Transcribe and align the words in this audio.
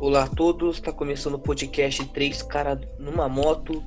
Olá 0.00 0.24
a 0.24 0.28
todos, 0.28 0.76
está 0.76 0.92
começando 0.92 1.34
o 1.34 1.38
podcast 1.38 2.04
Três 2.08 2.42
Caras 2.42 2.80
numa 2.98 3.28
Moto, 3.28 3.82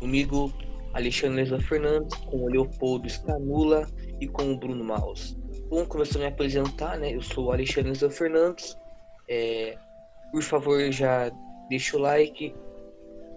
comigo 0.00 0.52
Alexandre 0.92 1.42
Leza 1.42 1.60
Fernandes, 1.60 2.14
com 2.18 2.44
o 2.44 2.48
Leopoldo 2.48 3.08
Scanula 3.08 3.86
e 4.20 4.26
com 4.26 4.52
o 4.52 4.58
Bruno 4.58 4.84
Maus. 4.84 5.36
Bom, 5.68 5.86
começando 5.86 6.22
a 6.22 6.26
me 6.26 6.32
apresentar, 6.32 6.98
né? 6.98 7.14
Eu 7.14 7.22
sou 7.22 7.46
o 7.46 7.52
Alexandre 7.52 7.90
Leza 7.90 8.10
Fernandes. 8.10 8.76
É, 9.28 9.78
por 10.32 10.42
favor, 10.42 10.90
já 10.90 11.30
deixa 11.68 11.96
o 11.96 12.00
like, 12.00 12.54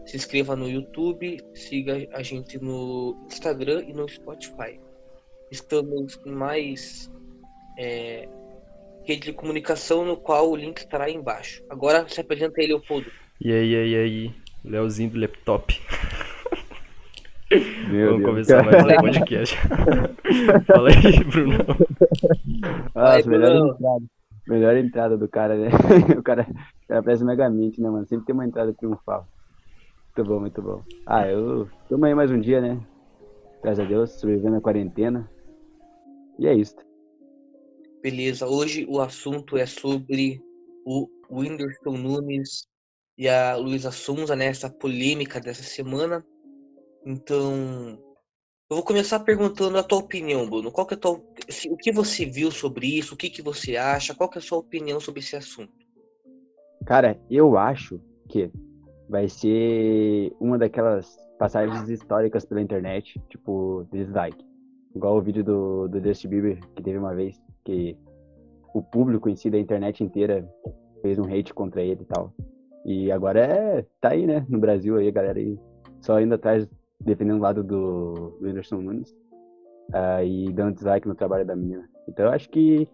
se 0.05 0.18
inscreva 0.18 0.55
no 0.55 0.68
YouTube, 0.68 1.39
siga 1.54 2.07
a 2.11 2.23
gente 2.23 2.57
no 2.57 3.15
Instagram 3.27 3.84
e 3.88 3.93
no 3.93 4.09
Spotify. 4.09 4.79
Estamos 5.52 6.20
em 6.25 6.31
mais 6.31 7.11
é, 7.77 8.27
rede 9.08 9.28
de 9.28 9.34
comunicação 9.34 10.04
no 10.04 10.18
qual 10.18 10.52
o 10.52 10.55
link 10.55 10.80
estará 10.80 11.05
aí 11.05 11.14
embaixo. 11.14 11.64
Agora 11.70 12.08
se 12.09 12.20
apresenta 12.20 12.59
aí, 12.59 12.68
Leopoldo. 12.68 13.09
E 13.40 13.52
aí, 13.54 13.72
e 13.72 13.76
aí, 13.76 13.91
e 13.91 13.95
aí, 13.95 14.31
Leozinho 14.66 15.12
do 15.12 15.20
laptop. 15.20 15.80
Meu 17.90 18.08
Vamos 18.08 18.17
Deus. 18.17 18.30
começar 18.30 18.66
mais 18.66 18.84
um 18.84 18.98
podcast. 18.98 19.55
Fala 20.67 20.90
aí, 20.90 21.23
Bruno. 21.23 21.58
Nossa, 22.94 23.16
Aí, 23.16 23.28
melhor 23.28 23.52
Bruno. 23.52 23.73
entrada. 23.73 24.05
Melhor 24.45 24.76
entrada 24.78 25.17
do 25.17 25.28
cara, 25.30 25.55
né? 25.55 25.70
O 26.20 26.23
cara, 26.23 26.45
o 26.84 26.88
cara 26.88 27.03
parece 27.03 27.23
Megamente, 27.23 27.81
né, 27.81 27.89
mano? 27.89 28.05
Sempre 28.05 28.26
tem 28.26 28.34
uma 28.36 28.45
entrada 28.45 28.73
triunfal. 28.73 29.26
Muito 30.17 30.30
bom, 30.30 30.39
muito 30.42 30.62
bom. 30.62 30.81
Ah, 31.05 31.26
eu 31.28 31.70
tamo 31.88 32.03
aí 32.05 32.14
mais 32.14 32.30
um 32.31 32.39
dia, 32.39 32.59
né? 32.59 32.78
Graças 33.64 33.86
a 33.86 33.88
Deus, 33.88 34.12
sobrevivendo 34.20 34.58
a 34.58 34.62
quarentena. 34.62 35.30
E 36.38 36.48
é 36.48 36.53
isso. 36.53 36.76
Beleza, 38.02 38.48
hoje 38.48 38.86
o 38.88 39.02
assunto 39.02 39.58
é 39.58 39.66
sobre 39.66 40.42
o 40.86 41.10
Whindersson 41.30 41.98
Nunes 41.98 42.68
e 43.18 43.28
a 43.28 43.56
Luísa 43.56 43.92
Sonza, 43.92 44.36
né? 44.36 44.45
Essa 44.45 44.70
polêmica 44.70 45.39
dessa 45.39 45.64
semana. 45.64 46.23
Então, 47.06 47.98
eu 48.70 48.76
vou 48.76 48.84
começar 48.84 49.20
perguntando 49.22 49.78
a 49.78 49.84
tua 49.84 50.00
opinião, 50.00 50.48
Bruno. 50.48 50.72
Qual 50.72 50.86
que 50.86 50.94
é 50.94 50.98
tua, 50.98 51.14
o 51.14 51.78
que 51.78 51.92
você 51.92 52.26
viu 52.26 52.52
sobre 52.52 52.86
isso? 52.98 53.16
O 53.16 53.17
que, 53.17 53.30
que 53.30 53.42
você 53.42 53.76
acha? 53.76 54.14
Qual 54.14 54.30
que 54.30 54.38
é 54.38 54.42
a 54.42 54.44
sua 54.44 54.59
opinião 54.59 55.00
sobre 55.00 55.22
esse 55.22 55.36
assunto? 55.36 55.73
Cara, 56.86 57.20
eu 57.30 57.58
acho 57.58 58.00
que 58.30 58.52
vai 59.09 59.28
ser 59.28 60.34
uma 60.39 60.58
daquelas 60.58 61.17
passagens 61.39 61.89
históricas 61.89 62.45
pela 62.45 62.61
internet, 62.61 63.20
tipo, 63.30 63.88
dislike. 63.92 64.45
Igual 64.95 65.17
o 65.17 65.22
vídeo 65.22 65.44
do, 65.44 65.88
do 65.88 66.02
Justin 66.02 66.28
Bieber, 66.28 66.59
que 66.76 66.84
teve 66.84 66.98
uma 66.98 67.16
vez, 67.16 67.42
que 67.68 67.98
o 68.73 68.82
público 68.82 69.30
em 69.30 69.36
si 69.36 69.50
da 69.50 69.60
internet 69.60 70.04
inteira 70.04 70.48
fez 71.02 71.20
um 71.20 71.26
hate 71.26 71.54
contra 71.54 71.82
ele 71.82 72.02
e 72.02 72.06
tal. 72.06 72.34
E 72.86 73.12
agora 73.12 73.40
é, 73.40 73.86
tá 74.00 74.10
aí, 74.10 74.26
né, 74.26 74.46
no 74.50 74.60
Brasil 74.60 74.98
aí, 74.98 75.08
a 75.08 75.12
galera 75.12 75.40
aí 75.40 75.60
só 76.02 76.20
indo 76.22 76.36
atrás, 76.36 76.68
defendendo 77.00 77.38
o 77.38 77.42
lado 77.42 77.64
do, 77.64 78.14
do 78.40 78.45
Whindersson 78.45 78.78
Nunes, 78.78 79.16
ah, 79.94 80.23
e 80.23 80.52
dando 80.54 80.76
dislike 80.76 81.08
no 81.08 81.16
trabalho 81.16 81.45
da 81.45 81.56
menina. 81.56 81.88
Então 82.08 82.26
eu 82.26 82.32
acho 82.32 82.50
que 82.50 82.88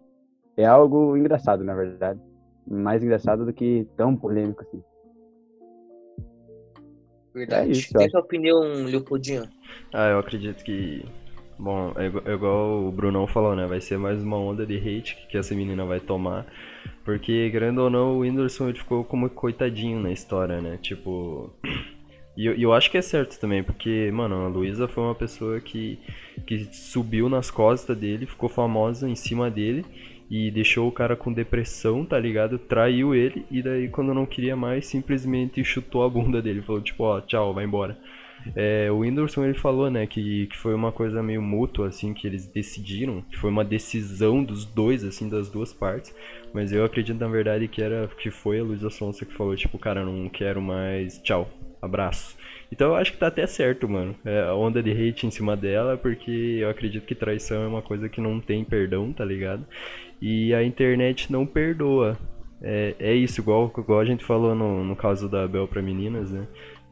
é 0.58 0.66
algo 0.66 1.16
engraçado, 1.16 1.64
na 1.64 1.76
verdade 1.76 2.20
mais 2.68 3.04
engraçado 3.04 3.46
do 3.46 3.54
que 3.54 3.88
tão 3.96 4.16
polêmico 4.16 4.62
assim. 4.62 4.82
Verdade. 7.34 7.70
É 7.70 7.72
isso, 7.72 7.94
Tem 7.94 8.10
sua 8.10 8.20
opinião, 8.22 8.62
Leopoldinho? 8.86 9.44
Ah, 9.94 10.10
eu 10.10 10.20
acredito 10.20 10.64
que. 10.64 11.04
Bom, 11.64 11.94
é 11.96 12.08
igual, 12.08 12.24
é 12.26 12.34
igual 12.34 12.86
o 12.86 12.92
Brunão 12.92 13.26
falou, 13.26 13.56
né? 13.56 13.66
Vai 13.66 13.80
ser 13.80 13.98
mais 13.98 14.22
uma 14.22 14.36
onda 14.38 14.66
de 14.66 14.76
hate 14.76 15.16
que 15.30 15.38
essa 15.38 15.56
menina 15.56 15.86
vai 15.86 15.98
tomar. 15.98 16.46
Porque, 17.06 17.50
querendo 17.52 17.78
ou 17.78 17.90
não, 17.90 18.18
o 18.18 18.20
Whindersson 18.20 18.68
ele 18.68 18.78
ficou 18.78 19.06
como 19.06 19.30
coitadinho 19.30 19.98
na 20.02 20.12
história, 20.12 20.60
né? 20.60 20.78
Tipo. 20.82 21.50
E 22.36 22.48
eu, 22.48 22.56
eu 22.56 22.74
acho 22.74 22.90
que 22.90 22.98
é 22.98 23.02
certo 23.04 23.40
também, 23.40 23.62
porque, 23.62 24.10
mano, 24.12 24.44
a 24.44 24.48
Luísa 24.48 24.88
foi 24.88 25.04
uma 25.04 25.14
pessoa 25.14 25.62
que, 25.62 26.00
que 26.48 26.68
subiu 26.74 27.30
nas 27.30 27.52
costas 27.52 27.96
dele, 27.96 28.26
ficou 28.26 28.50
famosa 28.50 29.08
em 29.08 29.14
cima 29.14 29.52
dele 29.52 29.86
e 30.32 30.50
deixou 30.50 30.88
o 30.88 30.92
cara 30.92 31.16
com 31.16 31.32
depressão, 31.32 32.04
tá 32.04 32.18
ligado? 32.18 32.58
Traiu 32.58 33.14
ele 33.14 33.46
e 33.52 33.62
daí, 33.62 33.88
quando 33.88 34.16
não 34.16 34.26
queria 34.26 34.56
mais, 34.56 34.88
simplesmente 34.88 35.64
chutou 35.64 36.04
a 36.04 36.10
bunda 36.10 36.42
dele. 36.42 36.64
Falou, 36.64 36.82
tipo, 36.82 37.04
ó, 37.04 37.22
tchau, 37.22 37.54
vai 37.54 37.66
embora. 37.66 37.96
É, 38.56 38.92
o 38.92 39.00
Whindersson 39.00 39.46
ele 39.46 39.54
falou, 39.54 39.90
né, 39.90 40.06
que, 40.06 40.48
que 40.48 40.58
foi 40.58 40.74
uma 40.74 40.92
coisa 40.92 41.24
meio 41.24 41.42
mútua, 41.42 41.88
assim, 41.88 42.14
que 42.14 42.28
eles 42.28 42.46
decidiram, 42.46 43.22
que 43.30 43.38
foi 43.38 43.50
uma 43.50 43.64
decisão 43.64 44.44
dos 44.44 44.66
dois, 44.66 45.04
assim, 45.04 45.30
das 45.30 45.50
duas 45.50 45.74
partes. 45.74 46.14
Mas 46.54 46.72
eu 46.72 46.84
acredito, 46.84 47.20
na 47.20 47.28
verdade, 47.28 47.68
que 47.68 47.82
era 47.82 48.08
que 48.18 48.30
foi 48.30 48.60
a 48.60 48.64
Luísa 48.64 48.90
Sonza 48.90 49.26
que 49.26 49.34
falou, 49.34 49.56
tipo, 49.56 49.78
cara, 49.78 50.06
não 50.06 50.30
quero 50.30 50.62
mais, 50.62 51.20
tchau, 51.20 51.50
abraço. 51.82 52.38
Então 52.72 52.88
eu 52.90 52.96
acho 52.96 53.12
que 53.12 53.20
tá 53.20 53.28
até 53.28 53.46
certo, 53.46 53.88
mano. 53.88 54.16
É, 54.26 54.42
a 54.42 54.56
onda 54.56 54.82
de 54.82 54.92
hate 54.92 55.28
em 55.28 55.32
cima 55.32 55.56
dela, 55.56 55.96
porque 55.96 56.58
eu 56.60 56.70
acredito 56.70 57.06
que 57.06 57.14
traição 57.14 57.62
é 57.64 57.68
uma 57.68 57.84
coisa 57.84 58.10
que 58.10 58.20
não 58.20 58.40
tem 58.40 58.64
perdão, 58.64 59.14
tá 59.14 59.24
ligado? 59.24 59.64
E 60.20 60.54
a 60.54 60.64
internet 60.64 61.32
não 61.32 61.46
perdoa. 61.46 62.18
É, 62.62 62.96
é 62.98 63.14
isso, 63.14 63.42
igual, 63.42 63.72
igual 63.78 64.00
a 64.00 64.06
gente 64.06 64.24
falou 64.24 64.56
no, 64.56 64.84
no 64.84 64.96
caso 64.96 65.30
da 65.30 65.48
Bel 65.48 65.68
pra 65.68 65.82
meninas, 65.82 66.32
né? 66.32 66.48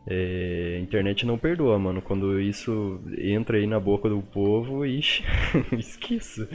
É, 0.07 0.79
internet 0.79 1.25
não 1.25 1.37
perdoa, 1.37 1.77
mano. 1.77 2.01
Quando 2.01 2.39
isso 2.39 2.99
entra 3.17 3.57
aí 3.57 3.67
na 3.67 3.79
boca 3.79 4.09
do 4.09 4.21
povo, 4.21 4.85
ixi, 4.85 5.23
esqueça. 5.77 6.47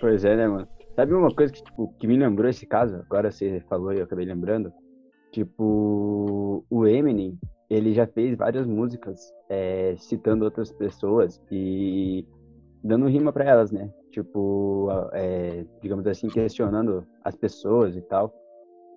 Pois 0.00 0.24
é, 0.24 0.36
né, 0.36 0.46
mano? 0.46 0.68
Sabe 0.94 1.14
uma 1.14 1.34
coisa 1.34 1.52
que, 1.52 1.62
tipo, 1.62 1.94
que 1.98 2.06
me 2.06 2.16
lembrou 2.16 2.48
esse 2.50 2.66
caso? 2.66 2.96
Agora 2.96 3.30
você 3.30 3.60
falou 3.68 3.92
e 3.92 3.98
eu 3.98 4.04
acabei 4.04 4.26
lembrando. 4.26 4.72
Tipo, 5.32 6.64
o 6.68 6.86
Eminem, 6.86 7.38
ele 7.68 7.94
já 7.94 8.06
fez 8.06 8.36
várias 8.36 8.66
músicas 8.66 9.32
é, 9.48 9.94
citando 9.96 10.44
outras 10.44 10.72
pessoas 10.72 11.40
e 11.50 12.26
dando 12.82 13.06
rima 13.06 13.32
pra 13.32 13.44
elas, 13.44 13.70
né? 13.70 13.90
Tipo, 14.10 14.88
é, 15.12 15.64
digamos 15.80 16.06
assim, 16.06 16.28
questionando 16.28 17.06
as 17.24 17.36
pessoas 17.36 17.96
e 17.96 18.02
tal. 18.02 18.34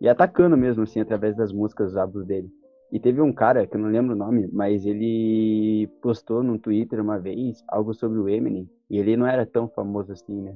E 0.02 0.10
atacando 0.10 0.58
mesmo, 0.58 0.84
assim, 0.84 1.00
através 1.00 1.36
das 1.36 1.54
músicas, 1.54 1.92
os 1.92 1.98
álbuns 1.98 2.26
dele. 2.26 2.50
E 2.94 3.00
teve 3.00 3.20
um 3.20 3.34
cara, 3.34 3.66
que 3.66 3.76
eu 3.76 3.82
não 3.82 3.90
lembro 3.90 4.14
o 4.14 4.16
nome, 4.16 4.48
mas 4.54 4.86
ele 4.86 5.90
postou 6.00 6.44
no 6.44 6.60
Twitter 6.60 7.02
uma 7.02 7.18
vez 7.18 7.64
algo 7.68 7.92
sobre 7.92 8.20
o 8.20 8.30
Eminem. 8.30 8.70
E 8.88 9.00
ele 9.00 9.18
não 9.18 9.26
era 9.26 9.48
tão 9.48 9.68
famoso 9.68 10.12
assim, 10.12 10.40
né? 10.44 10.56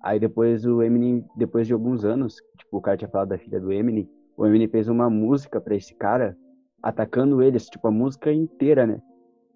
Aí 0.00 0.20
depois 0.20 0.64
o 0.64 0.80
Eminem, 0.80 1.24
depois 1.36 1.66
de 1.66 1.72
alguns 1.72 2.04
anos, 2.04 2.36
tipo, 2.56 2.76
o 2.76 2.80
cara 2.80 2.96
tinha 2.96 3.10
falado 3.10 3.30
da 3.30 3.38
filha 3.38 3.60
do 3.60 3.72
Eminem, 3.72 4.08
o 4.36 4.46
Eminem 4.46 4.68
fez 4.68 4.86
uma 4.86 5.10
música 5.10 5.60
pra 5.60 5.74
esse 5.74 5.92
cara, 5.96 6.36
atacando 6.80 7.42
eles, 7.42 7.66
tipo, 7.66 7.88
a 7.88 7.90
música 7.90 8.32
inteira, 8.32 8.86
né? 8.86 9.02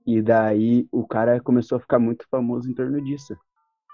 E 0.04 0.20
daí 0.20 0.88
o 0.90 1.06
cara 1.06 1.40
começou 1.40 1.76
a 1.76 1.80
ficar 1.80 2.00
muito 2.00 2.26
famoso 2.28 2.68
em 2.68 2.74
torno 2.74 3.00
disso. 3.00 3.36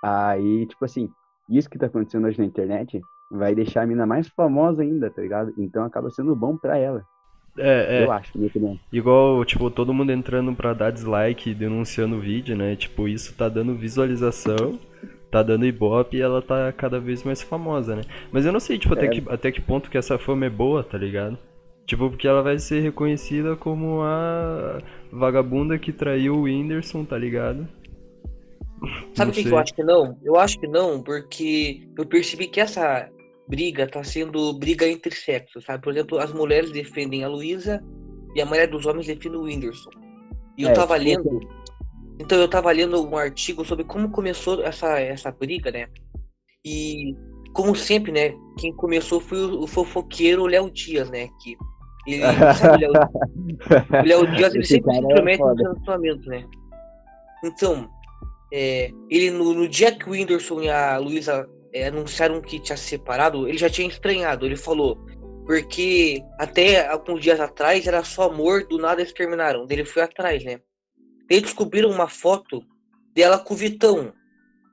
Aí, 0.02 0.66
tipo 0.68 0.82
assim, 0.86 1.06
isso 1.50 1.68
que 1.68 1.76
tá 1.76 1.84
acontecendo 1.84 2.26
hoje 2.26 2.38
na 2.38 2.46
internet 2.46 2.98
vai 3.30 3.54
deixar 3.54 3.82
a 3.82 3.86
mina 3.86 4.06
mais 4.06 4.26
famosa 4.28 4.80
ainda, 4.80 5.10
tá 5.10 5.20
ligado? 5.20 5.52
Então 5.58 5.84
acaba 5.84 6.08
sendo 6.08 6.34
bom 6.34 6.56
pra 6.56 6.78
ela, 6.78 7.04
É, 7.58 8.00
é. 8.00 8.04
eu 8.04 8.12
acho, 8.12 8.30
minha 8.34 8.48
opinião. 8.48 8.78
Igual, 8.92 9.44
tipo, 9.44 9.70
todo 9.70 9.92
mundo 9.92 10.10
entrando 10.10 10.54
pra 10.54 10.72
dar 10.72 10.90
dislike 10.90 11.50
e 11.50 11.54
denunciando 11.54 12.16
o 12.16 12.20
vídeo, 12.20 12.56
né? 12.56 12.76
Tipo, 12.76 13.06
isso 13.06 13.34
tá 13.34 13.48
dando 13.48 13.74
visualização, 13.74 14.78
tá 15.30 15.42
dando 15.42 15.66
ibope 15.66 16.16
e 16.16 16.20
ela 16.22 16.40
tá 16.40 16.72
cada 16.72 16.98
vez 16.98 17.22
mais 17.22 17.42
famosa, 17.42 17.96
né? 17.96 18.02
Mas 18.30 18.46
eu 18.46 18.52
não 18.52 18.60
sei, 18.60 18.78
tipo, 18.78 18.94
até, 18.94 19.06
É. 19.06 19.08
que, 19.08 19.22
até 19.28 19.52
que 19.52 19.60
ponto 19.60 19.90
que 19.90 19.98
essa 19.98 20.18
fama 20.18 20.46
é 20.46 20.50
boa, 20.50 20.82
tá 20.82 20.96
ligado? 20.96 21.38
Tipo, 21.86 22.08
porque 22.08 22.28
ela 22.28 22.42
vai 22.42 22.58
ser 22.58 22.80
reconhecida 22.80 23.56
como 23.56 24.02
a 24.02 24.78
vagabunda 25.10 25.78
que 25.78 25.92
traiu 25.92 26.36
o 26.36 26.42
Whindersson, 26.42 27.04
tá 27.04 27.18
ligado? 27.18 27.68
Sabe 29.14 29.30
o 29.30 29.34
que, 29.34 29.48
eu 29.48 29.58
acho 29.58 29.74
que 29.74 29.82
não? 29.82 30.16
Eu 30.22 30.36
acho 30.36 30.58
que 30.58 30.66
não, 30.66 31.02
porque 31.02 31.86
eu 31.96 32.06
percebi 32.06 32.46
que 32.46 32.60
essa 32.60 33.08
briga 33.52 33.86
tá 33.86 34.02
sendo 34.02 34.54
briga 34.54 34.88
entre 34.88 35.14
sexos, 35.14 35.64
sabe? 35.66 35.82
Por 35.84 35.92
exemplo, 35.92 36.18
as 36.18 36.32
mulheres 36.32 36.70
defendem 36.72 37.22
a 37.22 37.28
Luísa 37.28 37.84
e 38.34 38.40
a 38.40 38.46
maioria 38.46 38.66
dos 38.72 38.86
homens 38.86 39.06
defende 39.06 39.36
o 39.36 39.42
Whindersson. 39.42 39.90
E 40.56 40.62
eu 40.62 40.70
É, 40.70 40.72
tava 40.72 40.98
tipo 40.98 41.10
lendo, 41.10 41.40
então 42.18 42.38
eu 42.38 42.48
tava 42.48 42.72
lendo 42.72 43.06
um 43.06 43.14
artigo 43.14 43.62
sobre 43.62 43.84
como 43.84 44.10
começou 44.10 44.62
essa, 44.64 44.98
essa 44.98 45.30
briga, 45.30 45.70
né? 45.70 45.86
E 46.64 47.14
como 47.52 47.76
sempre, 47.76 48.10
né? 48.10 48.34
Quem 48.58 48.74
começou 48.74 49.20
foi 49.20 49.38
o, 49.44 49.64
o 49.64 49.66
fofoqueiro 49.66 50.46
Léo 50.46 50.70
Dias, 50.70 51.10
né? 51.10 51.28
Que 51.42 51.54
ele, 52.06 52.22
sabe, 52.56 52.76
o 52.76 52.80
Léo, 52.80 52.92
o 54.00 54.02
Léo 54.06 54.26
Dias 54.34 54.54
ele 54.54 54.64
Esse 54.64 54.76
sempre 54.76 54.94
se 54.94 55.04
é 55.04 55.04
intromete 55.04 55.44
nos 55.44 55.56
foda. 55.56 55.62
relacionamentos, 55.62 56.26
né? 56.26 56.46
Então, 57.44 57.86
é, 58.50 58.90
ele 59.10 59.30
no, 59.30 59.52
no 59.52 59.68
dia 59.68 59.92
que 59.94 60.08
o 60.08 60.12
Whindersson 60.12 60.62
e 60.62 60.70
a 60.70 60.96
Luísa 60.96 61.46
é, 61.72 61.86
anunciaram 61.86 62.40
que 62.40 62.60
tinha 62.60 62.76
se 62.76 62.84
separado, 62.84 63.48
ele 63.48 63.58
já 63.58 63.70
tinha 63.70 63.88
estranhado. 63.88 64.44
Ele 64.44 64.56
falou, 64.56 64.98
porque 65.46 66.22
até 66.38 66.86
alguns 66.86 67.20
dias 67.20 67.40
atrás 67.40 67.86
era 67.86 68.04
só 68.04 68.24
amor, 68.24 68.66
do 68.66 68.78
nada 68.78 69.00
eles 69.00 69.12
terminaram. 69.12 69.66
Ele 69.68 69.84
foi 69.84 70.02
atrás, 70.02 70.44
né? 70.44 70.60
Daí 71.28 71.40
descobriram 71.40 71.90
uma 71.90 72.08
foto 72.08 72.62
dela 73.14 73.38
com 73.38 73.54
o 73.54 73.56
Vitão. 73.56 74.12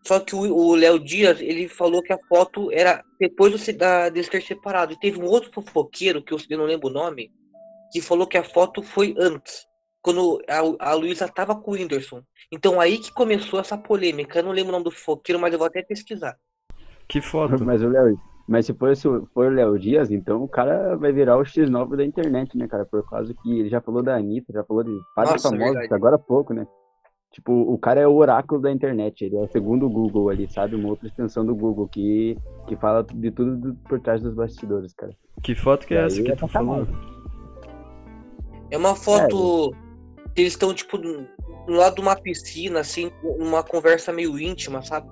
Só 0.06 0.20
que 0.20 0.34
o 0.36 0.76
Léo 0.76 1.00
Dias, 1.00 1.42
ele 1.42 1.68
falou 1.68 2.02
que 2.02 2.14
a 2.14 2.20
foto 2.28 2.72
era 2.72 3.04
depois 3.20 3.54
deles 3.66 4.30
ter 4.30 4.42
separado. 4.42 4.94
E 4.94 5.00
teve 5.00 5.20
um 5.20 5.26
outro 5.26 5.52
fofoqueiro, 5.52 6.24
que 6.24 6.34
eu 6.34 6.58
não 6.58 6.66
lembro 6.66 6.88
o 6.88 6.94
nome, 6.94 7.32
que 7.92 8.02
falou 8.02 8.26
que 8.26 8.38
a 8.38 8.44
foto 8.44 8.82
foi 8.82 9.14
antes. 9.20 9.68
Quando 10.02 10.42
a, 10.48 10.92
a 10.92 10.94
Luísa 10.94 11.28
tava 11.28 11.56
com 11.56 11.72
o 11.72 11.74
Whindersson. 11.74 12.24
Então 12.52 12.80
aí 12.80 12.98
que 12.98 13.12
começou 13.12 13.60
essa 13.60 13.78
polêmica. 13.78 14.40
Eu 14.40 14.44
não 14.44 14.52
lembro 14.52 14.70
o 14.70 14.72
nome 14.72 14.86
do 14.86 14.92
fofoqueiro, 14.92 15.40
mas 15.40 15.52
eu 15.52 15.60
vou 15.60 15.68
até 15.68 15.82
pesquisar. 15.84 16.38
Que 17.10 17.20
foto? 17.22 17.62
Mas 17.66 17.82
o 17.82 17.90
Léo, 17.90 18.18
mas 18.50 18.66
se 18.66 18.74
for, 18.74 18.96
se 18.96 19.04
for 19.04 19.46
o 19.46 19.50
Léo 19.50 19.78
Dias, 19.78 20.10
então 20.10 20.42
o 20.42 20.48
cara 20.48 20.96
vai 20.96 21.12
virar 21.12 21.38
o 21.38 21.44
X9 21.44 21.96
da 21.96 22.04
internet, 22.04 22.58
né, 22.58 22.68
cara? 22.68 22.84
Por 22.84 23.08
causa 23.08 23.32
que 23.32 23.60
ele 23.60 23.70
já 23.70 23.80
falou 23.80 24.02
da 24.02 24.16
Anitta, 24.16 24.52
já 24.52 24.64
falou 24.64 24.84
de 24.84 24.92
vários 25.16 25.44
famosos, 25.44 25.92
agora 25.92 26.16
há 26.16 26.20
pouco, 26.20 26.52
né? 26.52 26.66
Tipo, 27.32 27.54
o 27.54 27.78
cara 27.78 28.02
é 28.02 28.08
o 28.08 28.16
oráculo 28.16 28.60
da 28.60 28.72
internet, 28.72 29.24
ele 29.24 29.38
é 29.38 29.42
o 29.42 29.52
segundo 29.52 29.88
Google 29.88 30.30
ali, 30.30 30.52
sabe? 30.52 30.76
Uma 30.76 30.90
outra 30.90 31.08
extensão 31.08 31.46
do 31.46 31.56
Google 31.56 31.88
que, 31.88 32.36
que 32.68 32.76
fala 32.76 33.04
de 33.04 33.30
tudo 33.30 33.56
do, 33.56 33.76
por 33.88 34.00
trás 34.00 34.20
dos 34.20 34.34
bastidores, 34.34 34.96
cara. 34.96 35.14
Que 35.44 35.54
foto 35.54 35.86
que 35.86 35.94
é 35.94 36.06
essa 36.06 36.24
que 36.24 36.32
é 36.32 36.36
tu 36.36 36.48
falou? 36.48 36.88
É 38.72 38.78
uma 38.80 38.96
foto 38.96 39.76
é, 39.76 40.34
que 40.34 40.42
eles 40.42 40.54
estão, 40.54 40.74
tipo, 40.74 40.98
do 40.98 41.28
lado 41.68 41.96
de 41.96 42.02
uma 42.02 42.16
piscina, 42.16 42.80
assim, 42.80 43.12
uma 43.24 43.62
conversa 43.62 44.12
meio 44.12 44.40
íntima, 44.40 44.82
sabe? 44.82 45.08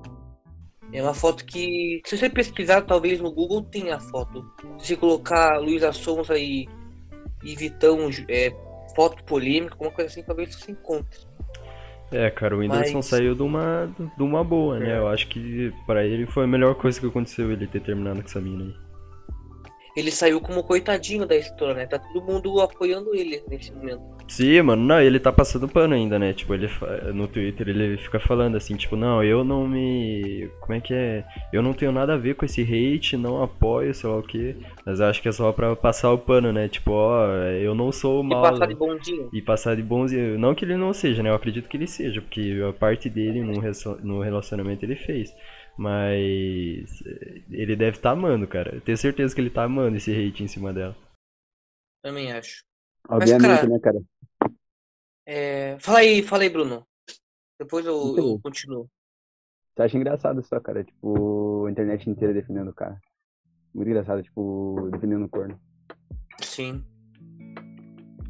É 0.93 1.01
uma 1.01 1.13
foto 1.13 1.45
que, 1.45 2.01
se 2.05 2.17
você 2.17 2.29
pesquisar, 2.29 2.81
talvez 2.81 3.19
no 3.19 3.31
Google 3.31 3.61
tenha 3.63 3.95
a 3.95 3.99
foto. 3.99 4.45
Se 4.79 4.87
você 4.87 4.95
colocar 4.95 5.59
Luísa 5.59 5.91
Sonza 5.91 6.37
e, 6.37 6.67
e 7.43 7.55
Vitão, 7.55 8.09
é, 8.29 8.53
foto 8.95 9.23
polêmica, 9.25 9.73
alguma 9.73 9.91
coisa 9.91 10.09
assim, 10.09 10.23
talvez 10.23 10.55
você 10.55 10.71
encontre. 10.71 11.19
É, 12.09 12.29
cara, 12.29 12.55
o 12.55 12.59
Whindersson 12.59 12.97
Mas... 12.97 13.05
saiu 13.05 13.35
de 13.35 13.41
uma, 13.41 13.93
de 14.15 14.23
uma 14.23 14.43
boa, 14.43 14.79
né? 14.79 14.93
É. 14.93 14.97
Eu 14.97 15.09
acho 15.09 15.27
que 15.27 15.73
para 15.85 16.05
ele 16.05 16.25
foi 16.25 16.45
a 16.45 16.47
melhor 16.47 16.75
coisa 16.75 16.99
que 16.99 17.05
aconteceu 17.05 17.51
ele 17.51 17.67
ter 17.67 17.81
terminado 17.81 18.21
com 18.21 18.27
essa 18.27 18.39
mina 18.39 18.63
aí 18.63 18.86
ele 19.99 20.11
saiu 20.11 20.39
como 20.39 20.63
coitadinho 20.63 21.25
da 21.25 21.35
história, 21.35 21.73
né? 21.73 21.85
Tá 21.87 21.97
todo 21.97 22.23
mundo 22.23 22.61
apoiando 22.61 23.15
ele 23.15 23.43
nesse 23.49 23.71
momento. 23.71 24.01
Sim, 24.27 24.61
mano, 24.61 24.83
não, 24.83 25.01
ele 25.01 25.19
tá 25.19 25.31
passando 25.31 25.67
pano 25.67 25.95
ainda, 25.95 26.19
né? 26.19 26.33
Tipo, 26.33 26.53
ele 26.53 26.69
no 27.13 27.27
Twitter 27.27 27.69
ele 27.69 27.97
fica 27.97 28.19
falando 28.19 28.57
assim, 28.57 28.75
tipo, 28.75 28.95
não, 28.95 29.23
eu 29.23 29.43
não 29.43 29.67
me. 29.67 30.49
Como 30.59 30.73
é 30.73 30.81
que 30.81 30.93
é? 30.93 31.23
Eu 31.51 31.61
não 31.61 31.73
tenho 31.73 31.91
nada 31.91 32.13
a 32.13 32.17
ver 32.17 32.35
com 32.35 32.45
esse 32.45 32.61
hate, 32.61 33.17
não 33.17 33.41
apoio, 33.41 33.93
sei 33.93 34.09
lá 34.09 34.17
o 34.17 34.23
que. 34.23 34.55
Mas 34.85 35.01
acho 35.01 35.21
que 35.21 35.29
é 35.29 35.31
só 35.31 35.51
pra 35.51 35.75
passar 35.75 36.11
o 36.11 36.17
pano, 36.17 36.51
né? 36.51 36.67
Tipo, 36.67 36.91
ó, 36.91 37.25
eu 37.59 37.73
não 37.73 37.91
sou 37.91 38.21
mal. 38.21 38.45
E 38.45 38.51
passar 38.51 38.67
de 38.67 38.75
bonzinho. 38.75 39.29
E 39.33 39.41
passar 39.41 39.75
de 39.75 39.81
bonzinho. 39.81 40.37
Não 40.37 40.53
que 40.53 40.65
ele 40.65 40.75
não 40.75 40.93
seja, 40.93 41.23
né? 41.23 41.29
Eu 41.29 41.35
acredito 41.35 41.69
que 41.69 41.77
ele 41.77 41.87
seja, 41.87 42.21
porque 42.21 42.61
a 42.67 42.73
parte 42.73 43.09
dele 43.09 43.41
no 43.41 44.19
relacionamento 44.19 44.83
ele 44.83 44.95
fez. 44.95 45.33
Mas 45.77 47.03
ele 47.51 47.75
deve 47.75 47.97
estar 47.97 48.09
tá 48.09 48.11
amando, 48.11 48.47
cara. 48.47 48.75
Eu 48.75 48.81
tenho 48.81 48.97
certeza 48.97 49.35
que 49.35 49.41
ele 49.41 49.49
tá 49.49 49.63
amando 49.63 49.97
esse 49.97 50.11
hate 50.11 50.43
em 50.43 50.47
cima 50.47 50.73
dela. 50.73 50.97
Também 52.01 52.31
acho. 52.31 52.63
Obviamente, 53.07 53.47
Mas, 53.47 53.59
cara, 53.59 53.69
né, 53.69 53.79
cara? 53.79 54.01
É... 55.25 55.79
Fala 55.79 55.99
aí, 55.99 56.23
fala 56.23 56.43
aí, 56.43 56.49
Bruno. 56.49 56.85
Depois 57.59 57.85
eu, 57.85 58.17
eu 58.17 58.39
continuo. 58.39 58.89
Você 59.75 59.83
acha 59.83 59.97
engraçado 59.97 60.43
só, 60.43 60.59
cara? 60.59 60.83
Tipo, 60.83 61.65
a 61.67 61.71
internet 61.71 62.09
inteira 62.09 62.33
defendendo 62.33 62.69
o 62.69 62.73
cara. 62.73 62.99
Muito 63.73 63.89
engraçado, 63.89 64.23
tipo, 64.23 64.89
defendendo 64.91 65.25
o 65.25 65.29
corno. 65.29 65.59
Sim. 66.41 66.83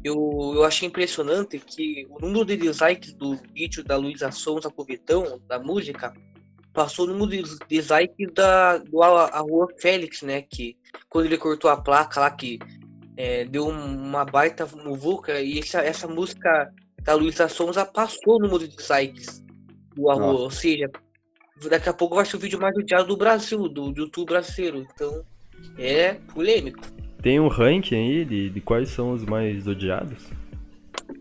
Eu, 0.04 0.52
eu 0.54 0.64
achei 0.64 0.86
impressionante 0.86 1.58
que 1.58 2.06
o 2.10 2.18
número 2.20 2.44
de 2.44 2.56
dislikes 2.56 3.14
do 3.14 3.34
vídeo 3.54 3.82
da 3.82 3.96
Luísa 3.96 4.30
Sonza 4.30 4.70
com 4.70 4.84
da 5.46 5.58
música, 5.58 6.12
passou 6.78 7.08
no 7.08 7.26
design 7.68 8.08
da 8.32 8.78
do 8.78 9.02
a, 9.02 9.40
rua 9.40 9.66
Félix, 9.80 10.22
né? 10.22 10.42
Que 10.42 10.76
quando 11.08 11.26
ele 11.26 11.36
cortou 11.36 11.68
a 11.68 11.76
placa 11.76 12.20
lá 12.20 12.30
que 12.30 12.60
é, 13.16 13.44
deu 13.44 13.66
uma 13.66 14.24
baita 14.24 14.64
muvuca 14.84 15.40
e 15.40 15.58
essa, 15.58 15.80
essa 15.80 16.06
música 16.06 16.72
da 17.02 17.14
Luísa 17.14 17.48
Sonza 17.48 17.84
passou 17.84 18.38
no 18.38 18.48
mundo 18.48 18.68
de 18.68 18.76
dislikes 18.76 19.44
do 19.96 20.08
Arroa, 20.08 20.42
ou 20.42 20.50
seja, 20.52 20.88
daqui 21.68 21.88
a 21.88 21.92
pouco 21.92 22.14
vai 22.14 22.24
ser 22.24 22.36
o 22.36 22.38
vídeo 22.38 22.60
mais 22.60 22.76
odiado 22.76 23.08
do 23.08 23.16
Brasil, 23.16 23.68
do, 23.68 23.90
do 23.90 24.02
YouTube 24.02 24.28
brasileiro. 24.28 24.86
Então, 24.94 25.24
é 25.76 26.14
polêmico. 26.32 26.78
Tem 27.20 27.40
um 27.40 27.48
ranking 27.48 27.96
aí 27.96 28.24
de, 28.24 28.50
de 28.50 28.60
quais 28.60 28.90
são 28.90 29.10
os 29.10 29.24
mais 29.24 29.66
odiados? 29.66 30.30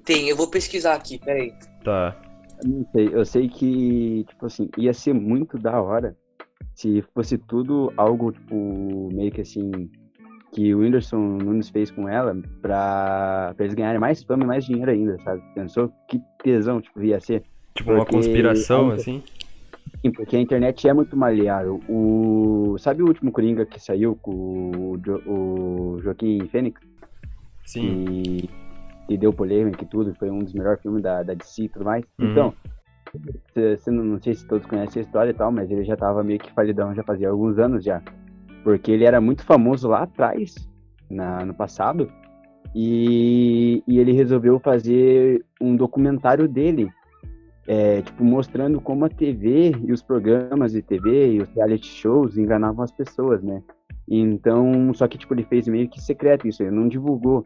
Tem, 0.05 0.29
eu 0.29 0.37
vou 0.37 0.51
pesquisar 0.51 0.93
aqui, 0.93 1.17
peraí. 1.17 1.51
Tá. 1.83 2.15
Não 2.63 2.85
sei, 2.91 3.09
eu 3.11 3.25
sei 3.25 3.47
que, 3.47 4.25
tipo 4.27 4.45
assim, 4.45 4.69
ia 4.77 4.93
ser 4.93 5.13
muito 5.13 5.57
da 5.57 5.81
hora 5.81 6.15
se 6.73 7.03
fosse 7.13 7.37
tudo 7.37 7.91
algo, 7.97 8.31
tipo, 8.31 9.09
meio 9.11 9.31
que 9.31 9.41
assim, 9.41 9.89
que 10.51 10.73
o 10.73 10.79
Whindersson 10.79 11.17
Nunes 11.17 11.69
fez 11.69 11.91
com 11.91 12.07
ela 12.07 12.35
pra, 12.61 13.53
pra 13.55 13.65
eles 13.65 13.75
ganharem 13.75 13.99
mais 13.99 14.23
fama 14.23 14.43
e 14.43 14.47
mais 14.47 14.65
dinheiro 14.65 14.91
ainda, 14.91 15.17
sabe? 15.23 15.41
Pensou 15.53 15.91
que 16.07 16.21
tesão, 16.43 16.81
tipo, 16.81 17.01
ia 17.03 17.19
ser. 17.19 17.43
Tipo, 17.73 17.93
uma 17.93 18.05
conspiração, 18.05 18.91
assim? 18.91 19.23
Sim, 20.01 20.11
porque 20.11 20.35
a 20.35 20.39
internet 20.39 20.87
é 20.87 20.93
muito 20.93 21.17
maleável. 21.17 21.79
O... 21.89 22.75
Sabe 22.77 23.01
o 23.01 23.07
último 23.07 23.31
Coringa 23.31 23.65
que 23.65 23.79
saiu 23.79 24.15
com 24.15 24.31
o, 24.31 24.97
jo... 24.97 25.21
o 25.25 25.99
Joaquim 26.01 26.47
Fênix? 26.47 26.81
Sim. 27.65 28.05
E 28.07 28.49
que 29.07 29.17
deu 29.17 29.31
polêmica 29.31 29.83
e 29.83 29.87
tudo, 29.87 30.13
foi 30.15 30.29
um 30.29 30.39
dos 30.39 30.53
melhores 30.53 30.81
filmes 30.81 31.01
da, 31.01 31.23
da 31.23 31.33
DC 31.33 31.63
e 31.63 31.69
tudo 31.69 31.85
mais. 31.85 32.03
Uhum. 32.19 32.31
Então, 32.31 32.53
você 33.55 33.89
não, 33.89 34.03
não 34.03 34.21
sei 34.21 34.33
se 34.33 34.45
todos 34.47 34.67
conhecem 34.67 35.01
a 35.01 35.05
história 35.05 35.31
e 35.31 35.33
tal, 35.33 35.51
mas 35.51 35.71
ele 35.71 35.83
já 35.83 35.95
tava 35.95 36.23
meio 36.23 36.39
que 36.39 36.51
falidão 36.53 36.93
já 36.93 37.03
fazia 37.03 37.29
alguns 37.29 37.57
anos 37.57 37.83
já. 37.83 38.01
Porque 38.63 38.91
ele 38.91 39.05
era 39.05 39.21
muito 39.21 39.43
famoso 39.43 39.87
lá 39.87 40.03
atrás, 40.03 40.55
na, 41.09 41.45
no 41.45 41.53
passado, 41.53 42.11
e, 42.75 43.81
e 43.87 43.99
ele 43.99 44.11
resolveu 44.11 44.59
fazer 44.59 45.45
um 45.61 45.75
documentário 45.75 46.47
dele, 46.47 46.89
é, 47.67 48.01
tipo, 48.01 48.23
mostrando 48.23 48.79
como 48.81 49.05
a 49.05 49.09
TV 49.09 49.71
e 49.85 49.91
os 49.91 50.01
programas 50.01 50.73
de 50.73 50.81
TV 50.81 51.33
e 51.33 51.41
os 51.41 51.49
reality 51.49 51.87
shows 51.87 52.37
enganavam 52.37 52.83
as 52.83 52.91
pessoas, 52.91 53.41
né? 53.41 53.63
Então, 54.07 54.93
só 54.93 55.07
que, 55.07 55.17
tipo, 55.17 55.33
ele 55.33 55.43
fez 55.43 55.67
meio 55.67 55.89
que 55.89 56.01
secreto 56.01 56.47
isso, 56.47 56.63
ele 56.63 56.71
não 56.71 56.87
divulgou. 56.87 57.45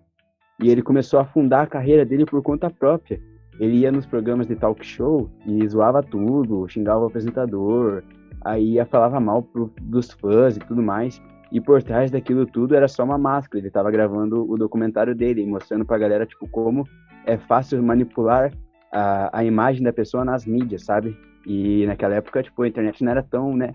E 0.62 0.69
ele 0.69 0.81
começou 0.81 1.19
a 1.19 1.25
fundar 1.25 1.63
a 1.63 1.68
carreira 1.68 2.06
dele 2.06 2.25
por 2.25 2.42
conta 2.42 2.69
própria. 2.69 3.19
Ele 3.60 3.78
ia 3.78 3.92
nos 3.92 4.06
programas 4.06 4.48
de 4.48 4.56
talk 4.56 4.86
show 4.86 5.30
e 5.46 5.68
zoava 5.68 6.02
tudo, 6.02 6.68
xingava 6.68 7.04
o 7.04 7.08
apresentador, 7.08 8.04
aí 8.42 8.84
falava 8.86 9.19
mal 9.19 9.44
pro, 9.44 9.72
dos 9.81 10.12
fãs 10.12 10.58
e 10.58 10.60
tudo 10.60 10.81
mais. 10.81 11.22
E 11.52 11.60
por 11.60 11.84
trás 11.84 12.10
daquilo 12.10 12.46
tudo 12.46 12.75
era 12.75 12.88
só 12.88 13.04
uma 13.04 13.18
máscara. 13.18 13.60
Ele 13.60 13.68
estava 13.68 13.92
gravando 13.92 14.50
o 14.50 14.58
documentário 14.58 15.13
dele, 15.13 15.46
mostrando 15.46 15.86
pra 15.86 15.98
galera, 15.98 16.25
tipo, 16.25 16.48
como 16.48 16.88
é 17.25 17.38
fácil 17.38 17.82
manipular 17.84 18.53
a, 18.91 19.39
a 19.39 19.44
imagem 19.44 19.84
da 19.84 19.91
pessoa 19.91 20.24
nas 20.24 20.46
mídias, 20.46 20.86
sabe? 20.86 21.18
E 21.46 21.86
naquela 21.88 22.15
época, 22.15 22.44
tipo, 22.44 22.62
a 22.62 22.68
internet 22.68 23.03
não 23.03 23.12
era 23.12 23.24
tão, 23.24 23.56
né? 23.56 23.74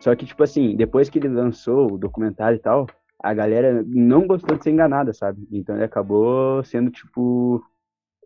Só 0.00 0.14
que, 0.16 0.24
tipo 0.24 0.42
assim, 0.42 0.74
depois 0.74 1.08
que 1.08 1.18
ele 1.18 1.28
lançou 1.28 1.92
o 1.92 1.98
documentário 1.98 2.56
e 2.56 2.60
tal, 2.60 2.86
a 3.22 3.32
galera 3.32 3.84
não 3.86 4.26
gostou 4.26 4.56
de 4.56 4.64
ser 4.64 4.70
enganada, 4.70 5.12
sabe? 5.12 5.46
Então 5.52 5.76
ele 5.76 5.84
acabou 5.84 6.62
sendo, 6.64 6.90
tipo, 6.90 7.64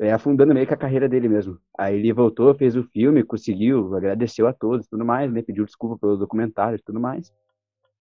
é, 0.00 0.12
afundando 0.12 0.54
meio 0.54 0.66
que 0.66 0.74
a 0.74 0.76
carreira 0.76 1.08
dele 1.08 1.28
mesmo. 1.28 1.58
Aí 1.78 1.96
ele 1.96 2.12
voltou, 2.12 2.54
fez 2.54 2.76
o 2.76 2.84
filme, 2.84 3.22
conseguiu, 3.22 3.94
agradeceu 3.94 4.46
a 4.46 4.52
todos 4.52 4.86
tudo 4.86 5.04
mais, 5.04 5.30
né? 5.32 5.42
Pediu 5.42 5.64
desculpa 5.64 5.98
pelos 5.98 6.18
documentários 6.18 6.82
tudo 6.82 6.98
mais. 6.98 7.32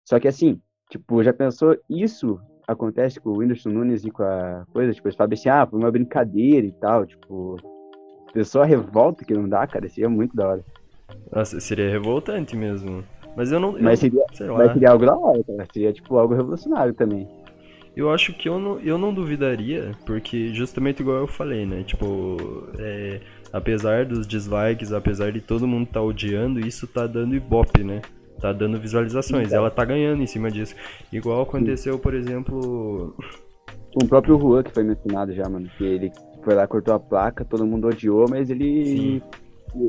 Só 0.05 0.19
que 0.19 0.27
assim, 0.27 0.61
tipo, 0.89 1.23
já 1.23 1.33
pensou, 1.33 1.77
isso 1.89 2.39
acontece 2.67 3.19
com 3.19 3.29
o 3.31 3.37
Whindersson 3.37 3.69
Nunes 3.69 4.05
e 4.05 4.11
com 4.11 4.23
a 4.23 4.65
coisa, 4.71 4.93
tipo, 4.93 5.07
eles 5.07 5.15
falam 5.15 5.33
assim, 5.33 5.49
ah, 5.49 5.65
foi 5.65 5.79
uma 5.79 5.91
brincadeira 5.91 6.65
e 6.65 6.71
tal, 6.73 7.05
tipo, 7.05 7.57
pessoa 8.33 8.65
revolta 8.65 9.25
que 9.25 9.33
não 9.33 9.47
dá, 9.47 9.65
cara, 9.67 9.87
seria 9.89 10.09
muito 10.09 10.35
da 10.35 10.47
hora. 10.47 10.65
Nossa, 11.31 11.59
seria 11.59 11.89
revoltante 11.89 12.55
mesmo. 12.55 13.03
Mas 13.35 13.51
eu 13.51 13.59
não. 13.59 13.75
Mas 13.79 13.99
seria, 13.99 14.23
mas 14.55 14.73
seria 14.73 14.91
algo 14.91 15.05
da 15.05 15.17
hora, 15.17 15.43
cara. 15.43 15.67
Seria 15.73 15.93
tipo 15.93 16.17
algo 16.17 16.33
revolucionário 16.33 16.93
também. 16.93 17.27
Eu 17.95 18.11
acho 18.11 18.33
que 18.33 18.49
eu 18.49 18.59
não, 18.59 18.79
eu 18.79 18.97
não 18.97 19.13
duvidaria, 19.13 19.91
porque 20.05 20.51
justamente 20.53 21.01
igual 21.01 21.17
eu 21.17 21.27
falei, 21.27 21.65
né? 21.65 21.83
Tipo, 21.83 22.67
é, 22.79 23.19
apesar 23.51 24.05
dos 24.05 24.25
dislikes, 24.25 24.91
apesar 24.91 25.31
de 25.31 25.41
todo 25.41 25.67
mundo 25.67 25.87
tá 25.87 26.01
odiando, 26.01 26.59
isso 26.59 26.87
tá 26.87 27.05
dando 27.05 27.35
ibope, 27.35 27.83
né? 27.83 28.01
Tá 28.41 28.51
dando 28.51 28.79
visualizações. 28.79 29.49
Sim, 29.49 29.55
Ela 29.55 29.69
tá 29.69 29.85
ganhando 29.85 30.23
em 30.23 30.27
cima 30.27 30.49
disso. 30.49 30.75
Igual 31.11 31.43
aconteceu, 31.43 31.93
Sim. 31.93 31.99
por 31.99 32.13
exemplo. 32.15 33.15
O 33.95 34.07
próprio 34.07 34.39
Juan 34.39 34.63
que 34.63 34.71
foi 34.71 34.83
mencionado 34.83 35.31
já, 35.33 35.47
mano. 35.47 35.69
Que 35.77 35.83
ele 35.83 36.11
foi 36.43 36.55
lá, 36.55 36.67
cortou 36.67 36.95
a 36.95 36.99
placa, 36.99 37.45
todo 37.45 37.65
mundo 37.65 37.87
odiou, 37.87 38.25
mas 38.27 38.49
ele 38.49 38.85
Sim 38.85 39.21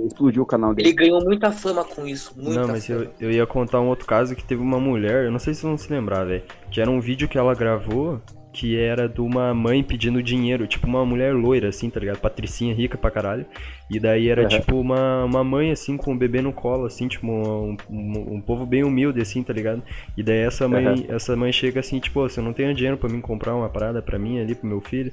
explodiu 0.07 0.43
o 0.43 0.47
canal 0.47 0.75
dele. 0.75 0.89
Ele 0.89 0.97
ganhou 0.97 1.23
muita 1.25 1.53
fama 1.53 1.85
com 1.85 2.07
isso. 2.07 2.33
Muita 2.37 2.61
não, 2.61 2.69
mas 2.69 2.89
eu, 2.89 3.09
eu, 3.21 3.31
ia 3.31 3.47
contar 3.47 3.81
um 3.81 3.89
outro 3.89 4.07
caso 4.07 4.35
que 4.35 4.45
teve 4.45 4.63
uma 4.63 4.81
mulher, 4.81 5.25
eu 5.25 5.31
não 5.31 5.39
sei 5.39 5.55
se 5.55 5.63
vão 5.63 5.77
se 5.77 5.93
lembrar, 5.93 6.25
velho. 6.25 6.43
Que 6.71 6.81
era 6.81 6.91
um 6.91 7.01
vídeo 7.01 7.29
que 7.29 7.39
ela 7.39 7.55
gravou 7.55 8.21
que 8.55 8.79
era 8.79 9.09
de 9.09 9.21
uma 9.21 9.53
mãe 9.53 9.83
pedindo 9.83 10.23
dinheiro, 10.23 10.65
tipo 10.69 10.87
uma 10.87 11.05
mulher 11.05 11.35
loira, 11.35 11.69
assim, 11.69 11.91
tá 11.91 11.99
ligado? 11.99 12.21
Patricinha 12.21 12.73
rica 12.73 12.97
pra 12.97 13.11
caralho. 13.11 13.45
E 13.91 13.99
daí 13.99 14.29
era 14.29 14.43
Uhum. 14.43 14.49
tipo 14.49 14.81
uma, 14.81 15.25
uma 15.25 15.43
mãe, 15.43 15.73
assim, 15.73 15.97
com 15.97 16.13
um 16.13 16.17
bebê 16.17 16.41
no 16.41 16.53
colo, 16.53 16.87
assim, 16.87 17.09
tipo 17.09 17.27
um, 17.27 17.77
um, 17.91 18.35
um 18.37 18.41
povo 18.41 18.65
bem 18.65 18.85
humilde, 18.85 19.21
assim, 19.21 19.43
tá 19.43 19.53
ligado? 19.53 19.83
E 20.17 20.23
daí 20.23 20.39
essa 20.39 20.69
mãe, 20.69 20.87
Uhum. 20.87 21.05
essa 21.09 21.35
mãe 21.35 21.51
chega 21.53 21.81
assim, 21.81 21.99
tipo, 21.99 22.21
"Ô, 22.21 22.29
você 22.29 22.41
não 22.41 22.53
tem 22.53 22.73
dinheiro 22.73 22.97
pra 22.97 23.09
mim 23.09 23.21
comprar 23.21 23.57
uma 23.57 23.69
parada 23.69 24.01
pra 24.01 24.21
mim 24.21 24.39
ali, 24.39 24.55
pro 24.55 24.69
meu 24.69 24.81
filho? 24.81 25.13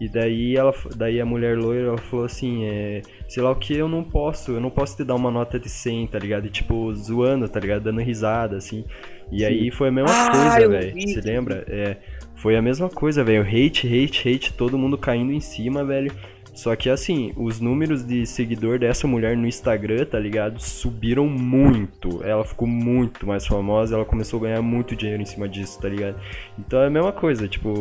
E 0.00 0.08
daí 0.08 0.56
ela, 0.56 0.74
daí 0.96 1.20
a 1.20 1.24
mulher 1.24 1.56
loira, 1.56 1.88
ela 1.88 1.98
falou 1.98 2.24
assim, 2.24 2.64
é, 2.64 3.02
sei 3.28 3.42
lá 3.42 3.50
o 3.50 3.56
que, 3.56 3.76
eu 3.76 3.88
não 3.88 4.02
posso, 4.02 4.52
eu 4.52 4.60
não 4.60 4.70
posso 4.70 4.96
te 4.96 5.04
dar 5.04 5.14
uma 5.14 5.30
nota 5.30 5.58
de 5.58 5.68
100, 5.68 6.08
tá 6.08 6.18
ligado? 6.18 6.46
E 6.46 6.50
tipo, 6.50 6.92
zoando, 6.94 7.48
tá 7.48 7.60
ligado? 7.60 7.82
Dando 7.84 8.00
risada, 8.00 8.56
assim. 8.56 8.84
E 9.30 9.38
Sim. 9.38 9.44
aí 9.44 9.70
foi 9.70 9.88
a 9.88 9.92
mesma 9.92 10.10
Ah, 10.10 10.30
coisa, 10.30 10.68
velho. 10.68 11.00
Você 11.00 11.20
lembra? 11.20 11.64
É, 11.68 11.96
foi 12.34 12.56
a 12.56 12.62
mesma 12.62 12.88
coisa, 12.88 13.22
velho. 13.22 13.42
Hate, 13.42 13.86
hate, 13.86 14.28
hate, 14.28 14.52
todo 14.52 14.76
mundo 14.76 14.98
caindo 14.98 15.32
em 15.32 15.40
cima, 15.40 15.84
velho. 15.84 16.12
Só 16.54 16.76
que 16.76 16.88
assim, 16.88 17.32
os 17.36 17.58
números 17.58 18.04
de 18.04 18.24
seguidor 18.24 18.78
dessa 18.78 19.08
mulher 19.08 19.36
no 19.36 19.44
Instagram, 19.46 20.04
tá 20.06 20.18
ligado? 20.20 20.60
Subiram 20.62 21.26
muito. 21.26 22.22
Ela 22.22 22.44
ficou 22.44 22.68
muito 22.68 23.26
mais 23.26 23.44
famosa, 23.44 23.96
ela 23.96 24.04
começou 24.04 24.38
a 24.38 24.42
ganhar 24.44 24.62
muito 24.62 24.94
dinheiro 24.94 25.20
em 25.20 25.26
cima 25.26 25.48
disso, 25.48 25.80
tá 25.80 25.88
ligado? 25.88 26.16
Então 26.56 26.80
é 26.80 26.86
a 26.86 26.90
mesma 26.90 27.12
coisa, 27.12 27.48
tipo, 27.48 27.74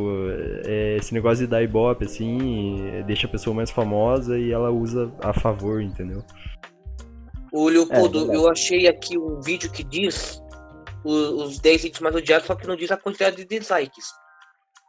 é, 0.65 0.97
esse 0.97 1.13
negócio 1.13 1.45
de 1.45 1.51
dar 1.51 1.61
ibope, 1.61 2.05
assim, 2.05 2.77
deixa 3.05 3.27
a 3.27 3.29
pessoa 3.29 3.55
mais 3.55 3.69
famosa 3.69 4.39
e 4.39 4.51
ela 4.51 4.71
usa 4.71 5.13
a 5.21 5.33
favor, 5.33 5.79
entendeu? 5.79 6.23
O 7.51 7.69
Leopoldo, 7.69 8.31
É, 8.31 8.35
eu 8.35 8.49
achei 8.49 8.87
aqui 8.87 9.17
um 9.19 9.39
vídeo 9.39 9.71
que 9.71 9.83
diz 9.83 10.41
o- 11.05 11.43
os 11.43 11.59
10 11.59 11.83
vídeos 11.83 11.99
mais 12.01 12.15
odiados, 12.15 12.47
só 12.47 12.55
que 12.55 12.65
não 12.65 12.75
diz 12.75 12.89
a 12.89 12.97
quantidade 12.97 13.35
de 13.35 13.45
dislikes. 13.45 14.05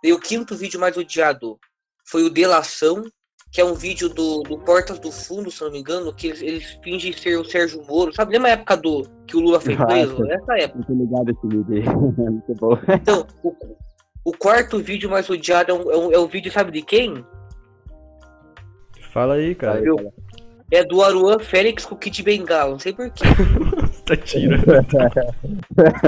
E 0.03 0.11
o 0.11 0.19
quinto 0.19 0.57
vídeo 0.57 0.81
mais 0.81 0.97
odiado 0.97 1.59
foi 2.07 2.23
o 2.23 2.31
Delação, 2.31 3.05
que 3.54 3.61
é 3.61 3.64
um 3.64 3.75
vídeo 3.75 4.08
do, 4.08 4.42
do 4.42 4.58
Portas 4.58 4.99
do 4.99 5.12
Fundo, 5.12 5.49
se 5.49 5.62
não 5.62 5.70
me 5.70 5.78
engano, 5.78 6.12
que 6.12 6.26
eles, 6.26 6.42
eles 6.42 6.78
fingem 6.82 7.12
ser 7.12 7.38
o 7.38 7.44
Sérgio 7.44 7.84
Moro. 7.88 8.12
Sabe, 8.12 8.32
lembra 8.32 8.49
a 8.49 8.52
época 8.54 8.76
do 8.76 9.06
que 9.28 9.37
o 9.37 9.40
Lula 9.40 9.61
foi 9.61 9.76
preso? 9.76 10.16
sim. 10.16 10.32
Essa 10.32 10.58
época. 10.58 10.84
Muito 10.88 11.04
ligado 11.04 11.30
esse 11.30 11.46
vídeo 11.46 11.75
aí. 11.76 12.26
É 12.26 12.30
muito 12.30 12.54
bom. 12.61 12.76
Então, 12.92 13.25
o, 13.44 13.54
o 14.25 14.32
quarto 14.37 14.78
vídeo 14.80 15.08
mais 15.08 15.30
odiado 15.30 15.70
é, 15.70 15.75
um- 15.75 15.90
é 15.92 15.96
um- 15.96 16.12
é 16.14 16.18
o 16.18 16.26
vídeo, 16.26 16.50
sabe 16.50 16.73
de 16.73 16.82
quem? 16.82 17.25
Fala 19.12 19.34
aí, 19.34 19.54
cara. 19.54 19.78
Eu- 19.78 20.12
É 20.73 20.82
do 20.82 21.00
Aruan 21.02 21.38
Félix 21.38 21.84
com 21.87 21.94
o 21.94 21.99
Kid 21.99 22.25
Bengala, 22.25 22.73
não 22.73 22.78
sei 22.80 22.92
porquê. 22.92 23.23
tá 24.04 24.16
tirando. 24.16 24.64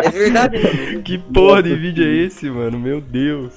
É 0.03 0.11
verdade, 0.11 0.59
mano. 0.61 1.03
que 1.05 1.17
porra 1.33 1.63
de 1.63 1.77
vídeo 1.77 2.05
é 2.05 2.25
esse, 2.27 2.51
mano? 2.51 2.77
Meu 2.77 3.01
Deus. 3.01 3.55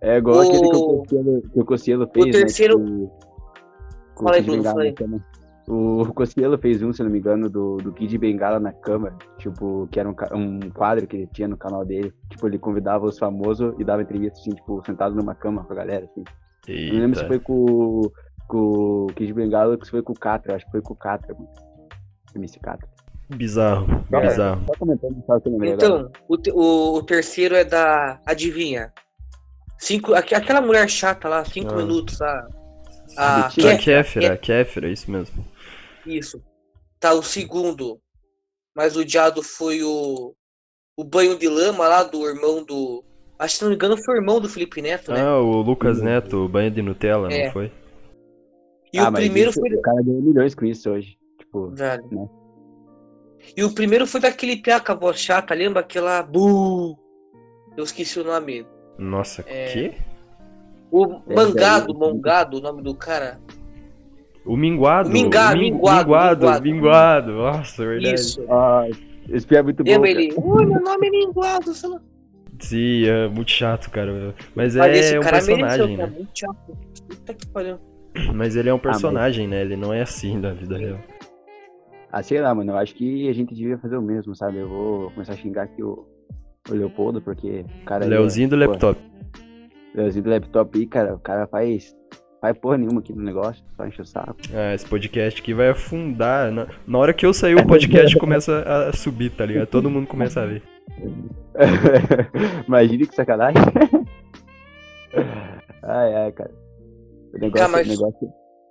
É 0.00 0.16
igual 0.16 0.36
O- 0.38 0.40
aquele 0.40 0.60
que 0.70 0.76
o 0.76 0.96
Cossielo, 0.96 1.42
que 1.42 1.60
o 1.60 1.64
Cossielo 1.64 2.10
fez, 2.12 2.36
terceiro- 2.36 2.78
né? 2.78 3.08
com 4.14 4.24
Fala 4.24 4.36
aí, 4.36 4.42
o 4.42 4.44
Bruno, 4.46 6.14
Cossielo 6.14 6.58
fez 6.58 6.82
um, 6.82 6.92
se 6.92 7.02
não 7.02 7.10
me 7.10 7.18
engano, 7.18 7.48
do, 7.48 7.76
do 7.76 7.92
Kid 7.92 8.16
Bengala 8.18 8.58
na 8.58 8.72
cama. 8.72 9.16
Tipo, 9.38 9.86
que 9.90 10.00
era 10.00 10.08
um, 10.08 10.14
um 10.36 10.60
quadro 10.70 11.06
que 11.06 11.16
ele 11.16 11.26
tinha 11.28 11.46
no 11.46 11.56
canal 11.56 11.84
dele. 11.84 12.12
Tipo, 12.28 12.46
ele 12.48 12.58
convidava 12.58 13.04
os 13.06 13.18
famosos 13.18 13.74
e 13.78 13.84
dava 13.84 14.02
entrevista, 14.02 14.38
assim, 14.40 14.50
tipo, 14.50 14.82
sentado 14.84 15.14
numa 15.14 15.34
cama 15.34 15.62
com 15.64 15.72
a 15.72 15.76
galera, 15.76 16.06
assim. 16.06 16.24
Eu 16.68 16.94
não 16.94 17.00
lembro 17.00 17.16
se 17.18 17.24
Eita. 17.24 17.28
foi 17.28 17.38
com, 17.38 18.02
com 18.48 18.58
o 18.58 19.06
Kid 19.14 19.32
Bengala 19.32 19.76
ou 19.76 19.84
se 19.84 19.90
foi 19.90 20.02
com 20.02 20.12
o 20.12 20.18
Catra. 20.18 20.56
Acho 20.56 20.64
que 20.66 20.72
foi 20.72 20.82
com 20.82 20.92
o 20.92 20.96
Catra, 20.96 21.34
mano. 21.34 21.48
MC 22.34 22.58
Catra. 22.60 22.88
Bizarro, 23.36 23.86
É. 24.12 24.20
bizarro. 24.28 24.62
Só 24.66 24.72
comentando, 24.78 25.22
só 25.24 25.38
que 25.38 25.48
eu 25.48 25.52
lembrei 25.52 25.72
agora. 25.74 25.86
Então, 26.00 26.10
o, 26.28 26.36
te- 26.36 26.50
o, 26.52 26.94
o 26.96 27.02
terceiro 27.04 27.54
é 27.54 27.64
da. 27.64 28.20
Adivinha? 28.26 28.92
Cinco, 29.80 30.14
aqu- 30.14 30.34
aquela 30.34 30.60
mulher 30.60 30.88
chata 30.88 31.28
lá, 31.28 31.44
cinco 31.44 31.72
Ah. 31.72 31.76
minutos, 31.76 32.20
a. 32.20 32.46
A 33.16 33.48
Kéfera, 33.50 33.78
Kéfera, 33.78 34.34
a 34.34 34.36
Kéfera, 34.36 34.88
isso 34.88 35.10
mesmo. 35.10 35.44
Isso. 36.06 36.40
Tá, 37.00 37.12
o 37.12 37.22
segundo. 37.22 37.98
Mas 38.76 38.94
o 38.96 39.00
odiado 39.00 39.42
foi 39.42 39.82
o. 39.82 40.34
O 40.96 41.02
banho 41.04 41.36
de 41.36 41.48
lama 41.48 41.88
lá 41.88 42.04
do 42.04 42.24
irmão 42.28 42.62
do. 42.62 43.02
Acho 43.38 43.54
que 43.54 43.58
se 43.58 43.62
não 43.64 43.70
me 43.70 43.74
engano 43.74 43.96
foi 43.96 44.14
o 44.14 44.18
irmão 44.18 44.38
do 44.40 44.48
Felipe 44.48 44.82
Neto, 44.82 45.12
né? 45.12 45.22
Ah, 45.22 45.38
o 45.38 45.62
Lucas 45.62 46.00
Neto, 46.02 46.44
o 46.44 46.48
banho 46.48 46.70
de 46.70 46.82
Nutella, 46.82 47.32
É. 47.32 47.46
não 47.46 47.52
foi? 47.52 47.72
e 48.92 48.98
Ah, 48.98 49.08
o 49.08 49.12
primeiro 49.12 49.50
isso- 49.50 49.60
foi. 49.60 49.70
O 49.74 49.80
cara 49.82 50.02
ganhou 50.02 50.20
milhões 50.22 50.54
com 50.54 50.64
isso 50.66 50.90
hoje. 50.90 51.16
Tipo, 51.38 51.70
Velho. 51.70 52.06
né? 52.12 52.28
E 53.56 53.64
o 53.64 53.72
primeiro 53.74 54.06
foi 54.06 54.20
daquele 54.20 54.56
piá 54.56 54.78
com 54.78 54.92
a 54.92 54.94
voz 54.94 55.18
chata, 55.18 55.54
lembra 55.54 55.80
aquela. 55.80 56.22
Bu! 56.22 56.98
Eu 57.76 57.82
esqueci 57.84 58.20
o 58.20 58.24
nome. 58.24 58.66
Nossa, 59.00 59.44
É. 59.46 59.66
que? 59.72 59.92
O 60.90 61.04
É, 61.28 61.34
Mangado, 61.34 61.94
Mongado, 61.94 62.58
o 62.58 62.60
nome 62.60 62.82
do 62.82 62.94
cara. 62.94 63.38
O 64.44 64.56
Minguado. 64.56 65.08
O 65.08 65.12
Mingado, 65.12 65.56
Min- 65.58 65.70
Minguado, 65.72 65.98
Minguado, 66.08 66.40
Minguado. 66.46 66.64
Minguado. 66.64 67.32
Nossa, 67.32 67.84
verdade. 67.86 68.14
Isso. 68.14 68.44
ah, 68.50 68.86
esse 69.28 69.46
piá 69.46 69.58
é 69.60 69.62
muito 69.62 69.84
bom. 69.84 70.06
Ele? 70.06 70.32
Oi, 70.36 70.66
meu 70.66 70.80
nome 70.80 71.06
é 71.06 71.10
Minguado. 71.10 71.72
sei 71.74 71.88
lá. 71.90 72.00
Sim, 72.58 73.06
é 73.06 73.28
muito 73.28 73.50
chato, 73.50 73.90
cara. 73.90 74.34
Mas 74.54 74.74
Mas 74.74 74.96
esse 74.98 75.14
é 75.14 75.18
um 75.18 75.22
cara 75.22 75.36
personagem, 75.36 75.96
mereceu, 75.96 76.06
né? 76.06 76.06
muito 76.16 76.30
chato. 76.38 76.76
Puta 77.08 77.34
que 77.34 77.46
pariu. 77.48 77.78
Mas 78.34 78.56
ele 78.56 78.68
é 78.68 78.72
um 78.74 78.76
mas- 78.76 78.82
personagem, 78.82 79.46
né? 79.48 79.62
Ele 79.62 79.76
não 79.76 79.92
é 79.94 80.02
assim 80.02 80.36
na 80.36 80.52
vida 80.52 80.76
real. 80.76 80.98
Ah, 82.12 82.22
sei 82.22 82.40
lá, 82.40 82.52
mano. 82.54 82.72
Eu 82.72 82.76
acho 82.76 82.94
que 82.94 83.28
a 83.28 83.32
gente 83.32 83.54
devia 83.54 83.78
fazer 83.78 83.96
o 83.96 84.02
mesmo, 84.02 84.34
sabe? 84.34 84.58
Eu 84.58 84.68
vou 84.68 85.10
começar 85.12 85.32
a 85.34 85.36
xingar 85.36 85.62
aqui 85.62 85.82
o, 85.82 86.04
o 86.74 86.78
Leopoldo, 86.78 87.20
porque 87.20 87.64
o 87.82 87.84
cara. 87.84 88.04
é- 88.04 88.08
Leozinho 88.08 88.48
do 88.48 88.56
laptop. 88.56 88.98
Leozinho 89.94 90.24
do 90.24 90.30
laptop 90.30 90.78
aí, 90.78 90.86
cara. 90.86 91.14
O 91.14 91.18
cara 91.18 91.46
faz. 91.46 91.94
Faz 92.40 92.56
porra 92.58 92.78
nenhuma 92.78 93.00
aqui 93.00 93.12
no 93.12 93.22
negócio, 93.22 93.62
só 93.76 93.86
enche 93.86 94.00
o 94.00 94.04
saco. 94.06 94.34
Ah, 94.54 94.74
esse 94.74 94.86
podcast 94.86 95.42
aqui 95.42 95.52
vai 95.52 95.68
afundar. 95.68 96.50
Na, 96.50 96.66
na 96.86 96.98
hora 96.98 97.12
que 97.12 97.26
eu 97.26 97.34
sair, 97.34 97.54
o 97.54 97.66
podcast 97.66 98.16
começa 98.16 98.62
a 98.62 98.92
subir, 98.94 99.28
tá 99.30 99.44
ligado? 99.44 99.66
Todo 99.68 99.90
mundo 99.90 100.06
começa 100.06 100.40
a 100.40 100.46
ver. 100.46 100.62
Imagina 102.66 103.06
que 103.06 103.14
sacanagem. 103.14 103.62
ai, 105.82 106.14
ai, 106.14 106.32
cara. 106.32 106.50
O 107.34 107.38
negócio, 107.38 107.64
Ah, 107.64 107.68
mas- 107.68 107.86
o 107.86 107.90
negócio, 107.90 108.28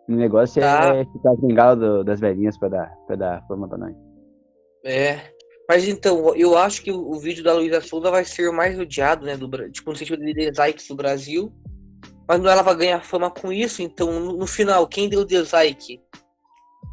o 0.08 0.12
negócio 0.14 0.62
Tá. 0.62 0.96
é 0.96 1.06
ficar 1.06 1.36
bengala 1.36 1.76
do, 1.76 2.04
das 2.04 2.20
velhinhas 2.20 2.58
pra 2.58 2.70
dar, 2.70 2.92
pra 3.08 3.16
dar 3.16 3.46
forma 3.48 3.68
pra 3.68 3.78
nós. 3.78 3.96
É. 4.84 5.20
Mas 5.70 5.88
então, 5.88 6.36
eu 6.36 6.58
acho 6.58 6.82
que 6.82 6.92
o, 6.92 7.20
vídeo 7.20 7.44
da 7.44 7.54
Luísa 7.54 7.80
Souza 7.80 8.10
vai 8.10 8.26
ser 8.26 8.50
o 8.50 8.54
mais 8.54 8.80
odiado, 8.80 9.24
né? 9.24 9.38
Do, 9.38 9.48
tipo, 9.70 9.92
no 9.92 9.96
sentido 9.96 10.26
de 10.26 10.34
dislikes 10.34 10.88
do 10.88 10.96
Brasil. 10.96 11.54
Mas 12.28 12.42
não 12.42 12.50
ela 12.50 12.64
vai 12.64 12.76
ganhar 12.76 13.04
fama 13.04 13.30
com 13.30 13.54
isso, 13.54 13.84
então 13.84 14.20
no, 14.20 14.38
no 14.38 14.48
final, 14.48 14.88
quem 14.88 15.08
deu 15.08 15.24
dislike 15.24 16.02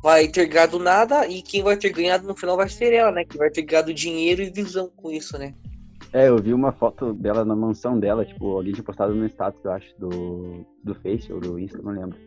vai 0.02 0.28
ter 0.28 0.47
ganhado 0.47 0.78
nada 0.78 1.26
e 1.26 1.40
quem 1.40 1.62
vai 1.62 1.76
ter 1.76 1.90
ganhado 1.90 2.26
no 2.26 2.37
final 2.37 2.54
vai 2.54 2.68
ser 2.68 2.92
ela, 2.92 3.11
né? 3.11 3.25
Que 3.25 3.38
vai 3.38 3.50
ter 3.50 3.62
ganhado 3.62 3.95
dinheiro 3.95 4.42
e 4.42 4.50
visão 4.50 4.90
com 4.95 5.11
isso, 5.11 5.38
né? 5.38 5.54
É, 6.12 6.28
eu 6.28 6.37
vi 6.37 6.52
uma 6.52 6.73
foto 6.73 7.14
dela 7.14 7.47
na 7.47 7.56
mansão 7.56 7.99
dela, 7.99 8.26
tipo, 8.26 8.56
alguém 8.56 8.75
tinha 8.75 8.85
postado 8.85 9.14
no 9.14 9.26
status, 9.26 9.64
eu 9.64 9.73
acho, 9.73 9.99
do, 9.99 10.66
do 10.85 10.95
Face 10.97 11.33
ou 11.33 11.40
do 11.40 11.59
Insta, 11.59 11.80
não 11.80 11.92
lembro. 11.92 12.18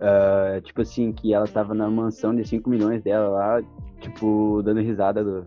Ah, 0.00 0.60
tipo 0.62 0.80
assim, 0.80 1.12
que 1.12 1.34
ela 1.34 1.46
tava 1.46 1.74
na 1.74 1.90
mansão 1.90 2.34
de 2.34 2.46
5 2.46 2.68
milhões 2.70 3.02
dela 3.02 3.28
lá, 3.28 3.62
tipo, 4.00 4.62
dando 4.62 4.80
risada 4.80 5.22
do, 5.22 5.46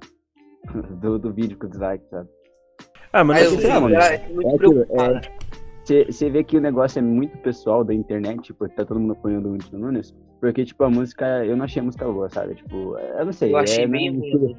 do, 0.81 1.19
do 1.19 1.31
vídeo 1.31 1.57
com 1.57 1.67
o 1.67 1.69
dislike, 1.69 2.05
sabe? 2.09 2.29
Ah, 3.11 3.23
mas 3.23 3.37
Aí 3.37 3.43
não 3.45 3.53
eu 3.53 3.59
sei, 3.61 3.69
lá, 3.69 3.79
mano. 3.81 3.95
é 3.95 4.27
muito 4.29 4.47
É 4.49 4.57
preocupada. 4.57 5.21
Você 5.85 6.29
vê 6.29 6.43
que 6.43 6.57
o 6.57 6.61
negócio 6.61 6.99
é 6.99 7.01
muito 7.01 7.37
pessoal 7.39 7.83
da 7.83 7.93
internet, 7.93 8.41
tipo, 8.41 8.67
tá 8.69 8.85
todo 8.85 8.99
mundo 8.99 9.13
apoiando 9.13 9.49
o 9.49 9.51
Whindersson 9.51 9.77
Nunes, 9.77 10.15
porque, 10.43 10.65
tipo, 10.65 10.83
a 10.83 10.89
música, 10.89 11.45
eu 11.45 11.55
não 11.55 11.63
achei 11.63 11.81
a 11.81 11.85
música 11.85 12.03
boa, 12.03 12.29
sabe? 12.29 12.55
Tipo, 12.55 12.97
eu 12.97 13.25
não 13.25 13.31
sei. 13.31 13.53
Eu 13.53 13.57
achei 13.59 13.85
é, 13.85 13.87
bem 13.87 14.11
não, 14.11 14.17
é 14.17 14.19
ruim. 14.19 14.25
estilo, 14.25 14.57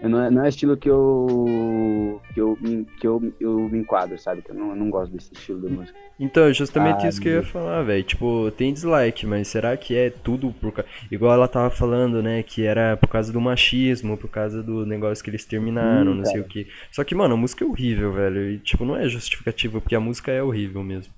eu 0.00 0.08
não, 0.08 0.22
é- 0.22 0.30
não 0.30 0.42
é 0.42 0.48
estilo 0.48 0.74
que 0.74 0.88
eu, 0.88 2.18
que 2.32 2.40
eu, 2.40 2.58
que 2.98 3.06
eu, 3.06 3.34
eu 3.38 3.58
me 3.68 3.78
enquadro, 3.80 4.18
sabe? 4.18 4.40
Que 4.40 4.52
eu 4.52 4.54
não, 4.54 4.70
eu 4.70 4.76
não 4.76 4.88
gosto 4.88 5.12
desse 5.12 5.34
estilo 5.34 5.68
de 5.68 5.74
música. 5.74 5.98
Então, 6.18 6.44
é 6.44 6.54
justamente 6.54 7.04
Ah, 7.04 7.08
isso 7.08 7.20
que 7.20 7.28
eu 7.28 7.34
ia 7.34 7.42
falar, 7.42 7.82
velho. 7.82 8.02
Tipo, 8.04 8.50
tem 8.52 8.72
dislike, 8.72 9.26
mas 9.26 9.48
será 9.48 9.76
que 9.76 9.94
é 9.94 10.08
tudo 10.08 10.50
por 10.50 10.72
causa. 10.72 10.88
Igual 11.10 11.34
ela 11.34 11.46
tava 11.46 11.68
falando, 11.68 12.22
né? 12.22 12.42
Que 12.42 12.64
era 12.64 12.96
por 12.96 13.08
causa 13.10 13.30
do 13.30 13.38
machismo, 13.38 14.16
por 14.16 14.30
causa 14.30 14.62
do 14.62 14.86
negócio 14.86 15.22
que 15.22 15.28
eles 15.28 15.44
terminaram, 15.44 16.12
Sim, 16.12 16.18
não 16.18 16.24
sei 16.24 16.40
o 16.40 16.44
que. 16.44 16.66
Só 16.90 17.04
que, 17.04 17.14
mano, 17.14 17.34
a 17.34 17.36
música 17.36 17.66
é 17.66 17.68
horrível, 17.68 18.14
velho. 18.14 18.50
E, 18.52 18.58
tipo, 18.60 18.82
não 18.86 18.96
é 18.96 19.06
justificativa, 19.10 19.78
porque 19.78 19.94
a 19.94 20.00
música 20.00 20.32
é 20.32 20.42
horrível 20.42 20.82
mesmo. 20.82 21.12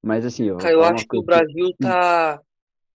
Mas 0.00 0.24
assim, 0.24 0.48
Cara, 0.58 0.72
eu 0.74 0.80
uma 0.80 0.90
acho 0.90 1.08
que 1.08 1.16
o 1.16 1.22
Brasil 1.22 1.72
tá. 1.80 2.40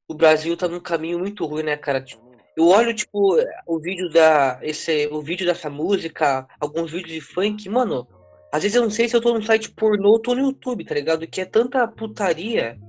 O 0.07 0.13
Brasil 0.13 0.55
tá 0.55 0.67
num 0.67 0.79
caminho 0.79 1.19
muito 1.19 1.45
ruim, 1.45 1.63
né, 1.63 1.75
cara? 1.75 2.01
Tipo, 2.01 2.21
eu 2.55 2.67
olho, 2.67 2.93
tipo, 2.93 3.37
o 3.67 3.79
vídeo 3.79 4.09
da. 4.09 4.57
Esse, 4.61 5.07
o 5.11 5.21
vídeo 5.21 5.45
dessa 5.45 5.69
música, 5.69 6.47
alguns 6.59 6.91
vídeos 6.91 7.11
de 7.13 7.21
funk, 7.21 7.67
mano. 7.69 8.07
Às 8.51 8.63
vezes 8.63 8.75
eu 8.77 8.83
não 8.83 8.89
sei 8.89 9.09
se 9.09 9.15
eu 9.15 9.21
tô 9.21 9.33
num 9.33 9.41
site 9.41 9.69
pornô 9.71 10.11
ou 10.11 10.19
tô 10.19 10.33
no 10.33 10.41
YouTube, 10.41 10.85
tá 10.85 10.95
ligado? 10.95 11.27
Que 11.27 11.41
é 11.41 11.45
tanta 11.45 11.85
putaria. 11.87 12.79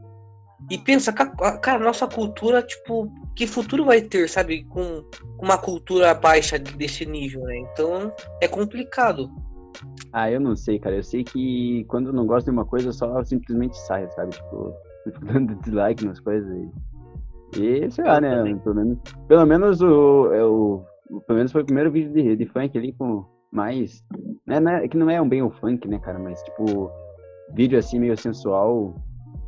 E 0.71 0.79
pensa, 0.79 1.13
ca- 1.13 1.59
cara, 1.59 1.79
nossa 1.85 2.07
cultura, 2.07 2.63
tipo, 2.63 3.13
que 3.35 3.47
futuro 3.47 3.85
vai 3.85 4.01
ter, 4.01 4.29
sabe? 4.29 4.65
Com 4.65 5.05
uma 5.41 5.59
cultura 5.59 6.15
baixa 6.15 6.59
desse 6.59 7.05
nível, 7.05 7.43
né? 7.43 7.59
Então 7.73 8.13
é 8.41 8.47
complicado. 8.47 9.31
Ah, 10.13 10.31
eu 10.31 10.41
não 10.41 10.57
sei, 10.57 10.79
cara. 10.79 10.97
Eu 10.97 11.03
sei 11.03 11.25
que 11.25 11.85
quando 11.89 12.09
eu 12.09 12.13
não 12.13 12.27
gosto 12.27 12.47
de 12.47 12.53
uma 12.53 12.65
coisa, 12.65 12.89
eu 12.89 12.93
só 12.93 13.23
simplesmente 13.25 13.77
saio, 13.77 14.11
sabe? 14.13 14.31
Tipo, 14.35 14.73
dando 15.23 15.55
dislike 15.57 16.05
nas 16.05 16.21
coisas. 16.21 16.69
E 17.57 17.91
sei 17.91 18.05
lá, 18.05 18.21
né? 18.21 18.43
Pelo 18.63 18.75
menos, 18.75 18.99
pelo 19.27 19.47
menos 19.47 19.81
o, 19.81 20.33
é 20.33 20.45
o, 20.45 20.83
o. 21.11 21.21
Pelo 21.23 21.39
menos 21.39 21.53
foi 21.53 21.63
o 21.63 21.65
primeiro 21.65 21.91
vídeo 21.91 22.13
de, 22.13 22.37
de 22.37 22.47
funk 22.47 22.77
ali 22.77 22.93
com 22.93 23.25
mais. 23.51 24.05
Né, 24.47 24.61
né, 24.61 24.87
que 24.89 24.97
não 24.97 25.09
é 25.11 25.21
um 25.21 25.29
bem 25.29 25.43
o 25.43 25.51
funk, 25.51 25.87
né, 25.89 25.99
cara? 25.99 26.19
Mas 26.19 26.43
tipo, 26.43 26.91
vídeo 27.55 27.79
assim 27.79 27.99
meio 27.99 28.17
sensual, 28.17 28.95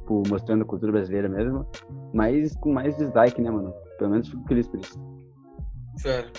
tipo, 0.00 0.22
mostrando 0.28 0.62
a 0.62 0.66
cultura 0.66 0.92
brasileira 0.92 1.28
mesmo. 1.28 1.66
Mas 2.14 2.56
com 2.56 2.72
mais 2.72 2.96
dislike, 2.96 3.40
né, 3.40 3.50
mano? 3.50 3.72
Pelo 3.98 4.10
menos 4.10 4.28
fico 4.28 4.42
feliz 4.48 4.66
por 4.66 4.80
isso. 4.80 4.98
Sério. 5.96 6.30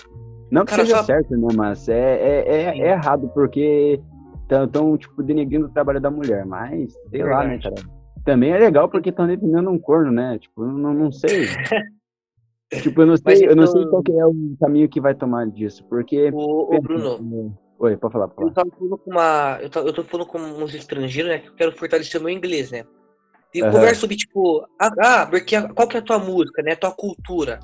Não 0.50 0.64
que 0.64 0.70
Cara, 0.72 0.84
seja 0.84 0.98
só- 0.98 1.04
certo, 1.04 1.30
né? 1.36 1.48
Mas 1.56 1.88
é, 1.88 1.94
é, 1.96 2.54
é, 2.54 2.78
é 2.78 2.90
errado, 2.90 3.30
porque 3.32 4.00
estão, 4.42 4.98
tipo, 4.98 5.22
denegrindo 5.22 5.66
o 5.66 5.70
trabalho 5.70 6.00
da 6.00 6.10
mulher. 6.10 6.44
Mas, 6.44 6.92
sei 7.08 7.24
lá, 7.24 7.44
né, 7.44 7.58
cara? 7.58 7.76
Também 8.24 8.52
é 8.52 8.58
legal 8.58 8.88
porque 8.88 9.10
estão 9.10 9.26
defendendo 9.26 9.70
um 9.70 9.78
corno, 9.78 10.12
né? 10.12 10.38
Tipo, 10.38 10.62
eu 10.64 10.72
não, 10.72 10.94
não 10.94 11.12
sei. 11.12 11.46
tipo, 12.82 13.02
eu 13.02 13.06
não 13.06 13.16
sei, 13.16 13.44
eu 13.46 13.56
não 13.56 13.64
então- 13.64 13.66
sei 13.66 13.86
qual 13.86 14.02
que 14.02 14.12
é 14.12 14.24
o 14.26 14.34
caminho 14.60 14.88
que 14.88 15.00
vai 15.00 15.14
tomar 15.14 15.46
disso. 15.46 15.84
Porque. 15.88 16.30
Ô, 16.32 16.74
ô, 16.74 16.80
Bruno, 16.80 17.58
Oi, 17.78 17.96
pode 17.96 18.12
falar, 18.12 18.28
pode 18.28 18.48
eu 18.50 18.54
tava 18.54 18.70
falando 18.70 18.98
com 18.98 19.10
uma. 19.10 19.58
Eu, 19.60 19.68
tava- 19.68 19.86
eu 19.88 19.92
tô 19.92 20.04
falando 20.04 20.26
com 20.28 20.38
uns 20.38 20.72
estrangeiros, 20.72 21.32
né? 21.32 21.38
Que 21.38 21.48
eu 21.48 21.54
quero 21.54 21.72
fortalecer 21.76 22.20
o 22.20 22.24
meu 22.24 22.32
inglês, 22.32 22.70
né? 22.70 22.84
E 23.52 23.60
Aham. 23.60 23.72
conversa 23.72 24.00
sobre, 24.02 24.16
tipo, 24.16 24.64
ah, 24.80 24.90
ah, 25.00 25.26
porque 25.26 25.56
a- 25.56 25.68
qual 25.68 25.88
que 25.88 25.96
é 25.96 26.00
a 26.00 26.02
tua 26.02 26.18
música, 26.20 26.62
né? 26.62 26.72
A 26.72 26.76
tua 26.76 26.92
cultura. 26.92 27.58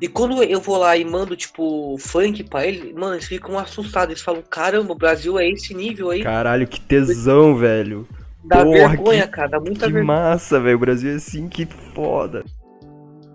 E 0.00 0.08
quando 0.08 0.42
eu 0.42 0.60
vou 0.62 0.78
lá 0.78 0.96
e 0.96 1.04
mando, 1.04 1.36
tipo, 1.36 1.94
funk 1.98 2.42
pra 2.44 2.66
eles, 2.66 2.94
mano, 2.94 3.16
eles 3.16 3.26
ficam 3.26 3.58
assustados. 3.58 4.12
Eles 4.12 4.22
falam, 4.22 4.42
caramba, 4.48 4.92
o 4.92 4.96
Brasil 4.96 5.38
é 5.38 5.46
esse 5.46 5.74
nível 5.74 6.08
aí. 6.08 6.22
Caralho, 6.22 6.66
que 6.66 6.80
tesão, 6.80 7.54
velho. 7.54 8.08
Dá 8.44 8.64
porra, 8.64 8.88
vergonha, 8.88 9.26
que- 9.26 9.32
cara. 9.32 9.48
Dá 9.48 9.60
muita 9.60 9.86
Que 9.86 9.92
vergonha. 9.92 10.04
massa, 10.04 10.60
velho. 10.60 10.76
O 10.76 10.80
Brasil 10.80 11.12
é 11.12 11.16
assim, 11.16 11.48
que 11.48 11.66
foda. 11.66 12.44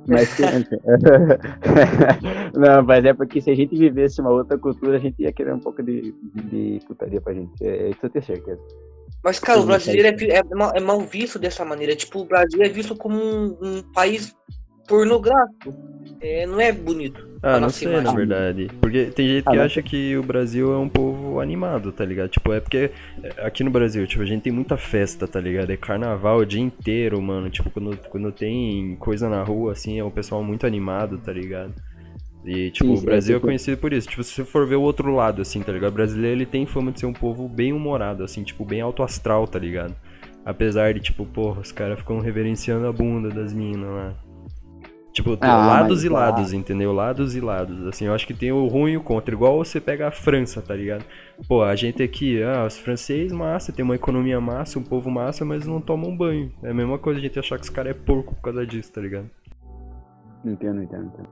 Mas, 0.07 0.29
não, 2.53 2.83
mas 2.83 3.03
é 3.05 3.13
porque 3.13 3.41
se 3.41 3.49
a 3.49 3.55
gente 3.55 3.75
vivesse 3.75 4.21
uma 4.21 4.29
outra 4.29 4.57
cultura, 4.57 4.97
a 4.97 4.99
gente 4.99 5.21
ia 5.21 5.31
querer 5.33 5.53
um 5.53 5.59
pouco 5.59 5.81
de, 5.81 6.13
de 6.51 6.79
putaria 6.87 7.19
pra 7.19 7.33
gente. 7.33 7.51
É, 7.65 7.89
isso 7.89 7.99
eu 8.03 8.09
tenho 8.09 8.25
certeza. 8.25 8.59
Mas, 9.23 9.39
cara, 9.39 9.59
o 9.59 9.65
brasileiro 9.65 10.07
é, 10.07 10.37
é 10.37 10.43
mal, 10.55 10.71
é 10.75 10.79
mal 10.79 10.99
visto 11.01 11.39
dessa 11.39 11.65
maneira. 11.65 11.95
Tipo, 11.95 12.19
o 12.19 12.25
Brasil 12.25 12.61
é 12.61 12.69
visto 12.69 12.95
como 12.95 13.17
um, 13.17 13.57
um 13.61 13.83
país 13.93 14.35
pornográfico. 14.87 15.73
É, 16.21 16.45
não 16.45 16.59
é 16.59 16.71
bonito. 16.71 17.34
Ah, 17.45 17.59
não 17.59 17.69
sei, 17.69 17.87
na 17.89 17.99
imagem. 17.99 18.15
verdade. 18.17 18.71
Porque 18.81 19.05
tem 19.05 19.27
gente 19.27 19.43
Ah, 19.45 19.51
que 19.51 19.57
mas- 19.57 19.65
acha 19.67 19.81
que 19.81 20.17
o 20.17 20.23
Brasil 20.23 20.73
é 20.73 20.77
um 20.77 20.89
povo 20.89 21.39
animado, 21.39 21.91
tá 21.91 22.03
ligado? 22.03 22.29
Tipo, 22.29 22.51
é 22.53 22.59
porque 22.59 22.89
é, 23.23 23.45
aqui 23.45 23.63
no 23.63 23.69
Brasil, 23.69 24.05
tipo, 24.07 24.23
a 24.23 24.25
gente 24.25 24.41
tem 24.41 24.51
muita 24.53 24.75
festa, 24.77 25.27
tá 25.27 25.39
ligado? 25.39 25.69
É 25.69 25.77
carnaval 25.77 26.39
o 26.39 26.45
dia 26.45 26.61
inteiro, 26.61 27.21
mano. 27.21 27.49
Tipo, 27.49 27.69
quando, 27.69 27.95
quando 28.09 28.31
tem 28.31 28.95
coisa 28.99 29.29
na 29.29 29.43
rua, 29.43 29.73
assim, 29.73 29.99
é 29.99 30.03
um 30.03 30.09
pessoal 30.11 30.43
muito 30.43 30.65
animado, 30.65 31.17
tá 31.19 31.31
ligado? 31.31 31.73
E, 32.43 32.69
tipo, 32.71 32.95
Sim, 32.95 33.01
o 33.01 33.05
Brasil 33.05 33.35
é 33.35 33.37
tipo- 33.39 33.47
conhecido 33.47 33.77
por 33.77 33.91
isso. 33.93 34.07
Tipo, 34.07 34.23
se 34.23 34.33
você 34.33 34.43
for 34.45 34.67
ver 34.67 34.75
o 34.75 34.81
outro 34.81 35.13
lado, 35.13 35.41
assim, 35.41 35.61
tá 35.61 35.71
ligado? 35.71 35.91
O 35.91 35.95
brasileiro, 35.95 36.37
ele 36.37 36.45
tem 36.45 36.65
fama 36.65 36.91
de 36.91 36.99
ser 36.99 37.05
um 37.05 37.13
povo 37.13 37.47
bem 37.49 37.73
humorado, 37.73 38.23
assim, 38.23 38.43
tipo, 38.43 38.63
bem 38.65 38.81
alto 38.81 39.01
astral, 39.03 39.47
tá 39.47 39.57
ligado? 39.59 39.95
Apesar 40.45 40.93
de, 40.93 40.99
tipo, 40.99 41.25
porra, 41.25 41.61
os 41.61 41.71
caras 41.71 41.97
ficam 41.99 42.19
reverenciando 42.19 42.85
a 42.85 42.91
bunda 42.91 43.29
das 43.29 43.51
minas 43.51 43.89
lá. 43.89 44.13
Tipo, 45.15 45.37
tem 45.37 45.49
Ah, 45.49 45.55
lados 45.55 46.03
e 46.03 46.09
lá- 46.09 46.29
lados, 46.29 46.51
entendeu? 46.51 46.91
Lados 46.91 47.37
e 47.37 47.39
lados. 47.39 47.87
Assim, 47.87 48.03
eu 48.05 48.13
acho 48.13 48.27
que 48.27 48.33
tem 48.33 48.51
o 48.51 48.67
ruim 48.67 48.91
e 48.91 48.97
o 48.97 49.01
contra. 49.01 49.33
Igual 49.33 49.57
você 49.57 49.79
pega 49.79 50.09
a 50.09 50.11
França, 50.11 50.61
tá 50.61 50.75
ligado? 50.75 51.05
Pô, 51.47 51.63
a 51.63 51.73
gente 51.73 52.03
aqui, 52.03 52.43
ah, 52.43 52.65
os 52.65 52.77
franceses 52.77 53.31
massa, 53.31 53.71
tem 53.71 53.85
uma 53.85 53.95
economia 53.95 54.41
massa, 54.41 54.77
um 54.77 54.83
povo 54.83 55.09
massa, 55.09 55.45
mas 55.45 55.65
não 55.65 55.79
tomam 55.79 56.15
banho. 56.15 56.51
É 56.61 56.71
a 56.71 56.73
mesma 56.73 56.99
coisa 56.99 57.17
a 57.17 57.23
gente 57.23 57.39
achar 57.39 57.57
que 57.57 57.63
os 57.63 57.69
caras 57.69 57.91
é 57.91 57.93
porco 57.97 58.35
por 58.35 58.41
causa 58.41 58.67
disso, 58.67 58.91
tá 58.91 58.99
ligado? 58.99 59.29
Entendo, 60.43 60.83
entendo, 60.83 61.05
entendo. 61.05 61.29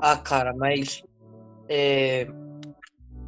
Ah, 0.00 0.16
cara, 0.16 0.54
mas 0.56 1.02
é, 1.68 2.22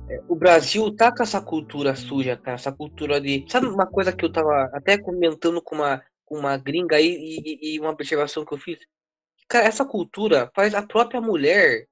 é, 0.09 0.23
o 0.29 0.35
Brasil 0.35 0.91
tá 0.97 1.15
com 1.15 1.23
essa 1.23 1.43
cultura 1.43 1.95
suja, 1.95 2.39
cara, 2.39 2.55
essa 2.55 2.73
cultura 2.73 3.21
de. 3.21 3.45
Sabe 3.51 3.67
uma 3.67 3.87
coisa 3.87 4.13
que 4.13 4.25
eu 4.25 4.33
tava 4.33 4.71
até 4.73 4.97
comentando 4.97 5.61
com 5.61 5.75
uma, 5.75 6.03
com 6.25 6.39
uma 6.39 6.57
gringa 6.57 6.97
aí 6.97 7.19
e, 7.45 7.75
e 7.75 7.81
uma 7.81 7.91
observação 7.91 8.47
que 8.47 8.55
eu 8.55 8.59
fiz? 8.59 8.79
Cara, 9.51 9.67
essa 9.67 9.85
cultura 9.85 10.49
faz 10.55 10.75
a 10.77 10.83
própria 10.83 11.21
mulher 11.21 11.87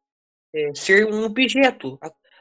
é, 0.54 0.70
ser 0.74 1.12
um 1.12 1.24
objeto. 1.24 1.98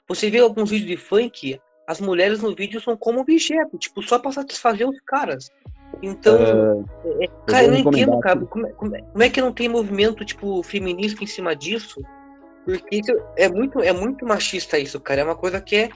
Você 0.08 0.30
vê 0.30 0.38
alguns 0.40 0.70
vídeos 0.70 0.90
de 0.92 0.96
funk, 0.98 1.60
as 1.88 2.00
mulheres 2.00 2.42
no 2.42 2.56
vídeo 2.56 2.80
são 2.80 2.96
como 2.96 3.22
objeto, 3.22 3.80
tipo, 3.80 4.04
só 4.04 4.20
pra 4.20 4.32
satisfazer 4.32 4.88
os 4.88 5.00
caras. 5.02 5.50
Então. 6.04 6.36
Ah, 6.36 6.86
É, 7.20 7.28
cara, 7.48 7.66
eu 7.66 7.72
não 7.72 7.78
entendo, 7.80 8.20
cara. 8.20 8.46
Como 8.46 8.68
é, 8.68 8.72
como 8.74 8.96
é- 8.96 9.02
como 9.02 9.24
é 9.24 9.30
que 9.30 9.42
não 9.42 9.52
tem 9.52 9.68
movimento, 9.68 10.24
tipo, 10.24 10.62
feminista 10.62 11.24
em 11.24 11.28
cima 11.28 11.56
disso? 11.56 12.00
Porque 12.64 13.02
é 13.38 13.50
muito, 13.50 13.80
é 13.80 13.94
muito 13.94 14.24
machista 14.26 14.78
isso, 14.78 15.00
cara. 15.00 15.22
É 15.22 15.24
uma 15.24 15.36
coisa 15.36 15.60
que 15.60 15.76
é. 15.78 15.90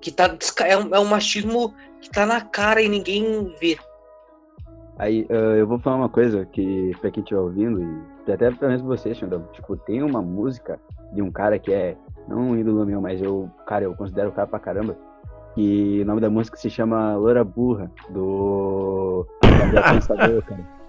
Que 0.00 0.12
tá. 0.12 0.36
É 0.64 0.76
um, 0.76 0.94
é 0.94 1.00
um 1.00 1.04
machismo 1.06 1.74
que 2.00 2.10
tá 2.10 2.24
na 2.24 2.40
cara 2.40 2.80
e 2.80 2.88
ninguém 2.88 3.52
vê. 3.60 3.76
Aí, 4.98 5.26
ah, 5.30 5.56
eu 5.56 5.66
vou 5.66 5.78
falar 5.78 5.96
uma 5.96 6.08
coisa 6.10 6.44
que, 6.44 6.94
pra 7.00 7.10
quem 7.10 7.22
estiver 7.22 7.40
ouvindo, 7.40 7.82
e 7.82 8.19
até 8.32 8.50
pra 8.50 8.68
mesmo 8.68 8.88
você, 8.88 9.14
Xandão, 9.14 9.44
tipo, 9.52 9.76
tem 9.76 10.02
uma 10.02 10.22
música 10.22 10.78
de 11.12 11.22
um 11.22 11.30
cara 11.30 11.58
que 11.58 11.72
é, 11.72 11.96
não 12.28 12.50
um 12.50 12.56
ídolo 12.56 12.84
meu, 12.86 13.00
mas 13.00 13.20
eu, 13.20 13.50
cara, 13.66 13.84
eu 13.84 13.94
considero 13.94 14.30
o 14.30 14.32
cara 14.32 14.46
pra 14.46 14.58
caramba, 14.58 14.96
que 15.54 16.00
o 16.02 16.04
nome 16.04 16.20
da 16.20 16.30
música 16.30 16.56
se 16.56 16.70
chama 16.70 17.16
Loura 17.16 17.44
Burra, 17.44 17.90
do 18.10 19.26
Pensador, 19.90 20.42
cara. 20.46 20.80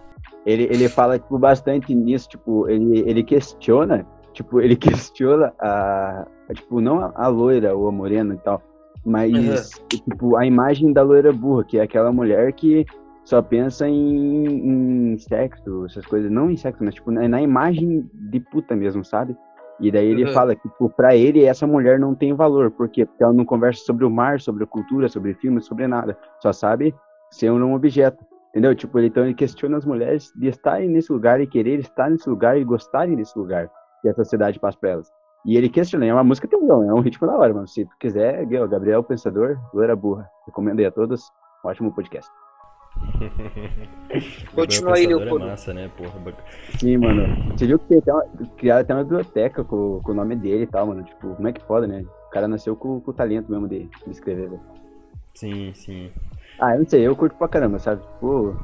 Ele, 0.46 0.64
ele 0.64 0.90
fala, 0.90 1.20
tipo, 1.20 1.38
bastante 1.38 1.94
nisso, 1.94 2.30
tipo, 2.30 2.68
ele, 2.70 3.00
ele 3.00 3.24
questiona, 3.24 4.06
tipo, 4.34 4.60
ele 4.60 4.76
questiona 4.78 5.54
a, 5.60 6.26
a, 6.50 6.54
tipo, 6.54 6.82
não 6.82 7.00
a, 7.00 7.12
a 7.16 7.28
loira 7.28 7.76
ou 7.76 7.88
a 7.88 7.92
morena 7.92 8.34
e 8.34 8.38
tal, 8.38 8.62
mas, 9.04 9.72
tipo, 9.90 10.38
a 10.38 10.46
imagem 10.46 10.94
da 10.94 11.02
loira 11.02 11.32
burra, 11.34 11.64
que 11.64 11.78
é 11.78 11.82
aquela 11.82 12.12
mulher 12.12 12.54
que 12.54 12.86
só 13.24 13.42
pensa 13.42 13.88
em, 13.88 15.14
em 15.14 15.18
sexo, 15.18 15.86
essas 15.86 16.06
coisas, 16.06 16.32
não 16.32 16.50
em 16.50 16.58
sexo, 16.58 16.84
mas 16.84 16.96
tipo, 16.96 17.12
na, 17.12 17.28
na 17.28 17.42
imagem 17.42 18.10
de 18.14 18.40
puta 18.40 18.76
mesmo, 18.76 19.04
sabe? 19.06 19.36
E 19.80 19.92
daí 19.92 20.08
ele 20.08 20.26
Uhum. 20.26 20.34
fala 20.34 20.56
que, 20.56 20.68
tipo, 20.70 20.90
pra 20.90 21.16
ele 21.16 21.44
essa 21.44 21.66
mulher 21.66 22.00
não 22.00 22.14
tem 22.14 22.34
valor, 22.34 22.70
por 22.72 22.88
quê? 22.90 23.06
Porque 23.06 23.24
ela 23.24 23.34
não 23.34 23.46
conversa 23.46 23.84
sobre 23.84 24.06
o 24.06 24.10
mar, 24.10 24.40
sobre 24.40 24.64
a 24.64 24.68
cultura, 24.68 25.08
sobre 25.10 25.34
filmes, 25.36 25.66
sobre 25.66 25.88
nada, 25.88 26.18
só 26.40 26.52
sabe 26.54 26.94
ser 27.32 27.52
um 27.52 27.74
objeto, 27.74 28.24
entendeu? 28.50 28.76
Tipo, 28.76 29.00
ele, 29.00 29.08
então 29.08 29.24
ele 29.24 29.34
questiona 29.34 29.78
as 29.78 29.86
mulheres 29.86 30.32
de 30.36 30.48
estarem 30.50 30.90
nesse 30.90 31.12
lugar 31.12 31.40
e 31.42 31.48
querer 31.48 31.80
estar 31.80 32.10
nesse 32.10 32.30
lugar 32.30 32.60
e 32.60 32.64
gostarem 32.64 33.16
desse 33.16 33.38
lugar 33.38 33.70
que 34.02 34.10
a 34.10 34.14
sociedade 34.14 34.60
passa 34.60 34.78
pra 34.78 34.90
elas. 34.92 35.12
E 35.46 35.58
ele 35.58 35.70
questiona, 35.70 36.06
é 36.06 36.14
uma 36.14 36.24
música 36.24 36.48
tem 36.48 36.60
um, 36.60 36.84
é 36.90 36.94
um 36.94 37.00
ritmo 37.00 37.26
da 37.26 37.36
hora, 37.36 37.52
mano. 37.52 37.68
Se 37.68 37.84
tu 37.86 37.96
quiser, 38.00 38.46
Gabriel 38.46 39.04
Pensador, 39.04 39.58
Loira 39.74 39.96
Burra. 39.96 40.30
Recomendo 40.46 40.80
aí 40.80 40.86
a 40.86 40.92
todos. 40.92 41.24
Um 41.66 41.70
ótimo 41.70 41.92
podcast. 41.92 42.30
Continua 44.54 44.96
aí, 44.96 45.08
pensador 45.08 45.20
Leopoldo. 45.20 45.46
É 45.46 45.50
massa, 45.50 45.74
né, 45.74 45.90
porra? 45.98 46.34
Sim, 46.80 46.98
mano. 46.98 47.52
Você 47.52 47.68
viu 47.68 47.80
que 47.80 47.86
tem 47.86 48.00
até 48.00 48.14
uma, 48.14 48.26
criaram 48.58 48.82
até 48.82 48.94
uma 48.94 49.04
biblioteca 49.04 49.64
com, 49.64 50.02
com 50.02 50.12
o 50.12 50.16
nome 50.16 50.36
dele 50.36 50.64
e 50.64 50.68
tal, 50.68 50.88
mano. 50.88 51.04
Tipo, 51.04 51.36
como 51.36 51.48
é 51.48 51.54
que 51.54 51.64
pode, 51.64 51.88
né? 51.88 52.04
O 52.28 52.30
cara 52.32 52.48
nasceu 52.48 52.76
com, 52.76 53.00
com 53.00 53.12
o 53.12 53.14
talento 53.14 53.52
mesmo 53.52 53.68
de, 53.68 53.90
de 54.06 54.12
escrever, 54.12 54.50
velho. 54.50 54.62
Sim, 55.36 55.72
sim. 55.74 56.12
Ah, 56.60 56.74
eu 56.74 56.80
não 56.80 56.88
sei, 56.88 57.08
eu 57.08 57.16
curto 57.16 57.36
pra 57.36 57.48
caramba, 57.48 57.80
sabe? 57.80 58.02
Tipo, 58.02 58.56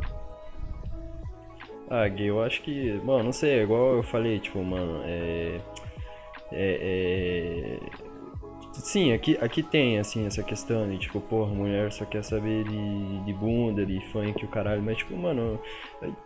Ah, 1.89 2.07
Gui, 2.07 2.27
eu 2.27 2.41
acho 2.43 2.61
que. 2.61 2.99
Mano, 3.03 3.25
não 3.25 3.31
sei, 3.31 3.59
é 3.59 3.63
igual 3.63 3.95
eu 3.95 4.03
falei, 4.03 4.39
tipo, 4.39 4.63
mano, 4.63 5.01
é. 5.03 5.59
É. 6.51 7.79
é... 7.81 8.06
Sim, 8.83 9.11
aqui, 9.11 9.37
aqui 9.41 9.63
tem, 9.63 9.97
assim, 9.97 10.25
essa 10.25 10.43
questão 10.43 10.87
de, 10.87 10.99
tipo, 10.99 11.19
porra, 11.19 11.51
mulher 11.51 11.91
só 11.91 12.05
quer 12.05 12.23
saber 12.23 12.63
de, 12.63 13.19
de 13.25 13.33
bunda, 13.33 13.85
de 13.85 13.99
funk, 14.11 14.45
o 14.45 14.47
caralho, 14.47 14.83
mas, 14.83 14.97
tipo, 14.97 15.17
mano, 15.17 15.59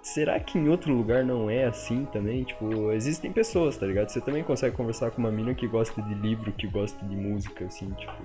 será 0.01 0.39
que 0.39 0.57
em 0.59 0.67
outro 0.67 0.93
lugar 0.93 1.23
não 1.23 1.49
é 1.49 1.65
assim 1.65 2.05
também? 2.11 2.43
Tipo, 2.43 2.91
existem 2.91 3.31
pessoas, 3.31 3.77
tá 3.77 3.85
ligado? 3.85 4.09
Você 4.09 4.19
também 4.19 4.43
consegue 4.43 4.75
conversar 4.75 5.11
com 5.11 5.19
uma 5.19 5.31
mina 5.31 5.55
que 5.55 5.65
gosta 5.65 6.01
de 6.01 6.13
livro, 6.13 6.51
que 6.51 6.67
gosta 6.67 7.03
de 7.05 7.15
música, 7.15 7.65
assim, 7.65 7.89
tipo. 7.91 8.21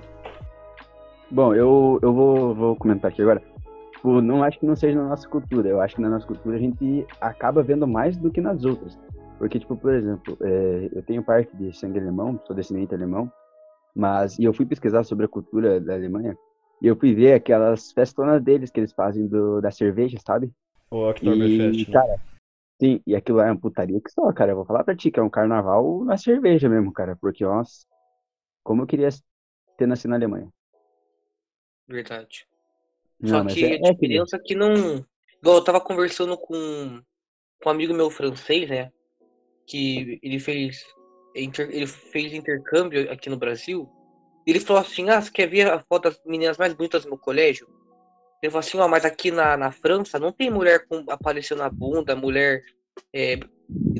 bom, 1.30 1.54
eu, 1.54 1.98
eu 2.02 2.12
vou, 2.12 2.54
vou 2.54 2.76
comentar 2.76 3.12
aqui 3.12 3.22
agora. 3.22 3.40
Tipo, 3.92 4.20
não 4.20 4.42
acho 4.42 4.58
que 4.58 4.66
não 4.66 4.76
seja 4.76 5.00
na 5.00 5.08
nossa 5.08 5.28
cultura. 5.28 5.68
Eu 5.68 5.80
acho 5.80 5.94
que 5.94 6.02
na 6.02 6.10
nossa 6.10 6.26
cultura 6.26 6.56
a 6.56 6.60
gente 6.60 7.06
acaba 7.20 7.62
vendo 7.62 7.86
mais 7.86 8.16
do 8.16 8.30
que 8.30 8.40
nas 8.40 8.64
outras. 8.64 8.98
Porque, 9.38 9.58
tipo, 9.58 9.76
por 9.76 9.94
exemplo, 9.94 10.36
é, 10.40 10.88
eu 10.92 11.02
tenho 11.02 11.22
parte 11.22 11.54
de 11.56 11.72
sangue 11.76 12.00
alemão, 12.00 12.40
sou 12.44 12.56
descendente 12.56 12.94
alemão, 12.94 13.30
mas 13.96 14.38
e 14.38 14.44
eu 14.44 14.52
fui 14.52 14.66
pesquisar 14.66 15.02
sobre 15.04 15.24
a 15.24 15.28
cultura 15.28 15.80
da 15.80 15.94
Alemanha 15.94 16.36
e 16.82 16.86
eu 16.86 16.94
fui 16.96 17.14
ver 17.14 17.32
aquelas 17.32 17.90
festonas 17.92 18.42
deles 18.42 18.70
que 18.70 18.78
eles 18.78 18.92
fazem 18.92 19.26
do, 19.26 19.60
da 19.62 19.70
cerveja, 19.70 20.18
sabe? 20.24 20.52
O 20.90 21.08
Oktoberfest, 21.08 21.80
E, 21.82 21.86
né? 21.86 21.92
cara, 21.92 22.16
sim, 22.80 23.00
e 23.06 23.16
aquilo 23.16 23.38
lá 23.38 23.46
é 23.46 23.50
uma 23.50 23.60
putaria 23.60 24.00
que 24.00 24.10
só, 24.10 24.30
cara. 24.32 24.52
Eu 24.52 24.56
vou 24.56 24.66
falar 24.66 24.84
pra 24.84 24.94
ti 24.94 25.10
que 25.10 25.18
é 25.18 25.22
um 25.22 25.30
carnaval 25.30 26.04
na 26.04 26.16
cerveja 26.18 26.68
mesmo, 26.68 26.92
cara. 26.92 27.16
Porque, 27.16 27.44
nossa, 27.44 27.86
como 28.62 28.82
eu 28.82 28.86
queria 28.86 29.08
ter 29.78 29.86
nascido 29.86 30.10
na 30.10 30.16
Alemanha. 30.16 30.48
Verdade. 31.88 32.46
Não, 33.20 33.30
Só 33.30 33.44
que 33.54 33.64
é, 33.64 33.68
a 33.68 33.76
é 33.76 33.78
que- 33.78 33.92
diferença 33.94 34.36
é 34.36 34.40
que 34.40 34.54
não. 34.54 35.04
Igual 35.40 35.56
eu 35.56 35.64
tava 35.64 35.80
conversando 35.80 36.36
com, 36.36 37.02
com 37.62 37.68
um 37.68 37.72
amigo 37.72 37.94
meu 37.94 38.10
francês, 38.10 38.68
né? 38.68 38.90
Que 39.66 40.18
ele 40.22 40.38
fez. 40.38 40.84
Ele 41.36 41.86
fez 41.86 42.32
intercâmbio 42.32 43.10
aqui 43.12 43.28
no 43.28 43.36
Brasil. 43.36 43.88
Ele 44.46 44.60
falou 44.60 44.80
assim: 44.82 45.08
Ah, 45.10 45.20
você 45.20 45.30
quer 45.30 45.46
ver 45.48 45.68
a 45.70 45.80
foto 45.80 46.04
das 46.04 46.20
meninas 46.24 46.56
mais 46.56 46.72
bonitas 46.72 47.02
do 47.04 47.08
meu 47.10 47.18
colégio? 47.18 47.68
Ele 48.42 48.50
falou 48.50 48.60
assim: 48.60 48.78
Ó, 48.78 48.88
mas 48.88 49.04
aqui 49.04 49.30
na, 49.30 49.56
na 49.56 49.70
França 49.70 50.18
não 50.18 50.32
tem 50.32 50.50
mulher 50.50 50.86
com, 50.86 51.04
aparecendo 51.08 51.62
a 51.62 51.70
bunda, 51.70 52.14
mulher. 52.16 52.62
é, 53.12 53.38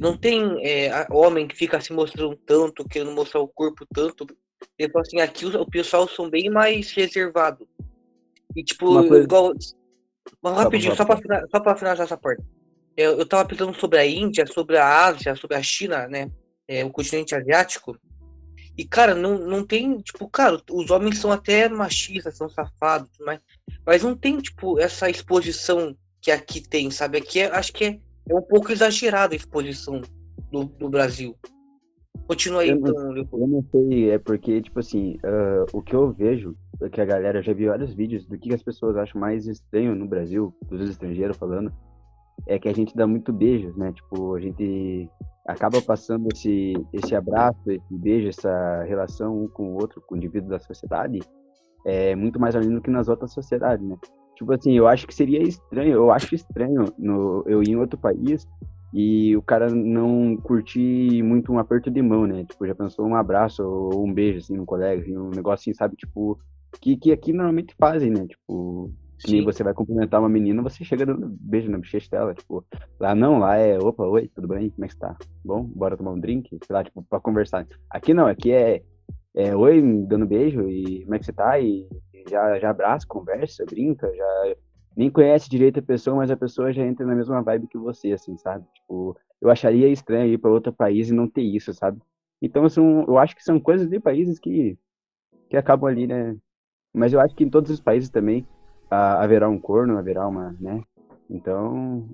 não 0.00 0.16
tem 0.16 0.64
é, 0.66 1.06
homem 1.10 1.48
que 1.48 1.56
fica 1.56 1.80
se 1.80 1.92
mostrando 1.92 2.36
tanto, 2.36 2.86
querendo 2.86 3.12
mostrar 3.12 3.40
o 3.40 3.48
corpo 3.48 3.84
tanto. 3.92 4.26
Ele 4.78 4.90
falou 4.90 5.06
assim: 5.06 5.20
aqui 5.20 5.44
o, 5.46 5.60
o 5.60 5.70
pessoal 5.70 6.06
são 6.08 6.30
bem 6.30 6.48
mais 6.48 6.92
reservado. 6.92 7.68
E 8.54 8.62
tipo, 8.62 8.86
coisa- 8.86 9.24
igual. 9.24 9.52
Mas 10.42 10.56
rapidinho, 10.56 10.94
só 10.94 11.04
pra, 11.04 11.18
só 11.50 11.60
pra 11.60 11.76
finalizar 11.76 12.06
essa 12.06 12.16
parte. 12.16 12.42
Eu, 12.96 13.18
eu 13.18 13.26
tava 13.28 13.46
pensando 13.48 13.74
sobre 13.74 13.98
a 13.98 14.06
Índia, 14.06 14.46
sobre 14.46 14.76
a 14.78 15.04
Ásia, 15.06 15.36
sobre 15.36 15.56
a 15.56 15.62
China, 15.62 16.06
né? 16.08 16.30
É, 16.68 16.84
o 16.84 16.90
continente 16.90 17.34
asiático. 17.34 17.96
E, 18.76 18.84
cara, 18.84 19.14
não, 19.14 19.38
não 19.38 19.64
tem, 19.64 19.98
tipo, 19.98 20.28
cara, 20.28 20.60
os 20.70 20.90
homens 20.90 21.18
são 21.18 21.32
até 21.32 21.68
machistas, 21.68 22.36
são 22.36 22.48
safados, 22.48 23.10
mas, 23.20 23.40
mas 23.86 24.02
não 24.02 24.14
tem, 24.14 24.38
tipo, 24.38 24.78
essa 24.78 25.08
exposição 25.08 25.96
que 26.20 26.30
aqui 26.30 26.60
tem, 26.60 26.90
sabe? 26.90 27.18
Aqui 27.18 27.40
é, 27.40 27.46
acho 27.46 27.72
que 27.72 27.84
é, 27.84 28.00
é 28.28 28.34
um 28.34 28.42
pouco 28.42 28.70
exagerada 28.70 29.34
a 29.34 29.36
exposição 29.36 30.02
do, 30.50 30.64
do 30.64 30.90
Brasil. 30.90 31.34
Continua 32.26 32.62
aí, 32.62 32.70
Eu 32.70 32.80
não- 32.80 32.90
então, 32.90 33.10
Leopoldo. 33.10 33.44
Eu 33.44 33.48
não 33.48 33.64
sei, 33.70 34.10
é 34.10 34.18
porque, 34.18 34.60
tipo 34.60 34.80
assim, 34.80 35.16
ah, 35.24 35.64
o 35.72 35.80
que 35.80 35.94
eu 35.94 36.12
vejo, 36.12 36.56
é 36.82 36.88
que 36.88 37.00
a 37.00 37.04
galera 37.04 37.40
já 37.40 37.52
viu 37.52 37.70
vários 37.70 37.94
vídeos 37.94 38.26
do 38.26 38.36
que 38.36 38.52
as 38.52 38.62
pessoas 38.62 38.96
acham 38.96 39.20
mais 39.20 39.46
estranho 39.46 39.94
no 39.94 40.06
Brasil, 40.06 40.54
dos 40.68 40.90
estrangeiros 40.90 41.36
falando, 41.36 41.72
é 42.46 42.58
que 42.58 42.68
a 42.68 42.74
gente 42.74 42.94
dá 42.94 43.06
muito 43.06 43.32
beijos, 43.32 43.74
né? 43.76 43.92
Tipo, 43.92 44.34
a 44.34 44.40
gente 44.40 45.08
acaba 45.46 45.80
passando 45.80 46.28
esse, 46.32 46.74
esse 46.92 47.14
abraço, 47.14 47.70
esse 47.70 47.94
beijo, 47.96 48.28
essa 48.28 48.82
relação 48.84 49.44
um 49.44 49.48
com 49.48 49.74
o 49.74 49.74
outro, 49.74 50.00
com 50.00 50.14
o 50.14 50.18
indivíduo 50.18 50.50
da 50.50 50.58
sociedade, 50.58 51.20
é 51.84 52.16
muito 52.16 52.40
mais 52.40 52.56
além 52.56 52.70
do 52.70 52.80
que 52.80 52.90
nas 52.90 53.08
outras 53.08 53.32
sociedades, 53.32 53.86
né? 53.86 53.96
Tipo 54.34 54.52
assim, 54.52 54.72
eu 54.72 54.86
acho 54.86 55.06
que 55.06 55.14
seria 55.14 55.42
estranho, 55.42 55.92
eu 55.92 56.10
acho 56.10 56.34
estranho 56.34 56.92
no, 56.98 57.42
eu 57.46 57.62
ir 57.62 57.70
em 57.70 57.76
outro 57.76 57.98
país 57.98 58.46
e 58.92 59.36
o 59.36 59.42
cara 59.42 59.70
não 59.70 60.36
curtir 60.36 61.22
muito 61.22 61.52
um 61.52 61.58
aperto 61.58 61.90
de 61.90 62.02
mão, 62.02 62.26
né? 62.26 62.44
Tipo, 62.44 62.66
já 62.66 62.74
pensou 62.74 63.06
um 63.06 63.14
abraço 63.14 63.62
ou 63.62 64.04
um 64.04 64.12
beijo, 64.12 64.38
assim, 64.38 64.56
no 64.56 64.66
colega, 64.66 65.00
assim, 65.00 65.16
um 65.16 65.30
negócio 65.30 65.70
assim, 65.70 65.74
sabe? 65.74 65.96
Tipo, 65.96 66.38
que, 66.80 66.96
que 66.96 67.12
aqui 67.12 67.32
normalmente 67.32 67.74
fazem, 67.78 68.10
né? 68.10 68.26
Tipo, 68.26 68.92
que 69.18 69.30
Sim. 69.30 69.44
você 69.44 69.62
vai 69.62 69.72
cumprimentar 69.72 70.20
uma 70.20 70.28
menina, 70.28 70.62
você 70.62 70.84
chega 70.84 71.06
dando 71.06 71.28
beijo 71.40 71.70
na 71.70 71.78
bochecha 71.78 72.08
dela, 72.10 72.34
tipo, 72.34 72.64
lá 73.00 73.14
não, 73.14 73.38
lá 73.38 73.56
é, 73.56 73.78
opa, 73.78 74.04
oi, 74.04 74.30
tudo 74.34 74.48
bem? 74.48 74.70
Como 74.70 74.84
é 74.84 74.88
que 74.88 74.94
você 74.94 75.00
tá? 75.00 75.16
Bom, 75.44 75.64
bora 75.64 75.96
tomar 75.96 76.12
um 76.12 76.20
drink? 76.20 76.50
Sei 76.64 76.74
lá, 76.74 76.84
tipo, 76.84 77.02
pra 77.02 77.20
conversar. 77.20 77.66
Aqui 77.90 78.12
não, 78.12 78.26
aqui 78.26 78.52
é, 78.52 78.82
é 79.34 79.56
oi, 79.56 79.80
dando 80.06 80.26
beijo 80.26 80.68
e 80.68 81.02
como 81.04 81.14
é 81.14 81.18
que 81.18 81.24
você 81.24 81.32
tá? 81.32 81.58
E 81.58 81.88
já, 82.28 82.58
já 82.58 82.70
abraça, 82.70 83.06
conversa, 83.06 83.64
brinca, 83.64 84.12
já 84.14 84.56
nem 84.96 85.10
conhece 85.10 85.48
direito 85.48 85.78
a 85.78 85.82
pessoa, 85.82 86.16
mas 86.16 86.30
a 86.30 86.36
pessoa 86.36 86.72
já 86.72 86.84
entra 86.84 87.06
na 87.06 87.14
mesma 87.14 87.42
vibe 87.42 87.68
que 87.68 87.78
você, 87.78 88.12
assim, 88.12 88.36
sabe? 88.36 88.66
Tipo, 88.74 89.16
eu 89.40 89.50
acharia 89.50 89.88
estranho 89.88 90.32
ir 90.32 90.38
para 90.38 90.50
outro 90.50 90.72
país 90.72 91.08
e 91.08 91.14
não 91.14 91.28
ter 91.28 91.42
isso, 91.42 91.72
sabe? 91.72 92.00
Então, 92.40 92.68
são, 92.68 93.04
eu 93.06 93.18
acho 93.18 93.34
que 93.34 93.42
são 93.42 93.58
coisas 93.58 93.88
de 93.88 93.98
países 93.98 94.38
que, 94.38 94.76
que 95.48 95.56
acabam 95.56 95.90
ali, 95.90 96.06
né? 96.06 96.36
Mas 96.94 97.12
eu 97.12 97.20
acho 97.20 97.34
que 97.34 97.44
em 97.44 97.50
todos 97.50 97.70
os 97.70 97.80
países 97.80 98.08
também 98.08 98.46
haverá 98.90 99.48
um 99.48 99.58
corno, 99.58 99.98
haverá 99.98 100.26
uma, 100.26 100.54
né? 100.60 100.82
Então, 101.28 102.08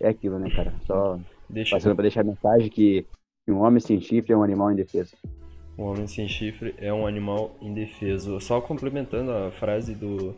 é 0.00 0.08
aquilo, 0.08 0.38
né, 0.38 0.50
cara? 0.50 0.74
Só 0.86 1.18
Deixa 1.48 1.76
passando 1.76 1.94
para 1.94 2.02
deixar 2.02 2.20
a 2.22 2.24
mensagem 2.24 2.68
que, 2.68 3.06
um 3.48 3.58
homem 3.58 3.80
sem 3.80 4.00
chifre 4.00 4.32
é 4.32 4.36
um 4.36 4.42
animal 4.42 4.70
indefeso. 4.70 5.16
O 5.76 5.82
homem 5.82 6.06
sem 6.06 6.28
chifre 6.28 6.74
é 6.78 6.92
um 6.92 7.06
animal 7.06 7.56
indefeso. 7.60 8.40
Só 8.40 8.60
complementando 8.60 9.32
a 9.32 9.50
frase 9.50 9.94
do, 9.94 10.34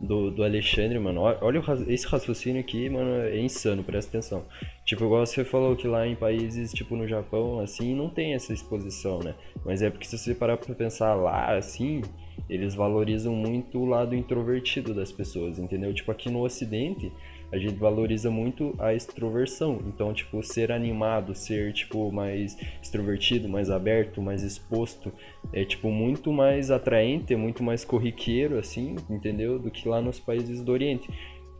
do, 0.00 0.30
do 0.30 0.42
Alexandre, 0.42 0.98
mano. 0.98 1.20
Olha 1.20 1.60
o 1.60 1.90
esse 1.90 2.06
raciocínio 2.06 2.60
aqui, 2.60 2.88
mano, 2.88 3.22
é 3.22 3.38
insano, 3.38 3.84
presta 3.84 4.10
atenção. 4.10 4.44
Tipo, 4.84 5.04
igual 5.04 5.26
você 5.26 5.44
falou 5.44 5.76
que 5.76 5.86
lá 5.86 6.06
em 6.06 6.16
países, 6.16 6.72
tipo 6.72 6.96
no 6.96 7.06
Japão, 7.06 7.60
assim, 7.60 7.94
não 7.94 8.08
tem 8.08 8.34
essa 8.34 8.52
exposição, 8.52 9.18
né? 9.18 9.34
Mas 9.64 9.82
é 9.82 9.90
porque 9.90 10.06
se 10.06 10.16
você 10.16 10.34
parar 10.34 10.56
pra 10.56 10.74
pensar 10.74 11.14
lá, 11.14 11.56
assim, 11.56 12.02
eles 12.48 12.74
valorizam 12.74 13.34
muito 13.34 13.78
o 13.78 13.84
lado 13.84 14.14
introvertido 14.14 14.94
das 14.94 15.10
pessoas, 15.10 15.58
entendeu? 15.58 15.92
Tipo, 15.92 16.12
aqui 16.12 16.30
no 16.30 16.42
Ocidente, 16.42 17.12
a 17.50 17.58
gente 17.58 17.76
valoriza 17.76 18.30
muito 18.30 18.74
a 18.78 18.92
extroversão. 18.94 19.80
Então, 19.86 20.12
tipo, 20.12 20.42
ser 20.42 20.72
animado, 20.72 21.34
ser, 21.34 21.72
tipo, 21.72 22.10
mais 22.10 22.56
extrovertido, 22.82 23.48
mais 23.48 23.70
aberto, 23.70 24.20
mais 24.20 24.42
exposto, 24.42 25.12
é, 25.52 25.64
tipo, 25.64 25.90
muito 25.90 26.32
mais 26.32 26.70
atraente, 26.70 27.34
é 27.34 27.36
muito 27.36 27.62
mais 27.62 27.84
corriqueiro, 27.84 28.58
assim, 28.58 28.96
entendeu? 29.08 29.58
Do 29.58 29.70
que 29.70 29.88
lá 29.88 30.00
nos 30.00 30.18
países 30.18 30.62
do 30.62 30.72
Oriente. 30.72 31.08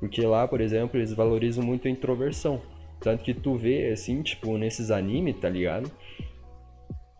Porque 0.01 0.21
lá, 0.23 0.47
por 0.47 0.61
exemplo, 0.61 0.99
eles 0.99 1.13
valorizam 1.13 1.65
muito 1.65 1.89
a 1.89 1.91
introversão. 1.91 2.61
Tanto 3.01 3.23
que 3.23 3.35
tu 3.35 3.55
vê, 3.57 3.91
assim, 3.91 4.23
tipo, 4.23 4.57
nesses 4.59 4.91
animes, 4.91 5.37
tá 5.39 5.49
ligado? 5.49 5.91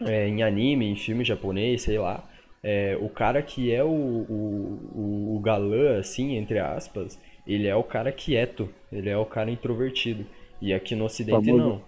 É, 0.01 0.29
em 0.29 0.43
anime, 0.43 0.87
em 0.87 0.97
filme 0.97 1.25
japonês, 1.25 1.83
sei 1.83 1.99
lá. 1.99 2.29
É, 2.63 2.97
o 3.01 3.09
cara 3.09 3.43
que 3.43 3.71
é 3.73 3.83
o, 3.85 3.89
o, 3.89 5.37
o, 5.37 5.41
galã, 5.41 5.99
assim, 5.99 6.37
entre 6.37 6.59
aspas, 6.59 7.19
ele 7.47 7.67
é 7.67 7.77
o 7.77 7.83
cara 7.85 8.11
quieto, 8.13 8.69
ele 8.93 9.09
é 9.09 9.17
o 9.17 9.27
cara 9.27 9.51
introvertido. 9.51 10.27
E 10.61 10.73
aqui 10.73 10.95
no 10.95 11.05
ocidente 11.05 11.51
Famoso- 11.51 11.59
não. 11.59 11.83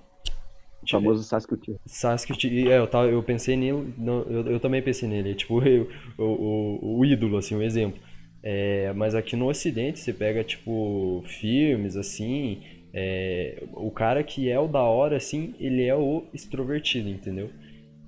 O 0.82 0.86
famoso 0.88 1.24
Sasuke. 1.24 1.76
Sasuke, 1.86 2.68
é, 2.70 2.78
eu, 2.78 2.86
tava, 2.86 3.08
eu 3.08 3.22
pensei 3.22 3.56
nele, 3.56 3.92
eu, 4.00 4.46
eu 4.52 4.60
também 4.60 4.82
pensei 4.82 5.08
nele, 5.08 5.34
tipo 5.34 5.60
eu- 5.66 5.88
o, 6.18 6.24
o, 6.24 6.98
o 7.00 7.04
ídolo, 7.04 7.36
assim, 7.38 7.54
o 7.54 7.62
exemplo. 7.62 8.00
É, 8.42 8.92
mas 8.94 9.14
aqui 9.14 9.34
no 9.36 9.48
Ocidente, 9.48 9.98
você 9.98 10.12
pega, 10.12 10.44
tipo, 10.44 11.22
filmes, 11.26 11.96
assim, 11.96 12.62
é, 12.94 13.62
o 13.72 13.90
cara 13.90 14.22
que 14.22 14.48
é 14.48 14.58
o 14.58 14.68
da 14.68 14.80
hora, 14.82 15.16
assim, 15.16 15.54
ele 15.58 15.84
é 15.84 15.94
o 15.94 16.24
extrovertido, 16.32 17.08
entendeu? 17.08 17.50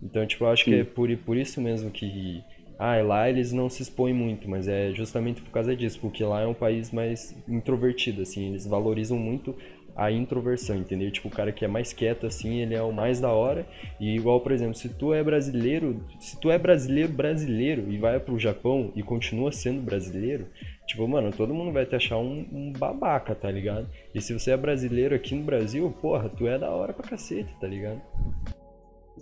Então, 0.02 0.26
tipo, 0.26 0.44
eu 0.44 0.48
acho 0.48 0.64
que 0.64 0.70
Sim. 0.70 0.80
é 0.80 0.84
por, 0.84 1.14
por 1.18 1.36
isso 1.36 1.60
mesmo 1.60 1.90
que... 1.90 2.42
Ah, 2.78 2.96
lá 3.02 3.28
eles 3.28 3.52
não 3.52 3.68
se 3.68 3.82
expõem 3.82 4.14
muito, 4.14 4.48
mas 4.48 4.66
é 4.66 4.90
justamente 4.92 5.42
por 5.42 5.50
causa 5.50 5.76
disso, 5.76 6.00
porque 6.00 6.24
lá 6.24 6.40
é 6.40 6.46
um 6.46 6.54
país 6.54 6.90
mais 6.90 7.36
introvertido, 7.46 8.22
assim, 8.22 8.48
eles 8.48 8.66
valorizam 8.66 9.18
muito 9.18 9.54
a 10.00 10.10
introversão, 10.10 10.76
entendeu? 10.76 11.10
Tipo, 11.10 11.28
o 11.28 11.30
cara 11.30 11.52
que 11.52 11.62
é 11.62 11.68
mais 11.68 11.92
quieto, 11.92 12.26
assim, 12.26 12.60
ele 12.60 12.74
é 12.74 12.82
o 12.82 12.92
mais 12.92 13.20
da 13.20 13.30
hora. 13.30 13.66
E 14.00 14.16
igual, 14.16 14.40
por 14.40 14.52
exemplo, 14.52 14.74
se 14.74 14.88
tu 14.88 15.12
é 15.12 15.22
brasileiro, 15.22 16.02
se 16.18 16.40
tu 16.40 16.50
é 16.50 16.58
brasileiro, 16.58 17.12
brasileiro, 17.12 17.92
e 17.92 17.98
vai 17.98 18.18
pro 18.18 18.38
Japão 18.38 18.90
e 18.96 19.02
continua 19.02 19.52
sendo 19.52 19.82
brasileiro, 19.82 20.46
tipo, 20.86 21.06
mano, 21.06 21.30
todo 21.30 21.54
mundo 21.54 21.72
vai 21.72 21.84
te 21.84 21.94
achar 21.94 22.16
um, 22.16 22.46
um 22.50 22.72
babaca, 22.72 23.34
tá 23.34 23.50
ligado? 23.50 23.88
E 24.14 24.22
se 24.22 24.32
você 24.32 24.52
é 24.52 24.56
brasileiro 24.56 25.14
aqui 25.14 25.34
no 25.34 25.44
Brasil, 25.44 25.94
porra, 26.00 26.30
tu 26.30 26.46
é 26.46 26.58
da 26.58 26.70
hora 26.70 26.92
pra 26.94 27.06
cacete, 27.06 27.54
tá 27.60 27.66
ligado? 27.66 28.00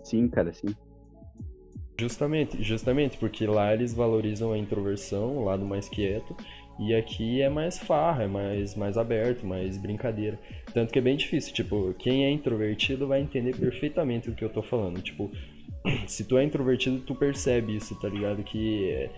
Sim, 0.08 0.28
cara, 0.28 0.52
sim. 0.52 0.74
Justamente, 2.00 2.62
justamente, 2.62 3.18
porque 3.18 3.46
lá 3.46 3.74
eles 3.74 3.92
valorizam 3.92 4.52
a 4.52 4.58
introversão, 4.58 5.36
o 5.36 5.44
lado 5.44 5.64
mais 5.66 5.88
quieto, 5.88 6.34
e 6.78 6.94
aqui 6.94 7.42
é 7.42 7.48
mais 7.48 7.76
farra, 7.76 8.22
é 8.22 8.26
mais, 8.28 8.76
mais 8.76 8.96
aberto, 8.96 9.44
mais 9.44 9.76
brincadeira. 9.76 10.38
Tanto 10.72 10.92
que 10.92 10.98
é 10.98 11.02
bem 11.02 11.16
difícil, 11.16 11.52
tipo, 11.52 11.92
quem 11.98 12.24
é 12.24 12.30
introvertido 12.30 13.08
vai 13.08 13.20
entender 13.20 13.56
perfeitamente 13.56 14.30
o 14.30 14.34
que 14.34 14.44
eu 14.44 14.48
tô 14.48 14.62
falando. 14.62 15.02
Tipo, 15.02 15.30
se 16.06 16.24
tu 16.24 16.38
é 16.38 16.44
introvertido, 16.44 17.00
tu 17.00 17.16
percebe 17.16 17.76
isso, 17.76 17.98
tá 18.00 18.08
ligado? 18.08 18.44
Que 18.44 19.10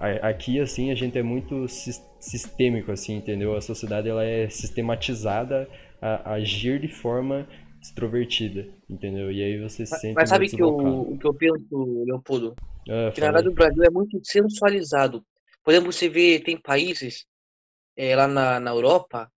é, 0.00 0.18
aqui, 0.26 0.58
assim, 0.58 0.90
a 0.90 0.94
gente 0.94 1.18
é 1.18 1.22
muito 1.22 1.68
sis- 1.68 2.02
sistêmico, 2.18 2.90
assim, 2.90 3.14
entendeu? 3.16 3.54
A 3.54 3.60
sociedade, 3.60 4.08
ela 4.08 4.24
é 4.24 4.48
sistematizada 4.48 5.68
a 6.00 6.32
agir 6.32 6.80
de 6.80 6.88
forma 6.88 7.46
extrovertida, 7.82 8.66
entendeu? 8.88 9.30
E 9.32 9.42
aí 9.42 9.60
você 9.60 9.84
se 9.86 10.00
sente 10.00 10.18
Mas 10.20 10.28
sabe 10.28 10.50
que 10.50 10.62
o, 10.62 10.68
o 11.12 11.18
que 11.18 11.26
eu 11.26 11.34
penso, 11.34 12.04
Leopoldo? 12.06 12.58
Ah, 12.88 13.10
Que 13.12 13.20
na 13.20 13.28
verdade 13.28 13.48
o 13.48 13.54
Brasil 13.54 13.82
é 13.84 13.90
muito 13.90 14.20
sensualizado. 14.24 15.24
Por 15.64 15.72
exemplo, 15.72 15.92
você 15.92 16.08
vê, 16.08 16.40
tem 16.40 16.60
países 16.60 17.26
eh, 17.96 18.16
lá 18.16 18.28
na, 18.28 18.60
na 18.60 18.70
Europa, 18.72 19.30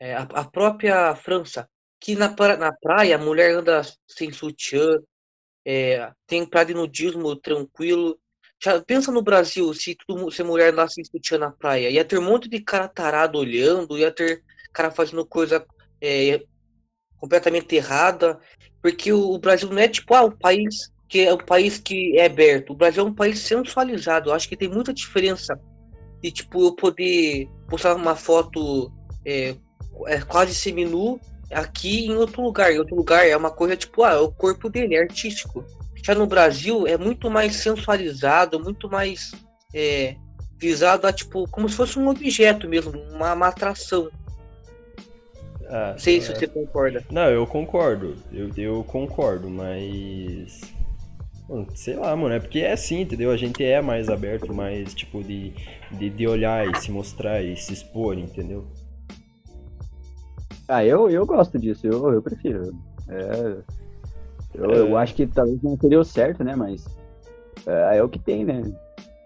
eh, 0.00 0.14
a, 0.14 0.22
a 0.22 0.44
própria 0.50 1.14
França, 1.16 1.68
que 2.00 2.16
na, 2.16 2.34
na 2.58 2.72
praia 2.72 3.16
a 3.16 3.18
mulher 3.18 3.52
anda 3.56 3.82
sem 4.08 4.32
sutiã, 4.32 4.98
eh, 5.64 6.10
tem 6.26 6.46
praia 6.48 6.66
de 6.66 6.74
nudismo 6.74 7.36
tranquilo. 7.36 8.18
Já 8.62 8.80
pensa 8.82 9.12
no 9.12 9.22
Brasil, 9.22 9.72
se, 9.74 9.96
todo 10.06 10.18
mu- 10.20 10.30
se 10.32 10.42
a 10.42 10.44
mulher 10.44 10.72
andasse 10.72 10.94
sem 10.96 11.04
sutiã 11.04 11.38
na 11.38 11.50
praia, 11.52 11.90
ia 11.90 12.04
ter 12.04 12.18
um 12.18 12.22
monte 12.24 12.48
de 12.48 12.60
cara 12.62 12.88
tarado 12.88 13.38
olhando, 13.38 13.96
ia 13.98 14.12
ter 14.12 14.42
cara 14.72 14.90
fazendo 14.90 15.26
coisa 15.26 15.66
eh, 16.00 16.44
completamente 17.20 17.74
errada, 17.74 18.38
porque 18.82 19.12
o, 19.12 19.32
o 19.32 19.38
Brasil 19.38 19.68
não 19.68 19.78
é 19.78 19.88
tipo, 19.88 20.14
ah, 20.14 20.24
um 20.24 20.30
país 20.30 20.90
que 21.08 21.20
é 21.20 21.32
um 21.32 21.38
país 21.38 21.78
que 21.78 22.18
é 22.18 22.26
aberto. 22.26 22.70
O 22.70 22.76
Brasil 22.76 23.02
é 23.02 23.06
um 23.06 23.14
país 23.14 23.38
sensualizado. 23.40 24.28
Eu 24.28 24.34
acho 24.34 24.48
que 24.48 24.56
tem 24.56 24.68
muita 24.68 24.92
diferença 24.92 25.58
de 26.22 26.30
tipo 26.30 26.62
eu 26.62 26.72
poder 26.72 27.48
postar 27.68 27.94
uma 27.94 28.14
foto 28.14 28.92
é, 29.24 29.56
é 30.06 30.20
quase 30.20 30.54
seminu 30.54 31.18
aqui 31.50 32.06
em 32.06 32.14
outro 32.14 32.42
lugar. 32.42 32.72
Em 32.72 32.78
outro 32.78 32.94
lugar 32.94 33.26
é 33.26 33.36
uma 33.36 33.50
coisa 33.50 33.76
tipo, 33.76 34.02
ah, 34.02 34.12
é 34.12 34.18
o 34.18 34.30
corpo 34.30 34.68
dele, 34.68 34.96
é 34.96 35.00
artístico. 35.00 35.64
Já 36.04 36.14
no 36.14 36.26
Brasil 36.26 36.86
é 36.86 36.96
muito 36.96 37.30
mais 37.30 37.56
sensualizado, 37.56 38.60
muito 38.60 38.88
mais 38.88 39.32
é, 39.74 40.16
visado 40.58 41.06
a 41.06 41.12
tipo, 41.12 41.48
como 41.50 41.68
se 41.68 41.76
fosse 41.76 41.98
um 41.98 42.08
objeto 42.08 42.68
mesmo, 42.68 43.00
uma, 43.12 43.32
uma 43.32 43.48
atração. 43.48 44.10
Ah, 45.68 45.92
não 45.92 45.98
sei 45.98 46.18
é... 46.18 46.20
se 46.20 46.34
você 46.34 46.46
concorda. 46.46 47.04
Não, 47.10 47.28
eu 47.30 47.46
concordo. 47.46 48.16
Eu, 48.32 48.50
eu 48.56 48.84
concordo, 48.84 49.48
mas. 49.48 50.60
sei 51.74 51.94
lá, 51.96 52.14
mano, 52.16 52.34
é 52.34 52.40
porque 52.40 52.60
é 52.60 52.72
assim, 52.72 53.02
entendeu? 53.02 53.30
A 53.30 53.36
gente 53.36 53.62
é 53.62 53.80
mais 53.80 54.08
aberto, 54.08 54.54
mais, 54.54 54.94
tipo, 54.94 55.22
de, 55.22 55.52
de, 55.92 56.10
de 56.10 56.26
olhar 56.26 56.66
e 56.66 56.80
se 56.80 56.90
mostrar 56.90 57.42
e 57.42 57.56
se 57.56 57.72
expor, 57.72 58.18
entendeu? 58.18 58.66
Ah, 60.66 60.84
eu, 60.84 61.08
eu 61.08 61.24
gosto 61.24 61.58
disso, 61.58 61.86
eu, 61.86 62.12
eu 62.12 62.22
prefiro. 62.22 62.72
É, 63.08 63.56
eu, 64.54 64.70
é... 64.70 64.78
eu 64.80 64.96
acho 64.96 65.14
que 65.14 65.26
talvez 65.26 65.62
não 65.62 65.76
seria 65.78 66.00
o 66.00 66.04
certo, 66.04 66.44
né? 66.44 66.54
Mas 66.54 66.84
é, 67.66 67.98
é 67.98 68.02
o 68.02 68.08
que 68.08 68.18
tem, 68.18 68.44
né? 68.44 68.62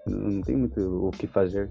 Não 0.06 0.40
tem 0.40 0.56
muito 0.56 1.08
o 1.08 1.10
que 1.10 1.26
fazer. 1.26 1.70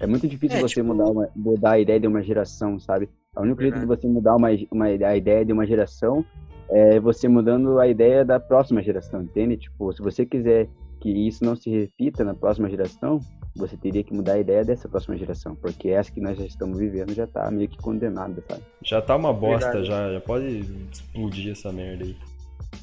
É 0.00 0.06
muito 0.06 0.26
difícil 0.26 0.58
é, 0.58 0.60
você 0.62 0.74
tipo... 0.74 0.86
mudar, 0.86 1.06
uma, 1.06 1.28
mudar 1.34 1.72
a 1.72 1.78
ideia 1.78 2.00
de 2.00 2.06
uma 2.06 2.22
geração, 2.22 2.78
sabe? 2.78 3.08
A 3.34 3.40
única 3.40 3.62
jeito 3.62 3.80
de 3.80 3.86
você 3.86 4.06
mudar 4.06 4.36
uma, 4.36 4.48
uma, 4.70 4.84
a 4.84 5.16
ideia 5.16 5.42
de 5.42 5.52
uma 5.54 5.66
geração 5.66 6.22
é 6.68 7.00
você 7.00 7.28
mudando 7.28 7.78
a 7.78 7.88
ideia 7.88 8.24
da 8.26 8.38
próxima 8.38 8.82
geração, 8.82 9.22
entende? 9.22 9.56
Tipo, 9.56 9.90
se 9.92 10.02
você 10.02 10.26
quiser 10.26 10.68
que 11.00 11.08
isso 11.08 11.42
não 11.42 11.56
se 11.56 11.70
repita 11.70 12.24
na 12.24 12.34
próxima 12.34 12.68
geração, 12.68 13.20
você 13.56 13.74
teria 13.74 14.04
que 14.04 14.12
mudar 14.12 14.34
a 14.34 14.38
ideia 14.38 14.62
dessa 14.62 14.86
próxima 14.86 15.16
geração, 15.16 15.54
porque 15.56 15.88
essa 15.88 16.12
que 16.12 16.20
nós 16.20 16.36
já 16.36 16.44
estamos 16.44 16.78
vivendo 16.78 17.14
já 17.14 17.26
tá 17.26 17.50
meio 17.50 17.70
que 17.70 17.78
condenada, 17.78 18.42
sabe? 18.46 18.62
Já 18.82 19.00
tá 19.00 19.16
uma 19.16 19.32
bosta, 19.32 19.82
já, 19.82 20.12
já 20.12 20.20
pode 20.20 20.60
explodir 20.92 21.52
essa 21.52 21.72
merda 21.72 22.04
aí. 22.04 22.16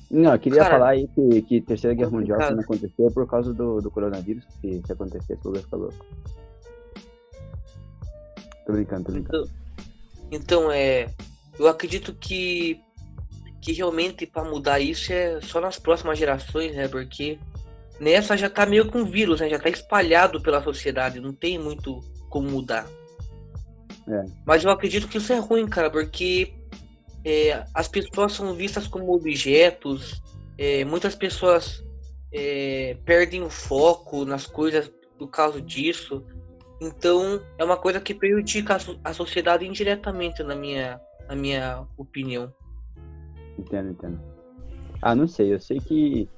Não, 0.10 0.34
eu 0.34 0.40
queria 0.40 0.64
Cara, 0.64 0.72
falar 0.72 0.90
aí 0.90 1.08
que, 1.10 1.42
que 1.44 1.62
Terceira 1.62 1.96
Guerra 1.96 2.10
Mundial 2.10 2.40
não 2.52 2.62
aconteceu 2.62 3.12
por 3.12 3.28
causa 3.28 3.54
do, 3.54 3.82
do 3.82 3.92
coronavírus, 3.92 4.44
se, 4.60 4.82
se 4.84 4.92
acontecesse, 4.92 5.40
o 5.46 5.50
lugar 5.50 5.62
ficar 5.62 5.78
louco. 5.78 6.06
Tô 8.66 8.74
brincando, 8.74 9.04
tô 9.04 9.12
brincando. 9.12 9.60
Então, 10.32 10.72
é. 10.72 11.10
Eu 11.58 11.68
acredito 11.68 12.14
que, 12.14 12.80
que 13.62 13.74
realmente 13.74 14.26
para 14.26 14.50
mudar 14.50 14.80
isso 14.80 15.12
é 15.12 15.42
só 15.42 15.60
nas 15.60 15.78
próximas 15.78 16.18
gerações, 16.18 16.74
né? 16.74 16.88
Porque 16.88 17.38
nessa 18.00 18.38
já 18.38 18.50
tá 18.50 18.66
meio 18.66 18.90
com 18.90 19.04
vírus, 19.04 19.42
né? 19.42 19.50
Já 19.50 19.60
tá 19.60 19.70
espalhado 19.70 20.42
pela 20.42 20.64
sociedade, 20.64 21.20
não 21.20 21.34
tem 21.34 21.60
muito 21.60 22.00
como 22.30 22.50
mudar. 22.50 22.88
É. 24.08 24.26
Mas 24.46 24.64
eu 24.64 24.72
acredito 24.72 25.08
que 25.08 25.18
isso 25.18 25.34
é 25.34 25.38
ruim, 25.38 25.68
cara, 25.68 25.90
porque 25.90 26.54
é, 27.26 27.64
as 27.74 27.88
pessoas 27.88 28.34
são 28.34 28.54
vistas 28.54 28.88
como 28.88 29.14
objetos, 29.14 30.22
é, 30.58 30.84
muitas 30.86 31.16
pessoas 31.16 31.84
é, 32.32 32.98
perdem 33.06 33.42
o 33.42 33.50
foco 33.50 34.26
nas 34.26 34.46
coisas 34.46 34.92
por 35.18 35.28
causa 35.28 35.62
disso. 35.62 36.26
Então 36.82 37.42
é 37.58 37.64
uma 37.64 37.78
coisa 37.78 38.00
que 38.00 38.14
prejudica 38.14 38.78
a, 39.04 39.14
sociedade 39.14 39.68
indiretamente, 39.68 40.42
na 40.44 40.56
minha, 40.56 41.00
na 41.28 41.36
minha 41.36 41.86
opinião. 41.98 42.54
Entendo, 43.58 43.92
entendo. 43.92 44.20
Ah, 45.02 45.16
não 45.16 45.28
sei, 45.28 45.54
eu 45.54 45.60
sei 45.60 45.80
que 45.80 46.30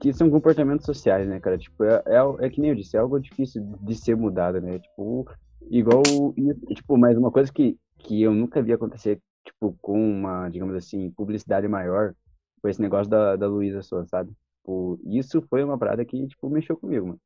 que 0.00 0.12
são 0.12 0.30
comportamentos 0.30 0.86
sociais, 0.86 1.26
né, 1.28 1.40
cara? 1.40 1.58
Tipo, 1.58 1.84
é, 1.84 2.02
é, 2.06 2.46
é, 2.46 2.50
que 2.50 2.60
nem 2.60 2.70
eu 2.70 2.76
disse, 2.76 2.96
é 2.96 3.00
algo 3.00 3.18
difícil 3.18 3.62
de 3.80 3.94
ser 3.96 4.16
mudado, 4.16 4.60
né? 4.60 4.78
Tipo, 4.78 5.28
igual, 5.70 6.02
tipo, 6.74 6.96
mas 6.96 7.16
uma 7.16 7.30
coisa 7.30 7.52
que, 7.52 7.76
que 7.98 8.22
eu 8.22 8.32
nunca 8.32 8.62
vi 8.62 8.72
acontecer, 8.72 9.20
tipo, 9.44 9.76
com 9.82 9.98
uma, 9.98 10.48
digamos 10.48 10.76
assim, 10.76 11.10
publicidade 11.10 11.66
maior, 11.66 12.14
foi 12.60 12.70
esse 12.70 12.80
negócio 12.80 13.10
da, 13.10 13.36
da 13.36 13.48
Luísa 13.48 13.82
Souza, 13.82 14.06
sabe? 14.06 14.30
Tipo, 14.60 15.00
isso 15.04 15.42
foi 15.42 15.64
uma 15.64 15.78
parada 15.78 16.04
que, 16.04 16.26
tipo, 16.28 16.48
mexeu 16.48 16.76
comigo, 16.76 17.06
mano. 17.06 17.20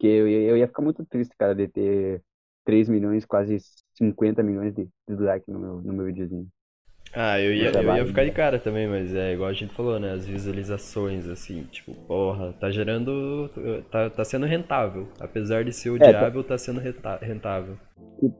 Que 0.00 0.06
eu, 0.08 0.26
eu 0.26 0.56
ia 0.56 0.66
ficar 0.66 0.82
muito 0.82 1.04
triste, 1.04 1.36
cara, 1.38 1.54
de 1.54 1.68
ter 1.68 2.22
3 2.64 2.88
milhões, 2.88 3.24
quase 3.24 3.58
50 3.94 4.42
milhões 4.42 4.74
de, 4.74 4.88
de 5.08 5.14
likes 5.14 5.46
no 5.46 5.60
meu, 5.60 5.80
no 5.82 5.92
meu 5.92 6.06
videozinho. 6.06 6.48
Ah, 7.12 7.40
eu 7.40 7.52
ia, 7.52 7.70
eu 7.70 7.96
ia 7.96 8.06
ficar 8.06 8.24
de 8.24 8.30
cara 8.30 8.58
também, 8.58 8.86
mas 8.86 9.12
é 9.12 9.32
igual 9.32 9.50
a 9.50 9.52
gente 9.52 9.74
falou, 9.74 9.98
né? 9.98 10.12
As 10.12 10.24
visualizações, 10.24 11.28
assim, 11.28 11.64
tipo, 11.64 11.92
porra, 12.06 12.52
tá 12.52 12.70
gerando. 12.70 13.50
tá, 13.90 14.08
tá 14.10 14.24
sendo 14.24 14.46
rentável. 14.46 15.08
Apesar 15.18 15.64
de 15.64 15.72
ser 15.72 15.88
é, 15.88 15.92
odiável, 15.92 16.40
é, 16.40 16.44
tá 16.44 16.56
sendo 16.56 16.80
rentável. 16.80 17.76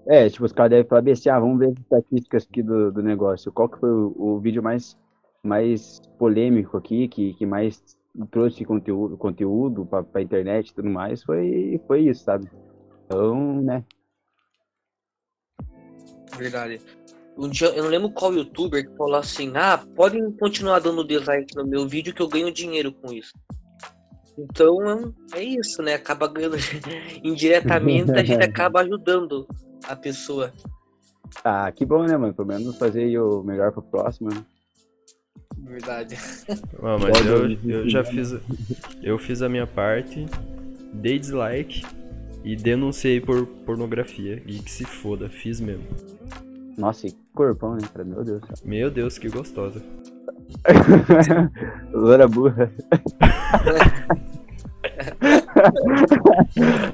É, 0.06 0.28
tipo, 0.28 0.44
os 0.44 0.52
caras 0.52 0.70
devem 0.70 0.86
falar 0.86 1.02
assim, 1.10 1.28
ah, 1.28 1.40
vamos 1.40 1.58
ver 1.58 1.72
as 1.72 1.78
estatísticas 1.78 2.46
aqui 2.48 2.62
do, 2.62 2.92
do 2.92 3.02
negócio. 3.02 3.50
Qual 3.50 3.68
que 3.68 3.80
foi 3.80 3.90
o, 3.90 4.14
o 4.16 4.40
vídeo 4.40 4.62
mais, 4.62 4.96
mais 5.42 6.00
polêmico 6.16 6.76
aqui, 6.76 7.08
que, 7.08 7.34
que 7.34 7.44
mais 7.44 7.82
trouxe 8.30 8.64
conteúdo, 8.64 9.16
conteúdo 9.16 9.86
pra, 9.86 10.02
pra 10.02 10.22
internet 10.22 10.68
e 10.68 10.74
tudo 10.74 10.88
mais, 10.88 11.22
foi, 11.22 11.80
foi 11.86 12.08
isso, 12.08 12.24
sabe? 12.24 12.50
Então, 13.06 13.62
né? 13.62 13.84
Verdade. 16.36 16.80
Um 17.36 17.48
dia, 17.48 17.68
eu 17.68 17.84
não 17.84 17.90
lembro 17.90 18.10
qual 18.10 18.34
youtuber 18.34 18.88
que 18.88 18.96
falou 18.96 19.16
assim: 19.16 19.52
ah, 19.54 19.78
podem 19.94 20.30
continuar 20.32 20.80
dando 20.80 21.06
dislike 21.06 21.56
no 21.56 21.66
meu 21.66 21.88
vídeo 21.88 22.14
que 22.14 22.20
eu 22.20 22.28
ganho 22.28 22.52
dinheiro 22.52 22.92
com 22.92 23.12
isso. 23.12 23.32
Então 24.36 25.14
é 25.34 25.42
isso, 25.42 25.82
né? 25.82 25.94
Acaba 25.94 26.28
ganhando 26.28 26.56
indiretamente, 27.22 28.10
a 28.12 28.24
gente 28.24 28.42
acaba 28.44 28.80
ajudando 28.80 29.46
a 29.86 29.96
pessoa. 29.96 30.52
Ah, 31.44 31.70
que 31.70 31.84
bom, 31.84 32.04
né, 32.04 32.16
mano? 32.16 32.34
Pelo 32.34 32.48
menos 32.48 32.76
fazer 32.76 33.18
o 33.18 33.42
melhor 33.42 33.72
pro 33.72 33.82
próximo, 33.82 34.30
né? 34.30 34.44
Verdade. 35.64 36.16
Ah, 36.82 36.96
mas 36.98 37.26
eu, 37.26 37.50
eu 37.70 37.88
já 37.90 38.02
fiz. 38.02 38.34
Eu 39.02 39.18
fiz 39.18 39.42
a 39.42 39.48
minha 39.48 39.66
parte, 39.66 40.24
dei 40.94 41.18
dislike 41.18 41.84
e 42.42 42.56
denunciei 42.56 43.20
por 43.20 43.46
pornografia. 43.46 44.42
E 44.46 44.58
que 44.58 44.70
se 44.70 44.84
foda, 44.84 45.28
fiz 45.28 45.60
mesmo. 45.60 45.84
Nossa, 46.78 47.06
e 47.06 47.14
corpão, 47.34 47.74
né, 47.74 47.82
cara? 47.92 48.04
Meu 48.04 48.24
Deus. 48.24 48.40
Meu 48.64 48.90
Deus, 48.90 49.18
que 49.18 49.28
gostosa. 49.28 49.82
Loura 51.92 52.26
burra. 52.26 52.72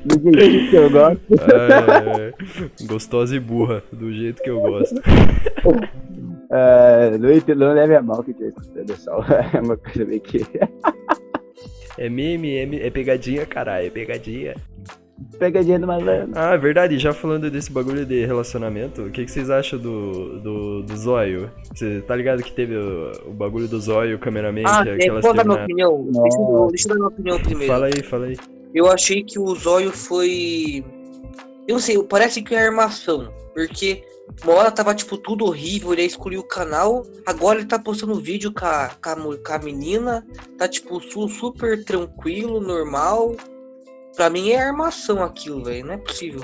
do 0.04 0.38
jeito 0.38 0.70
que 0.70 0.76
eu 0.76 0.90
gosto. 0.90 1.20
É, 1.34 2.34
gostosa 2.86 3.36
e 3.36 3.40
burra, 3.40 3.82
do 3.92 4.12
jeito 4.12 4.42
que 4.42 4.50
eu 4.50 4.60
gosto. 4.60 5.00
É, 6.50 7.18
não, 7.18 7.56
não 7.56 7.74
leve 7.74 7.96
a 7.96 8.02
mal 8.02 8.22
que 8.22 8.32
tinha 8.32 8.48
escutando 8.48 8.96
só. 8.96 9.20
É 9.54 9.60
uma 9.60 9.76
coisa 9.76 10.04
meio 10.04 10.20
que. 10.20 10.38
é 11.98 12.08
meme, 12.08 12.56
é, 12.56 12.86
é 12.86 12.90
pegadinha, 12.90 13.46
caralho, 13.46 13.86
é 13.86 13.90
pegadinha. 13.90 14.54
Pegadinha 15.38 15.78
do 15.78 15.86
malandro. 15.86 16.32
Ah, 16.34 16.54
é 16.54 16.58
verdade. 16.58 16.98
Já 16.98 17.12
falando 17.12 17.50
desse 17.50 17.72
bagulho 17.72 18.04
de 18.04 18.26
relacionamento, 18.26 19.02
o 19.02 19.10
que, 19.10 19.24
que 19.24 19.30
vocês 19.30 19.48
acham 19.48 19.78
do, 19.78 20.40
do, 20.40 20.82
do 20.82 20.96
Zóio? 20.96 21.50
Você 21.74 22.02
tá 22.02 22.14
ligado 22.14 22.42
que 22.42 22.52
teve 22.52 22.76
o, 22.76 23.12
o 23.26 23.32
bagulho 23.32 23.66
do 23.66 23.80
Zóio, 23.80 24.16
o 24.16 24.18
cameraman? 24.18 24.62
Ah, 24.66 24.84
que, 24.84 25.08
é, 25.08 25.10
vou 25.10 25.34
dar 25.34 25.44
minha 25.44 25.62
opinião. 25.62 26.08
Deixa 26.12 26.38
eu, 26.38 26.68
deixa 26.68 26.88
eu, 26.88 26.88
dar 26.90 26.94
minha 26.96 27.08
opinião 27.08 27.38
primeiro. 27.40 27.72
Fala 27.72 27.86
aí, 27.86 28.02
fala 28.02 28.26
aí. 28.26 28.36
Eu 28.74 28.90
achei 28.90 29.22
que 29.22 29.38
o 29.38 29.54
Zóio 29.54 29.90
foi. 29.90 30.84
Eu 31.66 31.74
não 31.74 31.80
sei, 31.80 32.00
parece 32.02 32.42
que 32.42 32.54
é 32.54 32.66
armação. 32.66 33.32
Porque 33.54 34.04
uma 34.44 34.54
hora 34.54 34.70
tava, 34.70 34.94
tipo, 34.94 35.16
tudo 35.16 35.44
horrível, 35.44 35.92
ele 35.92 36.02
escolheu 36.02 36.40
o 36.40 36.46
canal. 36.46 37.04
Agora 37.24 37.58
ele 37.58 37.68
tá 37.68 37.78
postando 37.78 38.14
vídeo 38.20 38.52
com 38.52 38.64
a, 38.66 38.90
com 39.02 39.10
a, 39.10 39.38
com 39.38 39.52
a 39.52 39.58
menina. 39.58 40.26
Tá, 40.58 40.68
tipo, 40.68 41.00
super 41.00 41.82
tranquilo, 41.84 42.60
normal. 42.60 43.34
Pra 44.14 44.28
mim 44.28 44.50
é 44.50 44.62
armação 44.62 45.22
aquilo, 45.22 45.64
velho. 45.64 45.86
Não 45.86 45.94
é 45.94 45.98
possível. 45.98 46.42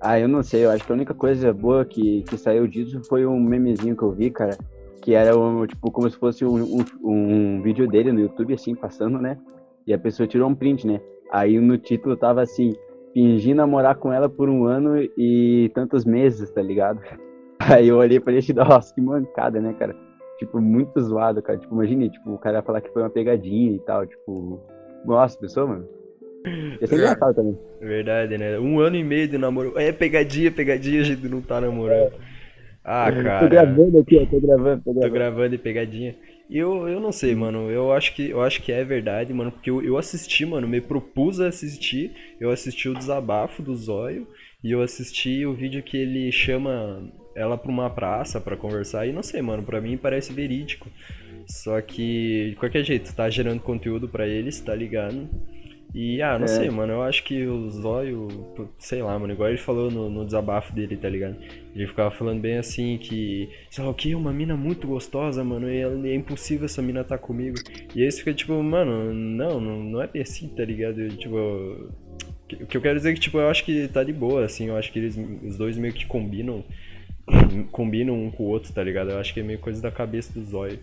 Ah, 0.00 0.20
eu 0.20 0.28
não 0.28 0.42
sei. 0.42 0.64
Eu 0.64 0.70
acho 0.70 0.84
que 0.84 0.92
a 0.92 0.94
única 0.94 1.14
coisa 1.14 1.52
boa 1.52 1.84
que, 1.84 2.22
que 2.22 2.36
saiu 2.38 2.66
disso 2.66 3.00
foi 3.08 3.26
um 3.26 3.40
memezinho 3.40 3.96
que 3.96 4.02
eu 4.02 4.12
vi, 4.12 4.30
cara. 4.30 4.56
Que 5.00 5.14
era 5.14 5.36
um, 5.36 5.66
tipo, 5.66 5.90
como 5.90 6.08
se 6.08 6.16
fosse 6.16 6.44
um, 6.44 6.78
um, 6.78 6.84
um 7.02 7.62
vídeo 7.62 7.88
dele 7.88 8.12
no 8.12 8.20
YouTube, 8.20 8.54
assim, 8.54 8.74
passando, 8.74 9.18
né? 9.18 9.38
E 9.86 9.92
a 9.92 9.98
pessoa 9.98 10.26
tirou 10.26 10.48
um 10.48 10.54
print, 10.54 10.86
né? 10.86 11.00
Aí 11.30 11.58
no 11.58 11.76
título 11.76 12.16
tava 12.16 12.42
assim, 12.42 12.74
fingi 13.16 13.54
namorar 13.54 13.94
com 13.94 14.12
ela 14.12 14.28
por 14.28 14.50
um 14.50 14.66
ano 14.66 14.98
e 15.16 15.70
tantos 15.74 16.04
meses, 16.04 16.50
tá 16.50 16.60
ligado? 16.60 17.00
Aí 17.58 17.88
eu 17.88 17.96
olhei 17.96 18.20
pra 18.20 18.30
ele 18.30 18.44
e 18.46 18.52
nossa, 18.52 18.94
que 18.94 19.00
mancada, 19.00 19.58
né, 19.58 19.72
cara? 19.78 19.96
Tipo, 20.38 20.60
muito 20.60 21.00
zoado, 21.00 21.40
cara. 21.40 21.58
Tipo, 21.58 21.74
imagine, 21.74 22.10
tipo, 22.10 22.30
o 22.30 22.38
cara 22.38 22.60
falar 22.60 22.82
que 22.82 22.92
foi 22.92 23.00
uma 23.00 23.08
pegadinha 23.08 23.72
e 23.72 23.78
tal, 23.78 24.06
tipo. 24.06 24.60
Nossa, 25.06 25.38
pessoa, 25.38 25.66
mano. 25.66 25.88
Ia 26.78 26.86
ser 26.86 26.94
engraçado 26.96 27.34
também. 27.34 27.58
Verdade, 27.80 28.36
né? 28.36 28.58
Um 28.58 28.78
ano 28.80 28.96
e 28.96 29.02
meio 29.02 29.26
de 29.26 29.38
namoro. 29.38 29.72
É 29.78 29.90
pegadinha, 29.92 30.52
pegadinha, 30.52 31.00
a 31.00 31.04
gente 31.04 31.26
não 31.26 31.40
tá 31.40 31.58
namorando. 31.58 32.12
Ah, 32.84 33.10
cara. 33.10 33.40
Tô 33.40 33.48
gravando 33.48 33.98
aqui, 33.98 34.18
ó, 34.18 34.26
tô 34.26 34.38
gravando, 34.38 34.82
tô 34.84 34.92
Tô 34.92 35.00
gravando. 35.00 35.14
gravando 35.14 35.54
e 35.54 35.58
pegadinha. 35.58 36.14
Eu, 36.48 36.88
eu 36.88 37.00
não 37.00 37.12
sei, 37.12 37.34
mano. 37.34 37.70
Eu 37.70 37.92
acho 37.92 38.14
que, 38.14 38.30
eu 38.30 38.42
acho 38.42 38.62
que 38.62 38.70
é 38.72 38.84
verdade, 38.84 39.32
mano. 39.32 39.50
Porque 39.50 39.70
eu, 39.70 39.82
eu 39.82 39.98
assisti, 39.98 40.46
mano. 40.46 40.68
Me 40.68 40.80
propus 40.80 41.40
a 41.40 41.48
assistir. 41.48 42.12
Eu 42.40 42.50
assisti 42.50 42.88
o 42.88 42.94
desabafo 42.94 43.62
do 43.62 43.74
Zóio. 43.74 44.26
E 44.62 44.70
eu 44.70 44.80
assisti 44.82 45.44
o 45.44 45.54
vídeo 45.54 45.82
que 45.82 45.96
ele 45.96 46.30
chama 46.30 47.12
ela 47.34 47.58
pra 47.58 47.70
uma 47.70 47.90
praça 47.90 48.40
pra 48.40 48.56
conversar. 48.56 49.06
E 49.06 49.12
não 49.12 49.22
sei, 49.22 49.42
mano. 49.42 49.62
Pra 49.62 49.80
mim 49.80 49.96
parece 49.96 50.32
verídico. 50.32 50.88
Só 51.46 51.80
que, 51.80 52.50
de 52.50 52.56
qualquer 52.56 52.84
jeito, 52.84 53.14
tá 53.14 53.28
gerando 53.30 53.60
conteúdo 53.60 54.08
pra 54.08 54.26
eles, 54.26 54.60
tá 54.60 54.74
ligado? 54.74 55.28
E, 55.98 56.20
ah, 56.20 56.38
não 56.38 56.44
É. 56.44 56.48
sei, 56.48 56.68
mano. 56.68 56.92
Eu 56.92 57.02
acho 57.02 57.24
que 57.24 57.46
o 57.46 57.70
Zóio, 57.70 58.28
sei 58.76 59.00
lá, 59.02 59.18
mano. 59.18 59.32
Igual 59.32 59.48
ele 59.48 59.56
falou 59.56 59.90
no, 59.90 60.10
no 60.10 60.26
desabafo 60.26 60.74
dele, 60.74 60.94
tá 60.94 61.08
ligado? 61.08 61.36
Ele 61.74 61.86
ficava 61.86 62.10
falando 62.10 62.38
bem 62.38 62.58
assim 62.58 62.98
que, 62.98 63.48
sei 63.70 63.82
lá 63.82 63.88
o 63.88 63.94
que, 63.94 64.14
uma 64.14 64.30
mina 64.30 64.54
muito 64.54 64.86
gostosa, 64.86 65.42
mano, 65.42 65.70
e 65.70 65.80
é 66.10 66.14
impossível 66.14 66.66
essa 66.66 66.82
mina 66.82 67.02
tá 67.02 67.16
comigo. 67.16 67.56
E 67.94 68.02
aí 68.02 68.12
você 68.12 68.18
fica 68.18 68.34
tipo, 68.34 68.62
mano, 68.62 69.14
não, 69.14 69.58
não, 69.58 69.82
não 69.84 70.02
é 70.02 70.06
bem 70.06 70.20
assim, 70.20 70.48
tá 70.48 70.62
ligado? 70.66 71.00
Eu, 71.00 71.08
Tipo, 71.16 71.36
o 72.60 72.66
que 72.66 72.76
eu 72.76 72.80
quero 72.82 72.96
dizer 72.98 73.10
é 73.10 73.14
que, 73.14 73.20
tipo, 73.20 73.38
eu 73.38 73.48
acho 73.48 73.64
que 73.64 73.88
tá 73.88 74.04
de 74.04 74.12
boa, 74.12 74.44
assim, 74.44 74.66
eu 74.68 74.76
acho 74.76 74.92
que 74.92 74.98
eles, 74.98 75.18
os 75.42 75.56
dois 75.56 75.78
meio 75.78 75.94
que 75.94 76.04
combinam, 76.06 76.62
combinam 77.72 78.14
um 78.14 78.30
com 78.30 78.44
o 78.44 78.48
outro, 78.48 78.72
tá 78.72 78.82
ligado? 78.84 79.10
Eu 79.10 79.18
acho 79.18 79.32
que 79.32 79.40
é 79.40 79.42
meio 79.42 79.58
coisa 79.58 79.80
da 79.80 79.90
cabeça 79.90 80.32
do 80.32 80.44
Zóio. 80.44 80.78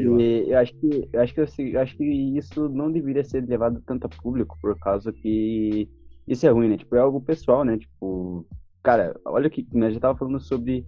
E 0.00 0.50
eu 0.50 0.58
acho 0.58 0.72
que 0.74 1.08
eu 1.12 1.20
acho 1.20 1.34
que 1.34 1.40
assim, 1.40 1.76
acho 1.76 1.96
que 1.96 2.04
isso 2.04 2.68
não 2.68 2.90
deveria 2.92 3.24
ser 3.24 3.44
levado 3.46 3.82
tanto 3.86 4.06
a 4.06 4.10
público 4.10 4.56
por 4.60 4.78
causa 4.78 5.12
que 5.12 5.88
isso 6.26 6.46
é 6.46 6.50
ruim, 6.50 6.68
né? 6.68 6.76
Tipo, 6.78 6.96
é 6.96 7.00
algo 7.00 7.20
pessoal, 7.20 7.64
né? 7.64 7.78
Tipo, 7.78 8.46
cara, 8.82 9.18
olha 9.24 9.50
que 9.50 9.66
nós 9.72 9.94
já 9.94 10.00
tava 10.00 10.18
falando 10.18 10.40
sobre 10.40 10.86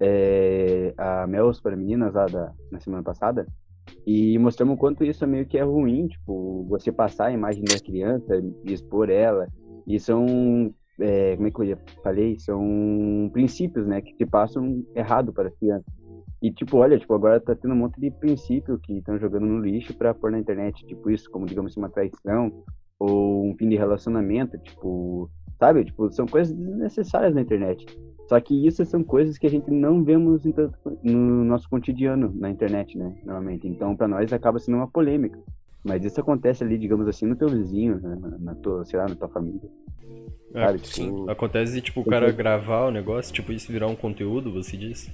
é, 0.00 0.94
a 0.98 1.26
Mels 1.26 1.60
para 1.60 1.76
meninas 1.76 2.14
lá 2.14 2.28
da, 2.28 2.52
na 2.70 2.80
semana 2.80 3.02
passada 3.02 3.46
e 4.06 4.38
mostramos 4.38 4.74
o 4.76 4.78
quanto 4.78 5.04
isso 5.04 5.24
é 5.24 5.26
meio 5.26 5.46
que 5.46 5.58
é 5.58 5.62
ruim, 5.62 6.08
tipo, 6.08 6.64
você 6.68 6.92
passar 6.92 7.26
a 7.26 7.32
imagem 7.32 7.66
da 7.66 7.80
criança 7.80 8.36
e 8.64 8.72
expor 8.72 9.10
ela 9.10 9.48
e 9.86 9.98
são 10.00 10.74
é, 11.00 11.36
como 11.36 11.48
é 11.48 11.50
que 11.50 11.62
eu 11.72 11.78
falei? 12.02 12.38
São 12.38 13.30
princípios, 13.32 13.86
né, 13.86 14.00
que 14.02 14.14
te 14.16 14.26
passam 14.26 14.84
errado 14.94 15.32
para 15.32 15.48
a 15.48 15.52
criança. 15.52 15.84
E, 16.44 16.52
tipo, 16.52 16.76
olha, 16.76 16.98
tipo, 16.98 17.14
agora 17.14 17.40
tá 17.40 17.54
tendo 17.54 17.72
um 17.72 17.78
monte 17.78 17.98
de 17.98 18.10
princípio 18.10 18.78
que 18.78 18.98
estão 18.98 19.18
jogando 19.18 19.46
no 19.46 19.58
lixo 19.60 19.94
pra 19.94 20.12
pôr 20.12 20.30
na 20.30 20.38
internet. 20.38 20.84
Tipo, 20.84 21.10
isso, 21.10 21.30
como, 21.30 21.46
digamos 21.46 21.72
assim, 21.72 21.80
uma 21.80 21.88
traição 21.88 22.52
ou 22.98 23.48
um 23.48 23.56
fim 23.56 23.66
de 23.66 23.76
relacionamento, 23.76 24.58
tipo, 24.58 25.30
sabe? 25.58 25.86
Tipo, 25.86 26.12
são 26.12 26.26
coisas 26.26 26.54
desnecessárias 26.54 27.34
na 27.34 27.40
internet. 27.40 27.86
Só 28.28 28.38
que 28.40 28.66
isso 28.66 28.84
são 28.84 29.02
coisas 29.02 29.38
que 29.38 29.46
a 29.46 29.50
gente 29.50 29.70
não 29.70 30.04
vemos 30.04 30.42
tanto- 30.42 30.98
no 31.02 31.46
nosso 31.46 31.66
cotidiano 31.66 32.30
na 32.34 32.50
internet, 32.50 32.98
né? 32.98 33.16
Normalmente. 33.24 33.66
Então, 33.66 33.96
pra 33.96 34.06
nós, 34.06 34.30
acaba 34.30 34.58
sendo 34.58 34.76
uma 34.76 34.86
polêmica. 34.88 35.38
Mas 35.82 36.04
isso 36.04 36.20
acontece 36.20 36.62
ali, 36.62 36.76
digamos 36.76 37.08
assim, 37.08 37.24
no 37.24 37.36
teu 37.36 37.48
vizinho, 37.48 37.98
né? 38.02 38.18
na, 38.38 38.54
tua, 38.54 38.84
sei 38.84 38.98
lá, 38.98 39.08
na 39.08 39.14
tua 39.14 39.28
família. 39.28 39.62
É, 40.52 40.66
Sabe? 40.66 40.78
sim. 40.86 41.06
Tipo, 41.06 41.30
Acontece 41.30 41.72
de, 41.72 41.80
tipo, 41.80 42.02
o 42.02 42.04
cara 42.04 42.30
gravar 42.30 42.84
o 42.84 42.90
negócio, 42.90 43.32
tipo, 43.32 43.50
isso 43.50 43.72
virar 43.72 43.86
um 43.86 43.96
conteúdo, 43.96 44.52
você 44.52 44.76
diz? 44.76 45.10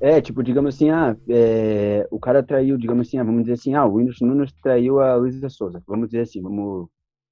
É, 0.00 0.20
tipo, 0.20 0.42
digamos 0.42 0.74
assim, 0.74 0.90
ah, 0.90 1.16
é, 1.28 2.06
o 2.10 2.18
cara 2.18 2.42
traiu, 2.42 2.76
digamos 2.76 3.06
assim, 3.06 3.18
ah, 3.18 3.24
vamos 3.24 3.42
dizer 3.42 3.54
assim, 3.54 3.74
ah, 3.74 3.86
o 3.86 3.94
Whindersson 3.94 4.26
Nunes 4.26 4.52
traiu 4.62 5.00
a 5.00 5.14
Luísa 5.16 5.48
Souza. 5.48 5.82
Vamos 5.86 6.08
dizer 6.08 6.22
assim, 6.22 6.42
vamos 6.42 6.88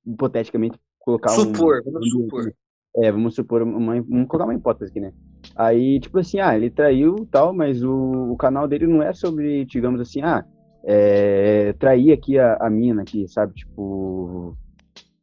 hipoteticamente 0.06 0.78
colocar 0.98 1.32
um... 1.32 1.34
Supor, 1.34 1.82
vamos 1.84 2.14
um- 2.14 2.22
supor. 2.22 2.54
É, 2.96 3.10
vamos 3.10 3.34
supor, 3.34 3.62
uma, 3.62 4.00
vamos 4.02 4.28
colocar 4.28 4.44
uma 4.44 4.54
hipótese 4.54 4.90
aqui, 4.90 5.00
né? 5.00 5.12
Aí, 5.56 5.98
tipo 5.98 6.18
assim, 6.18 6.40
ah, 6.40 6.54
ele 6.54 6.70
traiu 6.70 7.26
tal, 7.30 7.52
mas 7.52 7.82
o, 7.82 8.32
o 8.32 8.36
canal 8.36 8.68
dele 8.68 8.86
não 8.86 9.02
é 9.02 9.12
sobre, 9.14 9.64
digamos 9.64 10.00
assim, 10.00 10.22
ah, 10.22 10.44
é, 10.84 11.72
trair 11.74 12.12
aqui 12.12 12.38
a, 12.38 12.56
a 12.60 12.70
mina 12.70 13.02
aqui, 13.02 13.26
sabe? 13.28 13.54
Tipo... 13.54 14.56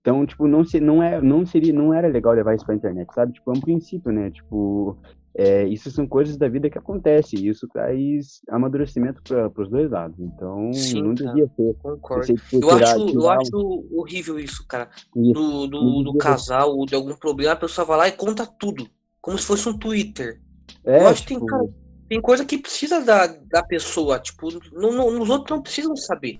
Então, 0.01 0.25
tipo, 0.25 0.47
não, 0.47 0.63
se, 0.63 0.79
não, 0.79 1.03
é, 1.03 1.21
não, 1.21 1.45
seria, 1.45 1.73
não 1.73 1.93
era 1.93 2.07
legal 2.07 2.33
levar 2.33 2.55
isso 2.55 2.65
pra 2.65 2.73
internet, 2.73 3.13
sabe? 3.13 3.33
Tipo, 3.33 3.51
é 3.51 3.57
um 3.57 3.61
princípio, 3.61 4.11
né? 4.11 4.31
Tipo, 4.31 4.97
é, 5.35 5.63
isso 5.65 5.91
são 5.91 6.07
coisas 6.07 6.37
da 6.37 6.47
vida 6.47 6.69
que 6.69 6.77
acontecem, 6.77 7.39
e 7.39 7.47
isso 7.49 7.67
traz 7.67 8.41
amadurecimento 8.49 9.21
para 9.23 9.61
os 9.61 9.69
dois 9.69 9.89
lados. 9.89 10.19
Então, 10.19 10.73
Sim, 10.73 11.03
não 11.03 11.13
devia 11.13 11.47
ser. 11.55 11.75
Concordo. 11.81 12.25
Tipo, 12.25 12.55
Eu 12.55 12.61
tirar- 12.61 12.95
acho, 12.95 13.09
eu 13.09 13.29
acho 13.29 13.85
horrível 13.91 14.39
isso, 14.39 14.65
cara. 14.67 14.89
Isso. 15.15 15.33
Do, 15.33 15.67
do, 15.67 16.03
do 16.03 16.17
casal 16.17 16.75
ou 16.75 16.85
de 16.85 16.95
algum 16.95 17.15
problema, 17.15 17.53
a 17.53 17.57
pessoa 17.57 17.85
vai 17.85 17.97
lá 17.97 18.07
e 18.07 18.11
conta 18.11 18.45
tudo. 18.45 18.87
Como 19.21 19.37
se 19.37 19.45
fosse 19.45 19.67
um 19.69 19.77
Twitter. 19.77 20.41
É, 20.83 21.03
eu 21.03 21.07
acho 21.07 21.21
que 21.21 21.29
tem, 21.29 21.37
tipo, 21.37 21.45
cara, 21.47 21.69
tem 22.07 22.21
coisa 22.21 22.45
que 22.45 22.57
precisa 22.57 23.03
da, 23.03 23.27
da 23.27 23.63
pessoa. 23.63 24.19
Tipo, 24.19 24.47
não, 24.73 24.91
não, 24.91 25.21
os 25.21 25.29
outros 25.29 25.55
não 25.55 25.61
precisam 25.61 25.95
saber. 25.95 26.39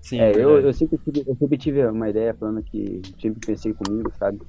Sim, 0.00 0.20
É, 0.20 0.32
eu, 0.32 0.60
eu, 0.60 0.72
sempre 0.72 0.98
tive, 0.98 1.24
eu 1.26 1.36
sempre 1.36 1.56
tive 1.56 1.86
uma 1.86 2.10
ideia 2.10 2.34
falando 2.34 2.62
que 2.62 3.00
sempre 3.20 3.40
pensei 3.46 3.72
comigo, 3.72 4.12
sabe? 4.18 4.40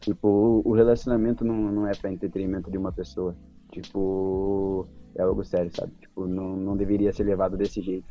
Tipo, 0.00 0.62
o, 0.64 0.72
relacionamento 0.72 1.44
não, 1.44 1.54
não 1.54 1.86
é 1.86 1.92
para 1.94 2.10
entretenimento 2.10 2.70
de 2.70 2.78
uma 2.78 2.90
pessoa. 2.90 3.36
Tipo, 3.70 4.86
é 5.14 5.22
algo 5.22 5.44
sério, 5.44 5.70
sabe? 5.74 5.92
Tipo, 6.00 6.26
não, 6.26 6.56
não 6.56 6.76
deveria 6.76 7.12
ser 7.12 7.24
levado 7.24 7.56
desse 7.56 7.80
jeito. 7.82 8.10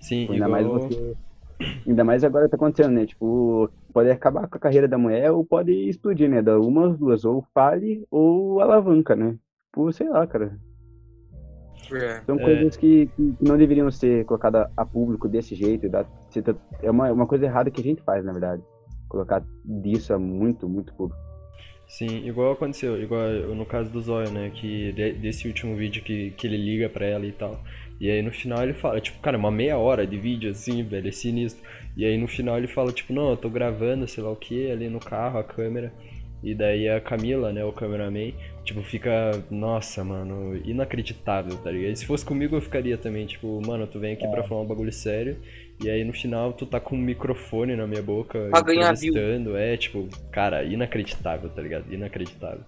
Sim, 0.00 0.22
Tipo, 0.22 0.32
ainda 0.32 0.48
mais 0.48 0.66
igual... 0.66 0.80
você. 0.80 1.16
Ainda 1.86 2.04
mais 2.04 2.22
agora 2.24 2.48
tá 2.48 2.56
acontecendo, 2.56 2.92
né? 2.94 3.06
Tipo, 3.06 3.70
pode 3.92 4.10
acabar 4.10 4.46
com 4.46 4.56
a 4.56 4.60
carreira 4.60 4.86
da 4.86 4.98
mulher 4.98 5.30
ou 5.32 5.44
pode 5.44 5.72
explodir, 5.72 6.28
né? 6.28 6.42
Da 6.42 6.58
uma 6.58 6.82
ou 6.88 6.96
duas, 6.96 7.24
ou 7.24 7.42
fale 7.54 8.06
ou 8.10 8.60
alavanca, 8.60 9.16
né? 9.16 9.38
Tipo, 9.66 9.90
sei 9.92 10.08
lá, 10.08 10.26
cara. 10.26 10.58
É. 11.92 12.20
São 12.26 12.36
É. 12.38 12.42
coisas 12.42 12.76
que, 12.76 13.06
que 13.06 13.32
que 13.32 13.44
não 13.44 13.56
deveriam 13.56 13.90
ser 13.90 14.24
colocadas 14.26 14.68
a 14.76 14.84
público 14.84 15.28
desse 15.28 15.54
jeito. 15.54 15.86
se 16.30 16.42
tá- 16.42 16.54
É 16.82 16.90
uma, 16.90 17.10
uma 17.12 17.26
coisa 17.26 17.44
errada 17.46 17.70
que 17.70 17.80
a 17.80 17.84
gente 17.84 18.02
faz, 18.02 18.24
na 18.24 18.32
verdade. 18.32 18.62
Colocar 19.08 19.42
disso 19.64 20.12
a 20.12 20.18
muito, 20.18 20.68
muito 20.68 20.92
público. 20.94 21.25
Sim, 21.88 22.26
igual 22.26 22.52
aconteceu, 22.52 23.00
igual 23.00 23.28
no 23.54 23.64
caso 23.64 23.90
do 23.90 24.00
Zóio, 24.00 24.30
né? 24.30 24.50
Que 24.54 24.92
de- 24.92 25.12
desse 25.12 25.46
último 25.46 25.76
vídeo 25.76 26.02
que, 26.02 26.32
que 26.32 26.46
ele 26.46 26.56
liga 26.56 26.88
pra 26.88 27.06
ela 27.06 27.24
e 27.24 27.32
tal. 27.32 27.62
E 28.00 28.10
aí 28.10 28.20
no 28.22 28.32
final 28.32 28.62
ele 28.62 28.74
fala, 28.74 29.00
tipo, 29.00 29.18
cara, 29.20 29.38
uma 29.38 29.50
meia 29.50 29.78
hora 29.78 30.06
de 30.06 30.18
vídeo 30.18 30.50
assim, 30.50 30.82
velho, 30.82 31.08
é 31.08 31.12
sinistro. 31.12 31.62
E 31.96 32.04
aí 32.04 32.18
no 32.18 32.26
final 32.26 32.58
ele 32.58 32.66
fala, 32.66 32.92
tipo, 32.92 33.12
não, 33.12 33.30
eu 33.30 33.36
tô 33.36 33.48
gravando, 33.48 34.06
sei 34.06 34.22
lá 34.22 34.30
o 34.30 34.36
que, 34.36 34.70
ali 34.70 34.88
no 34.88 34.98
carro, 35.00 35.38
a 35.38 35.44
câmera. 35.44 35.92
E 36.42 36.54
daí 36.54 36.88
a 36.88 37.00
Camila, 37.00 37.52
né, 37.52 37.64
o 37.64 37.72
cameraman, 37.72 38.32
tipo, 38.62 38.82
fica, 38.82 39.42
nossa, 39.50 40.04
mano, 40.04 40.56
inacreditável, 40.64 41.56
tá 41.58 41.70
ligado? 41.70 41.92
E 41.92 41.96
se 41.96 42.04
fosse 42.06 42.24
comigo 42.24 42.54
eu 42.56 42.60
ficaria 42.60 42.98
também, 42.98 43.26
tipo, 43.26 43.60
mano, 43.66 43.86
tu 43.86 43.98
vem 43.98 44.12
aqui 44.12 44.28
pra 44.28 44.44
falar 44.44 44.60
um 44.60 44.66
bagulho 44.66 44.92
sério. 44.92 45.36
E 45.82 45.90
aí 45.90 46.04
no 46.04 46.12
final 46.12 46.52
tu 46.52 46.64
tá 46.64 46.80
com 46.80 46.96
um 46.96 47.00
microfone 47.00 47.76
na 47.76 47.86
minha 47.86 48.02
boca, 48.02 48.48
Pra 48.50 48.62
ganhar 48.62 48.92
view. 48.94 49.10
entrevistando. 49.10 49.56
É, 49.56 49.76
tipo, 49.76 50.08
cara, 50.30 50.64
inacreditável, 50.64 51.50
tá 51.50 51.60
ligado? 51.60 51.92
Inacreditável. 51.92 52.60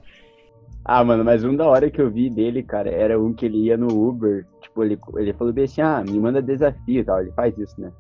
Ah, 0.85 1.05
mano, 1.05 1.25
mas 1.25 1.45
um 1.45 1.55
da 1.57 1.67
hora 1.67 1.91
que 1.91 2.01
eu 2.01 2.11
vi 2.11 2.31
dele, 2.31 2.63
cara, 2.63 2.91
era 2.91 3.21
um 3.21 3.33
que 3.33 3.47
ele 3.47 3.59
ia 3.65 3.77
no 3.77 3.89
Uber. 3.89 4.47
Tipo, 4.63 4.85
ele, 4.85 4.99
ele 5.17 5.33
falou 5.35 5.53
bem 5.53 5.65
assim, 5.65 5.81
ah, 5.81 6.03
me 6.07 6.19
manda 6.19 6.41
desafio 6.41 7.01
e 7.01 7.05
tal. 7.05 7.21
Ele 7.21 7.33
faz 7.33 7.57
isso, 7.59 7.81
né? 7.81 7.93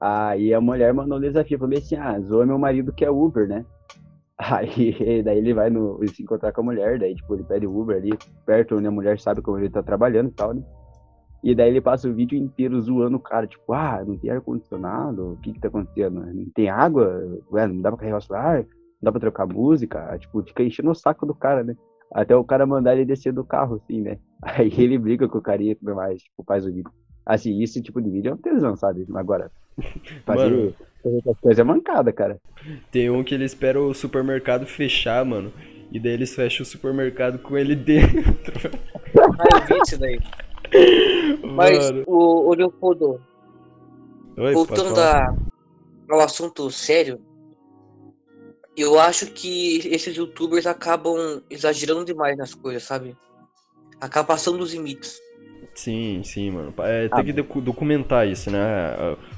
Aí 0.00 0.52
a 0.52 0.60
mulher 0.60 0.92
mandou 0.92 1.18
um 1.18 1.20
desafio, 1.20 1.58
falou 1.58 1.70
bem 1.70 1.78
assim, 1.78 1.96
ah, 1.96 2.18
zoa 2.20 2.44
meu 2.46 2.58
marido 2.58 2.92
que 2.92 3.04
é 3.04 3.10
Uber, 3.10 3.48
né? 3.48 3.64
Aí 4.38 5.22
daí 5.24 5.38
ele 5.38 5.54
vai 5.54 5.70
no, 5.70 5.98
se 6.08 6.22
encontrar 6.22 6.52
com 6.52 6.60
a 6.60 6.64
mulher, 6.64 6.98
daí 6.98 7.14
tipo, 7.14 7.34
ele 7.34 7.44
pede 7.44 7.66
Uber 7.66 7.96
ali, 7.96 8.10
perto 8.44 8.76
onde 8.76 8.86
a 8.86 8.90
mulher 8.90 9.18
sabe 9.18 9.40
como 9.40 9.58
ele 9.58 9.70
tá 9.70 9.82
trabalhando 9.82 10.28
e 10.28 10.32
tal, 10.32 10.52
né? 10.52 10.62
E 11.42 11.54
daí 11.54 11.70
ele 11.70 11.80
passa 11.80 12.08
o 12.08 12.14
vídeo 12.14 12.38
inteiro 12.38 12.80
zoando 12.80 13.16
o 13.16 13.20
cara, 13.20 13.46
tipo, 13.46 13.72
ah, 13.72 14.02
não 14.04 14.16
tem 14.16 14.30
ar-condicionado, 14.30 15.32
o 15.32 15.36
que 15.36 15.52
que 15.52 15.60
tá 15.60 15.68
acontecendo? 15.68 16.20
Não 16.26 16.46
tem 16.54 16.68
água? 16.68 17.40
Ué, 17.52 17.66
não 17.66 17.80
dá 17.80 17.90
pra 17.90 17.98
carregar 17.98 18.18
o 18.18 18.20
celular? 18.20 18.58
Não 18.58 18.66
dá 19.02 19.12
pra 19.12 19.20
trocar 19.20 19.46
música? 19.46 20.18
Tipo, 20.18 20.42
fica 20.42 20.62
enchendo 20.62 20.90
o 20.90 20.94
saco 20.94 21.26
do 21.26 21.34
cara, 21.34 21.62
né? 21.62 21.76
Até 22.12 22.34
o 22.34 22.44
cara 22.44 22.66
mandar 22.66 22.94
ele 22.94 23.04
descer 23.04 23.32
do 23.32 23.44
carro, 23.44 23.76
assim, 23.76 24.00
né? 24.00 24.18
Aí 24.42 24.72
ele 24.78 24.98
briga 24.98 25.28
com 25.28 25.38
o 25.38 25.42
carinha 25.42 25.72
e 25.72 25.76
tudo 25.76 25.94
mais, 25.94 26.22
tipo, 26.22 26.42
faz 26.44 26.64
o 26.66 26.72
vídeo. 26.72 26.90
Assim, 27.24 27.62
esse 27.62 27.82
tipo 27.82 28.00
de 28.00 28.08
vídeo 28.08 28.30
é 28.30 28.34
um 28.34 28.38
tesão, 28.38 28.76
sabe? 28.76 29.06
Agora, 29.14 29.50
fazer, 30.24 30.50
Mano. 30.50 30.74
fazer 31.02 31.18
essas 31.18 31.40
coisas 31.40 31.58
é 31.58 31.64
mancada, 31.64 32.12
cara. 32.12 32.40
Tem 32.90 33.10
um 33.10 33.22
que 33.22 33.34
ele 33.34 33.44
espera 33.44 33.80
o 33.80 33.92
supermercado 33.92 34.64
fechar, 34.66 35.24
mano. 35.24 35.52
E 35.90 36.00
daí 36.00 36.12
eles 36.12 36.34
fecham 36.34 36.62
o 36.62 36.66
supermercado 36.66 37.38
com 37.38 37.56
ele 37.56 37.74
dentro. 37.76 38.70
Ah, 39.18 39.58
eu 39.60 39.66
vi 39.66 39.82
isso 39.82 39.98
daí. 39.98 40.18
Mas, 41.42 41.90
o, 42.06 42.50
o 42.50 42.54
Leopoldo, 42.54 43.20
Oi, 44.36 44.52
voltando 44.54 45.00
a- 45.00 45.34
ao 46.10 46.20
assunto 46.20 46.70
sério, 46.70 47.20
eu 48.76 48.98
acho 48.98 49.26
que 49.32 49.78
esses 49.88 50.14
youtubers 50.16 50.66
acabam 50.66 51.42
exagerando 51.48 52.04
demais 52.04 52.36
nas 52.36 52.54
coisas, 52.54 52.82
sabe? 52.82 53.16
Acaba 54.00 54.28
passando 54.28 54.58
dos 54.58 54.72
limites. 54.74 55.18
Sim, 55.74 56.22
sim, 56.24 56.50
mano. 56.50 56.72
É, 56.78 57.08
Ah, 57.10 57.16
tem 57.16 57.24
que 57.26 57.32
docu- 57.32 57.60
documentar 57.60 58.26
isso, 58.28 58.50
né? 58.50 58.58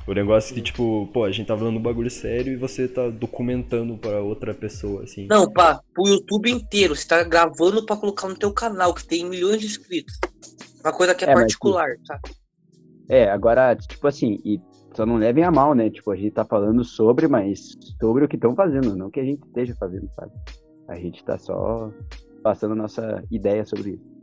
O 0.07 0.12
negócio 0.12 0.55
de, 0.55 0.62
tipo, 0.62 1.09
pô, 1.12 1.24
a 1.24 1.30
gente 1.32 1.46
tá 1.46 1.57
falando 1.57 1.76
um 1.76 1.82
bagulho 1.82 2.11
sério 2.11 2.52
e 2.52 2.57
você 2.57 2.86
tá 2.86 3.09
documentando 3.09 3.96
pra 3.96 4.20
outra 4.20 4.55
pessoa, 4.55 5.05
assim. 5.05 5.26
Não, 5.28 5.50
pá, 5.52 5.80
pro 5.94 6.07
YouTube 6.09 6.50
inteiro. 6.50 6.94
Você 6.94 7.07
tá 7.07 7.22
gravando 7.24 7.84
pra 7.84 7.96
colocar 7.96 8.28
no 8.28 8.36
teu 8.38 8.52
canal, 8.52 8.94
que 8.94 9.05
tem 9.07 9.24
milhões 9.24 9.61
de 9.61 9.66
inscritos. 9.66 10.14
Uma 10.82 10.92
coisa 10.92 11.14
que 11.14 11.24
é, 11.24 11.30
É, 11.30 11.34
mas, 11.34 11.42
particular, 11.44 11.96
tá? 12.06 12.20
É, 13.08 13.30
agora, 13.30 13.74
tipo 13.74 14.06
assim, 14.06 14.38
e 14.44 14.60
só 14.94 15.06
não 15.06 15.16
levem 15.16 15.44
a 15.44 15.50
mal, 15.50 15.74
né? 15.74 15.90
Tipo, 15.90 16.10
a 16.10 16.16
gente 16.16 16.32
tá 16.32 16.44
falando 16.44 16.84
sobre, 16.84 17.26
mas 17.26 17.76
sobre 18.00 18.24
o 18.24 18.28
que 18.28 18.36
estão 18.36 18.54
fazendo, 18.54 18.96
não 18.96 19.10
que 19.10 19.20
a 19.20 19.24
gente 19.24 19.42
esteja 19.46 19.74
fazendo, 19.78 20.08
sabe? 20.14 20.32
A 20.88 20.96
gente 20.96 21.24
tá 21.24 21.38
só 21.38 21.90
passando 22.42 22.72
a 22.72 22.76
nossa 22.76 23.22
ideia 23.30 23.64
sobre 23.64 23.90
isso. 23.90 24.18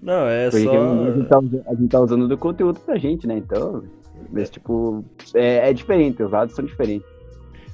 Não, 0.00 0.26
é 0.26 0.50
Porque 0.50 0.64
só. 0.64 1.04
a, 1.04 1.10
gente 1.10 1.28
tá, 1.28 1.38
a 1.38 1.74
gente 1.74 1.88
tá 1.88 2.00
usando 2.00 2.28
do 2.28 2.38
conteúdo 2.38 2.80
pra 2.80 2.96
gente, 2.96 3.26
né? 3.26 3.38
Então, 3.38 3.82
mas, 4.30 4.50
tipo, 4.50 5.04
é, 5.34 5.70
é 5.70 5.72
diferente, 5.72 6.22
os 6.22 6.30
lados 6.30 6.54
são 6.54 6.64
diferentes. 6.64 7.06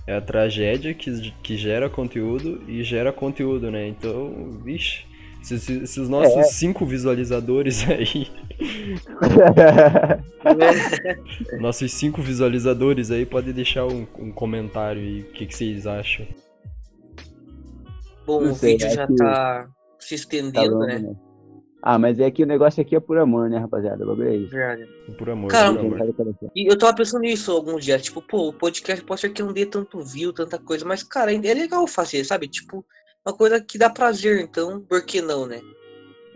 É 0.06 0.16
a 0.16 0.20
tragédia 0.20 0.94
que, 0.94 1.32
que 1.42 1.56
gera 1.56 1.88
conteúdo 1.88 2.62
e 2.66 2.82
gera 2.82 3.12
conteúdo, 3.12 3.70
né? 3.70 3.86
Então, 3.86 4.50
vixe. 4.64 5.04
Se, 5.42 5.58
se- 5.58 5.86
se 5.86 6.00
os 6.00 6.08
nossos 6.08 6.36
É. 6.36 6.42
cinco 6.44 6.84
visualizadores 6.84 7.82
aí, 7.88 8.28
nossos 11.60 11.92
cinco 11.92 12.20
visualizadores 12.22 13.10
aí, 13.10 13.26
podem 13.26 13.52
deixar 13.52 13.86
um, 13.86 14.06
um 14.18 14.30
comentário 14.32 15.00
aí, 15.00 15.20
o 15.22 15.32
que, 15.32 15.46
que 15.46 15.56
vocês 15.56 15.86
acham. 15.86 16.26
Bom, 18.26 18.42
Não 18.42 18.52
o 18.52 18.54
sei, 18.54 18.72
vídeo 18.76 18.90
já 18.90 19.04
acho 19.04 19.12
que 19.12 19.18
tá 19.18 19.68
se 19.98 20.08
Tá 20.10 20.14
estendendo, 20.14 20.72
longo, 20.74 20.86
né? 20.86 20.98
né? 20.98 21.14
Ah, 21.82 21.98
mas 21.98 22.20
é 22.20 22.30
que 22.30 22.42
o 22.42 22.46
negócio 22.46 22.82
aqui 22.82 22.94
é 22.94 23.00
por 23.00 23.16
amor, 23.16 23.48
né, 23.48 23.56
rapaziada? 23.56 24.04
O 24.04 24.08
bagulho 24.08 24.28
é 24.28 24.36
isso. 24.36 24.50
Verdade. 24.50 24.86
Por 25.16 25.30
amor, 25.30 25.50
Cara, 25.50 25.72
por 25.72 25.80
amor. 25.80 26.50
E 26.54 26.70
eu 26.70 26.76
tava 26.76 26.94
pensando 26.94 27.22
nisso 27.22 27.50
alguns 27.52 27.84
dias, 27.86 28.02
tipo, 28.02 28.20
pô, 28.20 28.48
o 28.48 28.52
podcast 28.52 29.02
pode 29.02 29.22
ser 29.22 29.30
que 29.30 29.42
não 29.42 29.52
dê 29.52 29.64
tanto 29.64 29.98
view, 30.04 30.30
tanta 30.32 30.58
coisa, 30.58 30.84
mas, 30.84 31.02
cara, 31.02 31.32
é 31.32 31.54
legal 31.54 31.86
fazer, 31.86 32.22
sabe? 32.24 32.48
Tipo, 32.48 32.84
uma 33.26 33.34
coisa 33.36 33.60
que 33.60 33.76
dá 33.78 33.90
prazer, 33.90 34.40
então, 34.40 34.80
por 34.80 35.04
que 35.04 35.20
não, 35.20 35.46
né? 35.46 35.60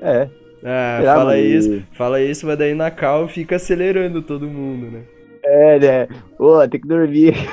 É. 0.01 0.29
Ah, 0.67 0.99
Será, 1.01 1.15
fala 1.15 1.39
isso, 1.39 1.83
fala 1.93 2.21
isso, 2.23 2.47
mas 2.47 2.59
daí 2.59 2.75
na 2.75 2.91
cal 2.91 3.29
fica 3.29 3.57
acelerando 3.57 4.23
todo 4.23 4.47
mundo, 4.47 4.91
né? 4.91 5.05
É, 5.43 5.79
né? 5.79 6.09
Ô, 6.39 6.67
tem 6.69 6.81
que 6.81 6.89
dormir. 6.89 7.35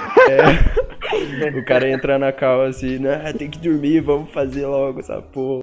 O 1.58 1.66
cara 1.66 1.90
entra 1.90 2.18
na 2.18 2.32
cal 2.32 2.62
assim, 2.62 2.98
né? 2.98 3.34
Tem 3.34 3.50
que 3.50 3.60
dormir, 3.60 4.00
vamos 4.00 4.32
fazer 4.32 4.66
logo 4.66 5.02
essa 5.02 5.22
porra. 5.22 5.62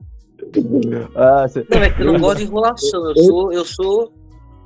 Nossa. 1.14 1.64
Não, 1.70 1.82
é 1.82 1.88
que 1.90 2.02
eu 2.02 2.06
não 2.12 2.20
gosto 2.20 2.38
de 2.38 2.44
enrolação, 2.44 3.08
eu 3.08 3.16
sou, 3.16 3.52
eu 3.52 3.64
sou, 3.64 4.12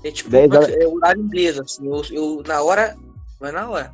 é 0.02 0.10
tipo, 0.10 0.28
Dez 0.30 0.50
horas- 0.50 0.68
é 0.70 0.84
horário 0.86 1.22
inglês, 1.22 1.60
assim, 1.60 1.86
eu, 1.86 2.02
eu, 2.10 2.42
na 2.44 2.62
hora, 2.62 2.96
vai 3.38 3.52
na 3.52 3.70
hora. 3.70 3.92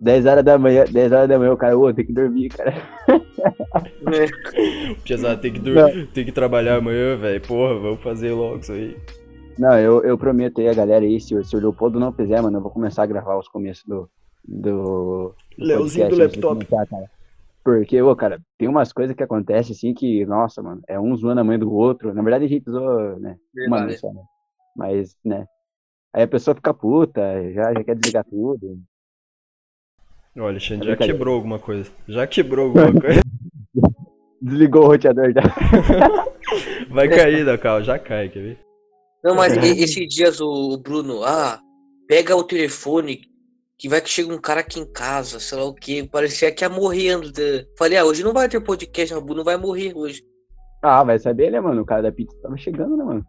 10 0.00 0.26
horas 0.26 0.44
da 0.44 0.58
manhã, 0.58 0.84
10 0.84 1.12
horas 1.12 1.28
da 1.28 1.38
manhã, 1.38 1.52
o 1.52 1.56
cara, 1.56 1.78
ô, 1.78 1.92
tem 1.92 2.04
que 2.06 2.12
dormir, 2.12 2.48
cara. 2.50 2.74
Pesado, 5.06 5.40
tem 5.40 5.52
que 5.52 5.58
dormir, 5.60 6.06
tem 6.12 6.24
que 6.24 6.32
trabalhar 6.32 6.76
amanhã, 6.76 7.16
velho. 7.16 7.40
Porra, 7.40 7.74
vamos 7.78 8.02
fazer 8.02 8.32
logo 8.32 8.58
isso 8.58 8.72
aí. 8.72 8.96
Não, 9.58 9.78
eu, 9.78 10.02
eu 10.02 10.18
prometo 10.18 10.60
aí 10.60 10.68
a 10.68 10.74
galera 10.74 11.04
aí, 11.04 11.20
se, 11.20 11.34
o- 11.34 11.44
se 11.44 11.56
o 11.56 11.60
Leopoldo 11.60 12.00
não 12.00 12.12
fizer, 12.12 12.40
mano, 12.42 12.58
eu 12.58 12.62
vou 12.62 12.70
começar 12.70 13.04
a 13.04 13.06
gravar 13.06 13.38
os 13.38 13.48
começos 13.48 13.84
do. 13.84 14.08
do. 14.46 15.34
Leozinho 15.58 16.08
do 16.08 16.16
laptop. 16.16 16.66
começar. 16.66 16.86
Porque, 17.64 18.02
ô, 18.02 18.14
cara, 18.14 18.40
tem 18.58 18.68
umas 18.68 18.92
coisas 18.92 19.16
que 19.16 19.22
acontecem 19.22 19.72
assim 19.74 19.94
que, 19.94 20.26
nossa, 20.26 20.62
mano, 20.62 20.82
é 20.86 20.98
um 21.00 21.16
zoando 21.16 21.40
a 21.40 21.44
mãe 21.44 21.58
do 21.58 21.72
outro. 21.72 22.12
Na 22.12 22.20
verdade, 22.22 22.44
a 22.44 22.48
gente 22.48 22.70
zoa, 22.70 23.16
né? 23.18 23.36
Uma 23.66 23.76
Verdade. 23.78 23.86
vez 23.86 24.00
só, 24.00 24.12
né? 24.12 24.22
Mas, 24.76 25.16
né? 25.24 25.46
Aí 26.12 26.24
a 26.24 26.28
pessoa 26.28 26.54
fica 26.54 26.74
puta, 26.74 27.20
já, 27.52 27.72
já 27.72 27.82
quer 27.84 27.94
desligar 27.96 28.24
tudo. 28.24 28.78
Olha, 30.36 30.46
Alexandre 30.48 30.88
É 30.88 30.90
já 30.92 30.96
quebrou 30.96 31.34
alguma 31.36 31.58
coisa. 31.58 31.90
Já 32.08 32.26
quebrou 32.26 32.66
alguma 32.66 32.92
coisa. 33.00 33.20
Desligou 34.40 34.84
o 34.84 34.86
roteador 34.88 35.32
já. 35.32 35.42
Vai 36.90 37.08
cair 37.08 37.44
da 37.44 37.56
cal, 37.56 37.82
já 37.82 37.98
cai, 37.98 38.28
quer 38.28 38.40
ver? 38.40 38.58
Não, 39.22 39.34
mas 39.34 39.56
e- 39.56 39.82
esses 39.82 40.06
dias 40.08 40.40
o, 40.40 40.72
o 40.74 40.76
Bruno, 40.76 41.22
ah, 41.24 41.58
pega 42.06 42.36
o 42.36 42.44
telefone, 42.44 43.22
que 43.78 43.88
vai 43.88 44.00
que 44.00 44.08
chega 44.10 44.32
um 44.32 44.38
cara 44.40 44.60
aqui 44.60 44.78
em 44.78 44.86
casa, 44.92 45.40
sei 45.40 45.58
lá 45.58 45.64
o 45.64 45.74
que, 45.74 46.06
parecia 46.08 46.52
que 46.52 46.62
ia 46.62 46.68
morrendo. 46.68 47.32
de- 47.32 47.66
Falei, 47.78 47.96
ah, 47.98 48.04
hoje 48.04 48.22
não 48.22 48.32
vai 48.32 48.48
ter 48.48 48.60
podcast, 48.60 49.14
o 49.14 49.20
Bruno 49.22 49.42
vai 49.42 49.56
morrer 49.56 49.92
hoje. 49.96 50.22
Ah, 50.82 51.02
vai 51.02 51.18
saber, 51.18 51.50
né, 51.50 51.58
mano? 51.60 51.80
O 51.82 51.86
cara 51.86 52.02
da 52.02 52.12
pizza 52.12 52.36
tava 52.42 52.56
chegando, 52.58 52.96
né, 52.96 53.04
mano? 53.04 53.26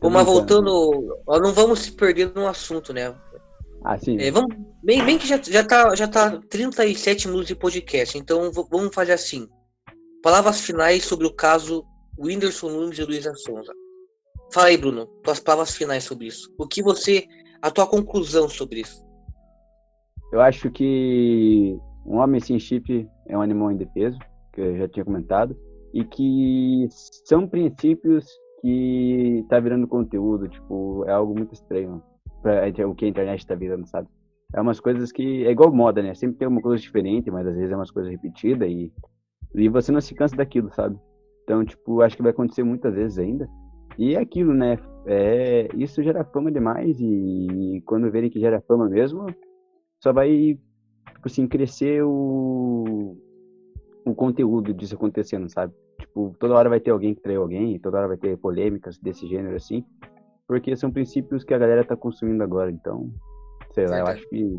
Bom, 0.00 0.10
mas 0.10 0.26
voltando, 0.26 1.22
ó, 1.26 1.38
não 1.38 1.52
vamos 1.52 1.80
se 1.80 1.92
perder 1.92 2.32
no 2.34 2.46
assunto, 2.48 2.92
né? 2.92 3.14
Ah, 3.84 3.98
sim. 3.98 4.16
É, 4.18 4.30
vamos, 4.30 4.56
bem, 4.82 5.04
bem 5.04 5.18
que 5.18 5.26
já, 5.26 5.38
já, 5.42 5.62
tá, 5.62 5.94
já 5.94 6.08
tá 6.08 6.40
37 6.48 7.28
minutos 7.28 7.48
de 7.48 7.54
podcast, 7.54 8.16
então 8.16 8.50
vamos 8.70 8.94
fazer 8.94 9.12
assim. 9.12 9.46
Palavras 10.22 10.62
finais 10.62 11.04
sobre 11.04 11.26
o 11.26 11.34
caso 11.34 11.84
Whindersson 12.18 12.70
Nunes 12.70 12.98
e 12.98 13.04
Luísa 13.04 13.34
Sonza. 13.34 13.72
Fala 14.54 14.68
aí, 14.68 14.78
Bruno, 14.78 15.06
tuas 15.22 15.38
palavras 15.38 15.76
finais 15.76 16.04
sobre 16.04 16.28
isso. 16.28 16.50
O 16.58 16.66
que 16.66 16.82
você. 16.82 17.26
A 17.60 17.70
tua 17.70 17.86
conclusão 17.86 18.48
sobre 18.48 18.80
isso? 18.80 19.02
Eu 20.32 20.40
acho 20.40 20.70
que 20.70 21.78
um 22.06 22.16
homem 22.16 22.40
sem 22.40 22.58
chip 22.58 23.08
é 23.26 23.36
um 23.36 23.40
animal 23.40 23.70
indefeso, 23.70 24.18
que 24.52 24.60
eu 24.60 24.76
já 24.76 24.88
tinha 24.88 25.04
comentado, 25.04 25.56
e 25.92 26.04
que 26.04 26.86
são 27.24 27.48
princípios 27.48 28.26
que 28.60 29.44
tá 29.48 29.60
virando 29.60 29.88
conteúdo, 29.88 30.48
tipo, 30.48 31.04
é 31.06 31.12
algo 31.12 31.34
muito 31.34 31.54
estranho 31.54 32.02
para 32.44 32.88
o 32.88 32.94
que 32.94 33.06
a 33.06 33.08
internet 33.08 33.46
tá 33.46 33.54
virando, 33.54 33.86
sabe? 33.86 34.06
É 34.52 34.60
umas 34.60 34.78
coisas 34.78 35.10
que 35.10 35.46
é 35.46 35.50
igual 35.50 35.72
moda, 35.72 36.02
né? 36.02 36.14
Sempre 36.14 36.36
tem 36.36 36.46
uma 36.46 36.60
coisa 36.60 36.80
diferente, 36.80 37.30
mas 37.30 37.46
às 37.46 37.56
vezes 37.56 37.72
é 37.72 37.76
umas 37.76 37.90
coisas 37.90 38.12
repetidas 38.12 38.68
e 38.70 38.92
e 39.54 39.68
você 39.68 39.92
não 39.92 40.00
se 40.00 40.14
cansa 40.14 40.36
daquilo, 40.36 40.72
sabe? 40.72 40.98
Então, 41.44 41.64
tipo, 41.64 42.02
acho 42.02 42.16
que 42.16 42.22
vai 42.22 42.32
acontecer 42.32 42.64
muitas 42.64 42.92
vezes 42.92 43.18
ainda. 43.18 43.48
E 43.96 44.16
é 44.16 44.18
aquilo, 44.18 44.52
né? 44.52 44.76
É, 45.06 45.68
isso 45.76 46.02
gera 46.02 46.24
fama 46.24 46.50
demais 46.50 46.98
e 47.00 47.80
quando 47.86 48.10
verem 48.10 48.30
que 48.30 48.40
gera 48.40 48.60
fama 48.62 48.88
mesmo, 48.88 49.26
só 50.02 50.12
vai, 50.12 50.58
tipo 51.12 51.26
assim, 51.26 51.46
crescer 51.46 52.02
o, 52.02 53.16
o 54.04 54.14
conteúdo 54.14 54.74
disso 54.74 54.96
acontecendo, 54.96 55.48
sabe? 55.48 55.72
Tipo, 56.00 56.34
toda 56.40 56.54
hora 56.54 56.68
vai 56.68 56.80
ter 56.80 56.90
alguém 56.90 57.14
que 57.14 57.22
traiu 57.22 57.42
alguém, 57.42 57.78
toda 57.78 57.98
hora 57.98 58.08
vai 58.08 58.16
ter 58.16 58.36
polêmicas 58.38 58.98
desse 58.98 59.26
gênero, 59.28 59.54
assim, 59.54 59.84
porque 60.46 60.76
são 60.76 60.90
princípios 60.90 61.44
que 61.44 61.54
a 61.54 61.58
galera 61.58 61.84
tá 61.84 61.96
consumindo 61.96 62.42
agora, 62.42 62.70
então, 62.70 63.10
sei 63.72 63.86
lá, 63.86 63.98
eu 64.00 64.06
acho 64.06 64.28
que... 64.28 64.58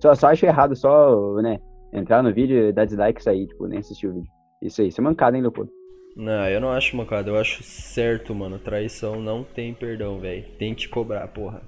Só, 0.00 0.14
só 0.14 0.28
acho 0.28 0.44
errado 0.46 0.74
só, 0.74 1.34
né, 1.42 1.58
entrar 1.92 2.22
no 2.22 2.32
vídeo, 2.32 2.72
dar 2.72 2.84
dislike 2.84 3.20
e 3.20 3.24
sair, 3.24 3.46
tipo, 3.46 3.66
nem 3.66 3.78
assistir 3.78 4.08
o 4.08 4.14
vídeo. 4.14 4.30
Isso 4.60 4.80
aí, 4.82 4.88
isso 4.88 5.00
é 5.00 5.04
mancada, 5.04 5.36
hein, 5.36 5.42
Leopoldo? 5.42 5.70
Não, 6.16 6.46
eu 6.48 6.60
não 6.60 6.70
acho 6.70 6.96
mancada, 6.96 7.30
eu 7.30 7.36
acho 7.38 7.62
certo, 7.62 8.34
mano. 8.34 8.58
Traição 8.58 9.20
não 9.20 9.42
tem 9.42 9.72
perdão, 9.72 10.18
velho. 10.20 10.44
Tem 10.58 10.74
que 10.74 10.86
cobrar, 10.86 11.26
porra. 11.28 11.62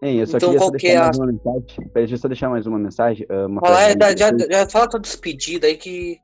Hein, 0.00 0.20
eu 0.20 0.26
só 0.28 0.36
Então, 0.36 0.50
queria 0.50 0.64
só 0.64 0.70
deixar 0.70 0.88
é 0.92 0.98
mais 0.98 1.18
a- 1.18 1.22
uma 1.22 1.32
mensagem. 1.32 1.64
Peraí, 1.76 1.92
deixa 1.94 2.14
eu 2.14 2.18
só 2.18 2.28
deixar 2.28 2.48
mais 2.48 2.66
uma 2.68 2.78
mensagem. 2.78 3.26
ah, 3.28 3.46
Uma 3.46 3.60
Fala, 3.60 3.82
é, 3.82 3.96
já, 4.16 4.16
já, 4.16 4.38
já 4.48 4.68
fala 4.70 4.88
tua 4.88 5.00
despedida 5.00 5.66
aí 5.66 5.76
que. 5.76 6.18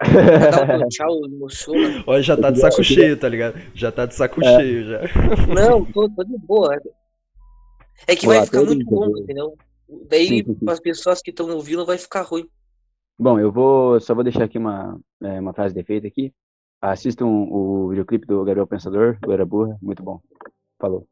Dá 0.00 0.76
um 0.84 0.88
tchau, 0.88 1.24
emociona. 1.26 2.04
Olha, 2.06 2.22
já 2.22 2.36
tá 2.36 2.50
de 2.50 2.60
saco 2.60 2.82
cheio, 2.84 3.16
tá 3.16 3.28
ligado? 3.28 3.58
Já 3.74 3.90
tá 3.90 4.06
de 4.06 4.14
saco 4.14 4.42
É. 4.44 4.56
cheio 4.60 4.84
já. 4.86 5.00
Não, 5.52 5.84
tô, 5.84 6.08
tô 6.10 6.24
de 6.24 6.38
boa. 6.38 6.78
É 8.06 8.14
que 8.14 8.26
vai 8.26 8.44
ficar 8.44 8.62
muito 8.62 8.88
longo, 8.94 9.18
eu- 9.18 9.22
entendeu? 9.22 9.56
Daí, 10.08 10.26
Sim, 10.28 10.44
sim, 10.44 10.56
as 10.68 10.78
pessoas 10.80 11.22
que 11.22 11.30
estão 11.30 11.48
ouvindo, 11.50 11.84
vai 11.86 11.96
ficar 11.98 12.22
ruim. 12.22 12.46
Bom, 13.18 13.40
eu 13.40 13.50
vou 13.50 13.98
só 14.00 14.14
vou 14.14 14.22
deixar 14.22 14.44
aqui 14.44 14.58
uma, 14.58 15.00
é, 15.22 15.40
uma 15.40 15.52
frase 15.54 15.74
de 15.74 15.80
efeito 15.80 16.06
aqui. 16.06 16.32
Assistam 16.80 17.26
o 17.26 17.88
videoclipe 17.88 18.26
do 18.26 18.44
Gabriel 18.44 18.66
Pensador, 18.66 19.18
do 19.20 19.32
Era 19.32 19.44
Burra, 19.44 19.76
muito 19.82 20.02
bom. 20.02 20.20
Falou. 20.78 21.06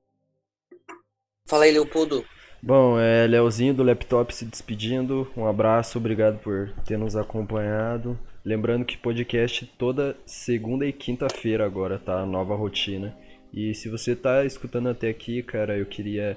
Fala 1.49 1.65
aí, 1.65 1.73
Leopoldo. 1.73 2.25
Bom, 2.63 2.99
é 2.99 3.27
Leozinho 3.27 3.75
do 3.75 3.83
Laptop 3.83 4.33
se 4.35 4.45
despedindo. 4.45 5.27
Um 5.37 5.47
abraço, 5.47 5.99
obrigado 5.99 6.39
por 6.39 6.71
ter 6.85 6.97
nos 6.99 7.17
acompanhado. 7.17 8.19
Lembrando 8.47 8.85
que 8.85 8.97
podcast 8.97 9.67
toda 9.77 10.17
segunda 10.25 10.87
e 10.87 10.93
quinta-feira 10.93 11.67
agora, 11.67 11.99
tá? 11.99 12.25
Nova 12.25 12.55
rotina. 12.55 13.13
E 13.53 13.75
se 13.75 13.89
você 13.89 14.15
tá 14.15 14.45
escutando 14.45 14.89
até 14.89 15.09
aqui, 15.09 15.43
cara, 15.43 15.77
eu 15.77 15.85
queria 15.85 16.37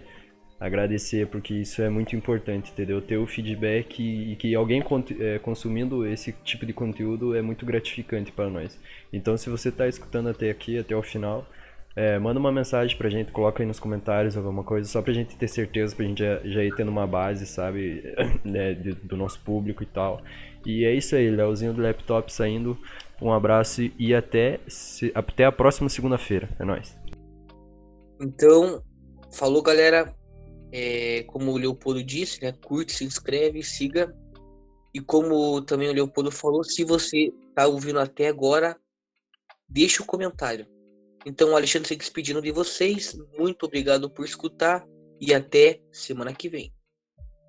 agradecer 0.59 1.27
porque 1.27 1.53
isso 1.53 1.83
é 1.83 1.87
muito 1.87 2.15
importante, 2.15 2.71
entendeu? 2.71 2.99
Ter 2.99 3.17
o 3.17 3.27
feedback 3.27 4.01
e 4.01 4.35
que 4.37 4.55
alguém 4.55 4.83
é, 5.19 5.37
consumindo 5.37 6.03
esse 6.03 6.31
tipo 6.43 6.65
de 6.65 6.73
conteúdo 6.73 7.35
é 7.35 7.43
muito 7.43 7.63
gratificante 7.63 8.31
para 8.31 8.49
nós. 8.49 8.81
Então, 9.13 9.37
se 9.37 9.47
você 9.47 9.71
tá 9.71 9.87
escutando 9.87 10.29
até 10.29 10.49
aqui, 10.49 10.79
até 10.79 10.95
o 10.95 11.03
final, 11.03 11.47
é, 11.95 12.17
manda 12.17 12.39
uma 12.39 12.51
mensagem 12.51 12.97
pra 12.97 13.07
gente, 13.11 13.31
coloca 13.31 13.61
aí 13.61 13.67
nos 13.67 13.79
comentários 13.79 14.35
alguma 14.35 14.63
coisa, 14.63 14.89
só 14.89 14.99
pra 14.99 15.13
gente 15.13 15.37
ter 15.37 15.47
certeza, 15.47 15.95
pra 15.95 16.05
gente 16.05 16.23
já, 16.23 16.39
já 16.43 16.63
ir 16.63 16.73
tendo 16.73 16.89
uma 16.89 17.05
base, 17.05 17.45
sabe, 17.45 18.01
né, 18.43 18.73
do 18.73 19.15
nosso 19.15 19.39
público 19.41 19.83
e 19.83 19.85
tal. 19.85 20.23
E 20.65 20.85
é 20.85 20.93
isso 20.93 21.15
aí, 21.15 21.29
Leozinho 21.29 21.73
do 21.73 21.81
Laptop 21.81 22.31
saindo. 22.31 22.77
Um 23.21 23.31
abraço 23.31 23.81
e 23.97 24.13
até, 24.13 24.59
até 25.13 25.45
a 25.45 25.51
próxima 25.51 25.89
segunda-feira. 25.89 26.49
É 26.59 26.63
nóis. 26.63 26.97
Então, 28.21 28.83
falou 29.33 29.61
galera. 29.61 30.13
É, 30.71 31.23
como 31.23 31.51
o 31.51 31.57
Leopoldo 31.57 32.03
disse, 32.03 32.43
né? 32.43 32.51
Curte, 32.51 32.93
se 32.93 33.03
inscreve, 33.03 33.63
siga. 33.63 34.15
E 34.93 34.99
como 34.99 35.61
também 35.61 35.89
o 35.89 35.93
Leopoldo 35.93 36.31
falou, 36.31 36.63
se 36.63 36.83
você 36.83 37.33
tá 37.55 37.67
ouvindo 37.67 37.99
até 37.99 38.27
agora, 38.27 38.77
deixa 39.67 40.01
o 40.01 40.03
um 40.03 40.07
comentário. 40.07 40.67
Então, 41.25 41.55
Alexandre 41.55 41.87
se 41.87 41.95
despedindo 41.95 42.41
de 42.41 42.51
vocês. 42.51 43.17
Muito 43.37 43.65
obrigado 43.65 44.09
por 44.09 44.25
escutar 44.25 44.85
e 45.19 45.33
até 45.33 45.81
semana 45.91 46.33
que 46.33 46.47
vem. 46.47 46.71